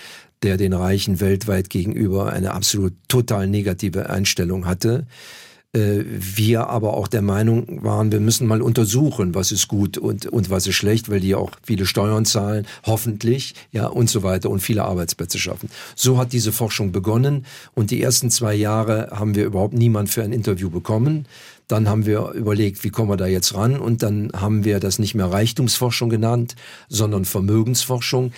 der 0.43 0.57
den 0.57 0.73
Reichen 0.73 1.21
weltweit 1.21 1.71
gegenüber 1.71 2.33
eine 2.33 2.53
absolut 2.53 2.95
total 3.07 3.47
negative 3.47 4.11
Einstellung 4.11 4.67
hatte. 4.67 5.07
Äh, 5.73 6.03
wir 6.05 6.69
aber 6.69 6.95
auch 6.95 7.07
der 7.07 7.23
Meinung 7.23 7.85
waren, 7.85 8.11
wir 8.11 8.19
müssen 8.19 8.49
mal 8.49 8.61
untersuchen, 8.61 9.37
was 9.37 9.53
ist 9.53 9.69
gut 9.69 9.99
und, 9.99 10.27
und 10.27 10.51
was 10.51 10.67
ist 10.67 10.75
schlecht, 10.75 11.09
weil 11.09 11.21
die 11.21 11.37
auch 11.37 11.53
viele 11.63 11.87
Steuern 11.87 12.25
zahlen, 12.25 12.67
hoffentlich, 12.87 13.55
ja, 13.71 13.87
und 13.87 14.11
so 14.11 14.25
weiter 14.25 14.51
und 14.51 14.61
viele 14.61 14.83
Arbeitsplätze 14.83 15.39
schaffen. 15.39 15.69
So 15.95 16.19
hat 16.19 16.33
diese 16.33 16.51
Forschung 16.51 16.91
begonnen 16.91 17.47
und 17.75 17.93
die 17.93 18.03
ersten 18.03 18.31
zwei 18.31 18.55
Jahre 18.55 19.11
haben 19.13 19.37
wir 19.37 19.45
überhaupt 19.45 19.75
niemand 19.75 20.11
für 20.11 20.25
ein 20.25 20.33
Interview 20.33 20.71
bekommen. 20.71 21.27
Dann 21.69 21.89
haben 21.89 22.07
wir 22.07 22.33
überlegt, 22.33 22.83
wie 22.83 22.91
kommen 22.91 23.11
wir 23.11 23.17
da 23.17 23.27
jetzt 23.27 23.55
ran? 23.55 23.79
Und 23.79 24.03
dann 24.03 24.31
haben 24.35 24.65
wir 24.65 24.81
das 24.81 24.99
nicht 24.99 25.15
mehr 25.15 25.27
Reichtumsforschung 25.27 26.09
genannt, 26.09 26.57
sondern 26.89 27.25
Vermögensforschung. 27.25 28.33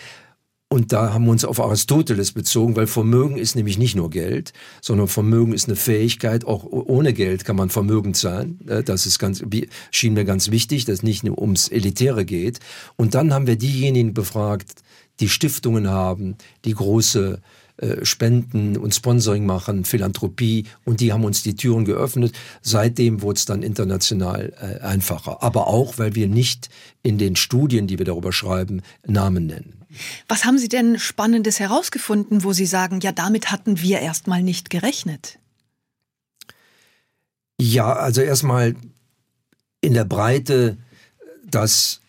Und 0.72 0.92
da 0.92 1.12
haben 1.12 1.24
wir 1.24 1.32
uns 1.32 1.44
auf 1.44 1.58
Aristoteles 1.58 2.30
bezogen, 2.30 2.76
weil 2.76 2.86
Vermögen 2.86 3.38
ist 3.38 3.56
nämlich 3.56 3.76
nicht 3.76 3.96
nur 3.96 4.08
Geld, 4.08 4.52
sondern 4.80 5.08
Vermögen 5.08 5.52
ist 5.52 5.66
eine 5.66 5.74
Fähigkeit. 5.74 6.44
Auch 6.44 6.64
ohne 6.64 7.12
Geld 7.12 7.44
kann 7.44 7.56
man 7.56 7.70
vermögend 7.70 8.16
sein. 8.16 8.60
Das 8.84 9.04
ist 9.04 9.18
ganz, 9.18 9.42
schien 9.90 10.14
mir 10.14 10.24
ganz 10.24 10.52
wichtig, 10.52 10.84
dass 10.84 10.98
es 10.98 11.02
nicht 11.02 11.24
nur 11.24 11.40
ums 11.40 11.66
Elitäre 11.66 12.24
geht. 12.24 12.60
Und 12.96 13.16
dann 13.16 13.34
haben 13.34 13.48
wir 13.48 13.56
diejenigen 13.56 14.14
befragt, 14.14 14.82
die 15.18 15.28
Stiftungen 15.28 15.88
haben, 15.88 16.36
die 16.64 16.74
große 16.74 17.40
äh, 17.80 18.04
Spenden 18.04 18.76
und 18.76 18.94
Sponsoring 18.94 19.46
machen, 19.46 19.84
Philanthropie 19.84 20.66
und 20.84 21.00
die 21.00 21.12
haben 21.12 21.24
uns 21.24 21.42
die 21.42 21.54
Türen 21.54 21.86
geöffnet. 21.86 22.36
Seitdem 22.60 23.22
wurde 23.22 23.38
es 23.38 23.46
dann 23.46 23.62
international 23.62 24.52
äh, 24.60 24.84
einfacher. 24.84 25.42
Aber 25.42 25.66
auch, 25.66 25.96
weil 25.96 26.14
wir 26.14 26.28
nicht 26.28 26.68
in 27.02 27.16
den 27.16 27.36
Studien, 27.36 27.86
die 27.86 27.98
wir 27.98 28.04
darüber 28.04 28.32
schreiben, 28.32 28.82
Namen 29.06 29.46
nennen. 29.46 29.80
Was 30.28 30.44
haben 30.44 30.58
Sie 30.58 30.68
denn 30.68 30.98
Spannendes 30.98 31.58
herausgefunden, 31.58 32.44
wo 32.44 32.52
Sie 32.52 32.66
sagen, 32.66 33.00
ja, 33.00 33.12
damit 33.12 33.50
hatten 33.50 33.80
wir 33.80 34.00
erstmal 34.00 34.42
nicht 34.42 34.68
gerechnet? 34.68 35.38
Ja, 37.58 37.94
also 37.94 38.20
erstmal 38.20 38.76
in 39.80 39.94
der 39.94 40.04
Breite, 40.04 40.76
dass 41.44 42.00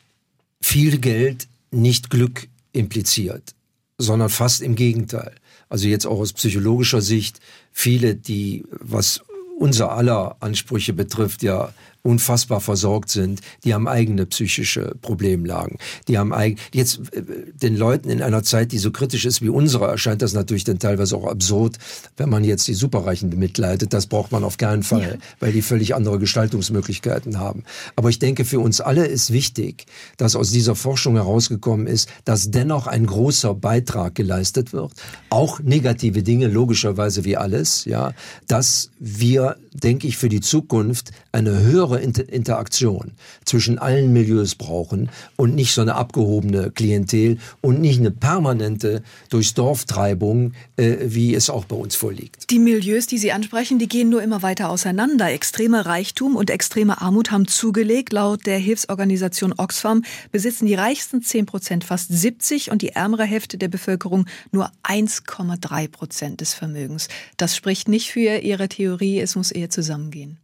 viel 0.61 0.99
Geld 0.99 1.47
nicht 1.71 2.09
Glück 2.09 2.47
impliziert, 2.73 3.55
sondern 3.97 4.29
fast 4.29 4.61
im 4.61 4.75
Gegenteil. 4.75 5.35
Also 5.71 5.87
jetzt 5.87 6.05
auch 6.05 6.19
aus 6.19 6.33
psychologischer 6.33 6.99
Sicht, 6.99 7.39
viele, 7.71 8.13
die 8.13 8.65
was 8.71 9.21
unser 9.57 9.93
aller 9.93 10.35
Ansprüche 10.41 10.91
betrifft, 10.91 11.43
ja 11.43 11.73
unfassbar 12.03 12.61
versorgt 12.61 13.09
sind, 13.09 13.41
die 13.63 13.73
haben 13.73 13.87
eigene 13.87 14.25
psychische 14.25 14.95
Problemlagen. 15.01 15.77
Die 16.07 16.17
haben 16.17 16.33
eig 16.33 16.57
jetzt 16.73 17.13
äh, 17.13 17.23
den 17.53 17.75
Leuten 17.75 18.09
in 18.09 18.21
einer 18.21 18.43
Zeit, 18.43 18.71
die 18.71 18.79
so 18.79 18.91
kritisch 18.91 19.25
ist 19.25 19.41
wie 19.41 19.49
unsere, 19.49 19.87
erscheint 19.87 20.21
das 20.21 20.33
natürlich 20.33 20.63
dann 20.63 20.79
teilweise 20.79 21.15
auch 21.15 21.27
absurd, 21.27 21.77
wenn 22.17 22.29
man 22.29 22.43
jetzt 22.43 22.67
die 22.67 22.73
Superreichen 22.73 23.29
bemitleidet. 23.29 23.93
Das 23.93 24.07
braucht 24.07 24.31
man 24.31 24.43
auf 24.43 24.57
keinen 24.57 24.83
Fall, 24.83 25.19
ja. 25.19 25.35
weil 25.39 25.51
die 25.51 25.61
völlig 25.61 25.95
andere 25.95 26.19
Gestaltungsmöglichkeiten 26.19 27.39
haben. 27.39 27.63
Aber 27.95 28.09
ich 28.09 28.19
denke, 28.19 28.45
für 28.45 28.59
uns 28.59 28.81
alle 28.81 29.05
ist 29.05 29.31
wichtig, 29.31 29.85
dass 30.17 30.35
aus 30.35 30.51
dieser 30.51 30.75
Forschung 30.75 31.15
herausgekommen 31.15 31.87
ist, 31.87 32.09
dass 32.25 32.51
dennoch 32.51 32.87
ein 32.87 33.05
großer 33.05 33.53
Beitrag 33.53 34.15
geleistet 34.15 34.73
wird, 34.73 34.93
auch 35.29 35.59
negative 35.59 36.23
Dinge 36.23 36.47
logischerweise 36.47 37.25
wie 37.25 37.37
alles, 37.37 37.85
ja, 37.85 38.13
dass 38.47 38.89
wir, 38.99 39.57
denke 39.73 40.07
ich, 40.07 40.17
für 40.17 40.29
die 40.29 40.41
Zukunft 40.41 41.11
eine 41.31 41.61
höhere 41.61 41.90
Inter 41.99 42.29
Interaktion 42.29 43.11
zwischen 43.45 43.79
allen 43.79 44.13
Milieus 44.13 44.55
brauchen 44.55 45.09
und 45.35 45.55
nicht 45.55 45.73
so 45.73 45.81
eine 45.81 45.95
abgehobene 45.95 46.71
Klientel 46.71 47.37
und 47.61 47.81
nicht 47.81 47.99
eine 47.99 48.11
permanente 48.11 49.03
durchs 49.29 49.53
Dorftreibung, 49.53 50.53
äh, 50.77 50.97
wie 51.01 51.35
es 51.35 51.49
auch 51.49 51.65
bei 51.65 51.75
uns 51.75 51.95
vorliegt. 51.95 52.49
Die 52.49 52.59
Milieus, 52.59 53.07
die 53.07 53.17
Sie 53.17 53.31
ansprechen, 53.31 53.79
die 53.79 53.87
gehen 53.87 54.09
nur 54.09 54.21
immer 54.21 54.41
weiter 54.41 54.69
auseinander. 54.69 55.31
Extremer 55.31 55.85
Reichtum 55.85 56.35
und 56.35 56.49
extreme 56.49 57.01
Armut 57.01 57.31
haben 57.31 57.47
zugelegt. 57.47 58.13
Laut 58.13 58.45
der 58.45 58.57
Hilfsorganisation 58.57 59.53
Oxfam 59.57 60.03
besitzen 60.31 60.65
die 60.65 60.75
reichsten 60.75 61.21
10 61.21 61.45
Prozent 61.45 61.83
fast 61.83 62.11
70 62.11 62.71
und 62.71 62.81
die 62.81 62.89
ärmere 62.89 63.23
Hälfte 63.23 63.57
der 63.57 63.67
Bevölkerung 63.67 64.25
nur 64.51 64.71
1,3 64.83 65.87
Prozent 65.89 66.41
des 66.41 66.53
Vermögens. 66.53 67.07
Das 67.37 67.55
spricht 67.55 67.87
nicht 67.87 68.11
für 68.11 68.37
Ihre 68.37 68.69
Theorie, 68.69 69.19
es 69.19 69.35
muss 69.35 69.51
eher 69.51 69.69
zusammengehen. 69.69 70.37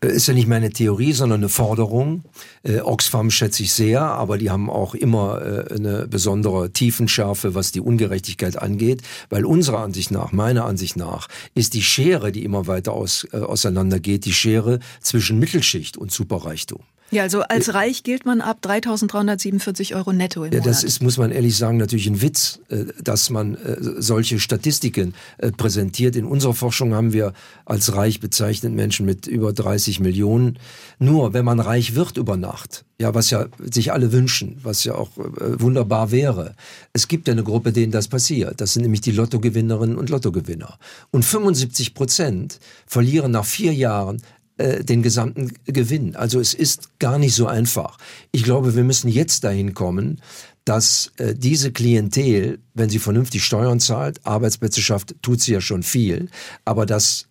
Äh, 0.00 0.08
ist 0.08 0.28
ja 0.28 0.34
nicht 0.34 0.46
mehr 0.46 0.58
eine 0.58 0.70
Theorie, 0.70 1.12
sondern 1.12 1.40
eine 1.40 1.48
Forderung. 1.48 2.24
Äh, 2.62 2.80
Oxfam 2.80 3.30
schätze 3.30 3.62
ich 3.62 3.72
sehr, 3.72 4.02
aber 4.02 4.38
die 4.38 4.50
haben 4.50 4.70
auch 4.70 4.94
immer 4.94 5.42
äh, 5.42 5.74
eine 5.74 6.06
besondere 6.06 6.70
Tiefenschärfe, 6.72 7.54
was 7.54 7.72
die 7.72 7.80
Ungerechtigkeit 7.80 8.60
angeht, 8.60 9.02
weil 9.30 9.44
unserer 9.44 9.80
Ansicht 9.80 10.10
nach, 10.10 10.32
meiner 10.32 10.64
Ansicht 10.64 10.96
nach, 10.96 11.28
ist 11.54 11.74
die 11.74 11.82
Schere, 11.82 12.32
die 12.32 12.44
immer 12.44 12.66
weiter 12.66 12.92
aus, 12.92 13.26
äh, 13.32 13.38
auseinandergeht, 13.38 14.24
die 14.24 14.32
Schere 14.32 14.78
zwischen 15.00 15.38
Mittelschicht 15.38 15.96
und 15.96 16.12
Superreichtum. 16.12 16.80
Ja, 17.10 17.22
also 17.22 17.40
als 17.40 17.72
reich 17.72 18.02
gilt 18.02 18.26
man 18.26 18.40
ab 18.42 18.58
3.347 18.62 19.96
Euro 19.96 20.12
netto 20.12 20.44
im 20.44 20.52
ja, 20.52 20.58
Monat. 20.58 20.66
Das 20.66 20.84
ist, 20.84 21.02
muss 21.02 21.16
man 21.16 21.30
ehrlich 21.30 21.56
sagen, 21.56 21.78
natürlich 21.78 22.06
ein 22.06 22.20
Witz, 22.20 22.60
äh, 22.68 22.84
dass 23.02 23.30
man 23.30 23.54
äh, 23.54 23.76
solche 23.80 24.38
Statistiken 24.38 25.14
äh, 25.38 25.50
präsentiert. 25.50 26.16
In 26.16 26.26
unserer 26.26 26.52
Forschung 26.52 26.94
haben 26.94 27.14
wir 27.14 27.32
als 27.64 27.94
reich 27.94 28.20
bezeichnet 28.20 28.74
Menschen 28.74 29.06
mit 29.06 29.26
über 29.26 29.54
30 29.54 29.87
Millionen. 30.00 30.58
Nur 30.98 31.32
wenn 31.32 31.44
man 31.44 31.60
reich 31.60 31.94
wird 31.94 32.16
über 32.16 32.36
Nacht, 32.36 32.84
ja, 33.00 33.14
was 33.14 33.30
ja 33.30 33.46
sich 33.60 33.92
alle 33.92 34.12
wünschen, 34.12 34.58
was 34.62 34.84
ja 34.84 34.94
auch 34.94 35.10
wunderbar 35.16 36.10
wäre. 36.10 36.54
Es 36.92 37.08
gibt 37.08 37.28
ja 37.28 37.32
eine 37.32 37.44
Gruppe, 37.44 37.72
denen 37.72 37.92
das 37.92 38.08
passiert. 38.08 38.60
Das 38.60 38.74
sind 38.74 38.82
nämlich 38.82 39.00
die 39.00 39.12
Lottogewinnerinnen 39.12 39.96
und 39.96 40.10
Lottogewinner. 40.10 40.78
Und 41.10 41.24
75 41.24 41.94
Prozent 41.94 42.60
verlieren 42.86 43.32
nach 43.32 43.44
vier 43.44 43.72
Jahren 43.72 44.20
äh, 44.58 44.82
den 44.82 45.02
gesamten 45.02 45.52
Gewinn. 45.66 46.16
Also 46.16 46.40
es 46.40 46.52
ist 46.52 46.98
gar 46.98 47.18
nicht 47.18 47.34
so 47.34 47.46
einfach. 47.46 47.96
Ich 48.32 48.42
glaube, 48.42 48.74
wir 48.74 48.82
müssen 48.82 49.08
jetzt 49.08 49.44
dahin 49.44 49.72
kommen, 49.72 50.20
dass 50.64 51.12
äh, 51.16 51.34
diese 51.34 51.70
Klientel, 51.72 52.58
wenn 52.74 52.90
sie 52.90 52.98
vernünftig 52.98 53.44
Steuern 53.44 53.80
zahlt, 53.80 54.26
Arbeitsplätze 54.26 54.82
schafft, 54.82 55.14
tut 55.22 55.40
sie 55.40 55.52
ja 55.52 55.60
schon 55.60 55.84
viel, 55.84 56.28
aber 56.64 56.86
dass 56.86 57.26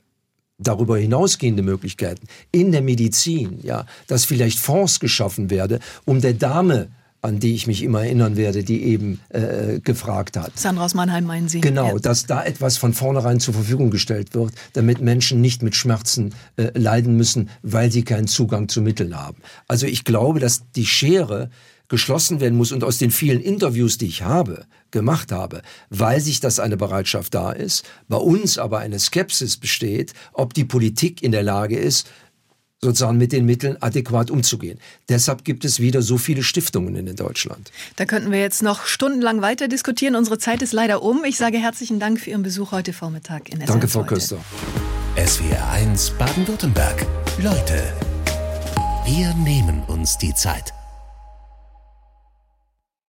darüber 0.58 0.98
hinausgehende 0.98 1.64
Möglichkeiten 1.64 2.28
in 2.52 2.72
der 2.72 2.82
Medizin, 2.82 3.60
ja, 3.62 3.86
dass 4.08 4.26
vielleicht 4.26 4.60
Fonds 4.60 5.00
geschaffen 5.00 5.50
werde, 5.50 5.80
um 6.06 6.22
der 6.22 6.34
Dame 6.34 6.90
an 7.22 7.40
die 7.40 7.56
ich 7.56 7.68
mich 7.68 7.84
immer 7.84 8.04
erinnern 8.04 8.38
werde, 8.38 8.64
die 8.64 8.84
eben 8.84 9.20
äh, 9.30 9.80
gefragt 9.80 10.38
hat. 10.38 10.58
Sandra 10.58 10.86
aus 10.86 10.94
Mannheim 10.94 11.26
meinen 11.26 11.50
Sie? 11.50 11.62
Genau, 11.62 11.94
ja. 11.94 12.00
dass 12.00 12.26
da 12.26 12.44
etwas 12.44 12.78
von 12.78 12.94
vornherein 12.94 13.40
zur 13.40 13.54
Verfügung 13.54 13.90
gestellt 13.90 14.34
wird, 14.34 14.54
damit 14.74 15.02
Menschen 15.02 15.42
nicht 15.42 15.64
mit 15.64 15.76
Schmerzen 15.76 16.34
äh, 16.58 16.70
leiden 16.78 17.18
müssen, 17.18 17.50
weil 17.64 17.92
sie 17.92 18.04
keinen 18.04 18.28
Zugang 18.28 18.70
zu 18.70 18.82
Mitteln 18.82 19.18
haben. 19.18 19.38
Also 19.68 19.88
ich 19.88 20.04
glaube, 20.04 20.40
dass 20.40 20.72
die 20.76 20.86
Schere 20.86 21.50
geschlossen 21.88 22.40
werden 22.40 22.58
muss 22.58 22.72
und 22.72 22.84
aus 22.84 22.98
den 22.98 23.12
vielen 23.12 23.42
Interviews, 23.42 23.98
die 23.98 24.08
ich 24.08 24.24
habe, 24.24 24.66
gemacht 24.92 25.32
habe, 25.32 25.62
weiß 25.90 26.28
ich, 26.28 26.40
dass 26.40 26.60
eine 26.60 26.78
Bereitschaft 26.78 27.34
da 27.34 27.52
ist, 27.52 27.86
bei 28.08 28.18
uns 28.18 28.58
aber 28.58 28.80
eine 28.80 29.00
Skepsis 29.00 29.58
besteht, 29.58 30.14
ob 30.34 30.54
die 30.54 30.66
Politik 30.66 31.24
in 31.24 31.32
der 31.32 31.44
Lage 31.44 31.78
ist, 31.78 32.10
sozusagen 32.82 33.18
mit 33.18 33.32
den 33.32 33.46
Mitteln 33.46 33.82
adäquat 33.82 34.30
umzugehen. 34.30 34.80
Deshalb 35.10 35.44
gibt 35.44 35.66
es 35.66 35.80
wieder 35.80 36.02
so 36.02 36.18
viele 36.18 36.44
Stiftungen 36.44 36.96
in 36.96 37.16
Deutschland. 37.16 37.72
Da 37.96 38.06
könnten 38.06 38.32
wir 38.32 38.40
jetzt 38.40 38.62
noch 38.62 38.86
stundenlang 38.86 39.42
weiter 39.42 39.68
diskutieren. 39.68 40.16
Unsere 40.16 40.38
Zeit 40.38 40.62
ist 40.62 40.74
leider 40.74 41.02
um. 41.02 41.24
Ich 41.26 41.38
sage 41.38 41.58
herzlichen 41.58 42.00
Dank 42.00 42.20
für 42.20 42.30
Ihren 42.32 42.44
Besuch 42.44 42.72
heute 42.72 42.94
Vormittag 42.94 43.50
in 43.50 43.58
SWR. 43.58 43.68
Danke, 43.68 43.88
Frau 43.88 44.04
Köster. 44.04 44.38
SWR 45.16 45.72
1 45.72 46.12
Baden-Württemberg. 46.12 47.06
Leute, 47.42 47.94
wir 49.06 49.34
nehmen 49.34 49.84
uns 49.88 50.18
die 50.20 50.34
Zeit. 50.36 50.77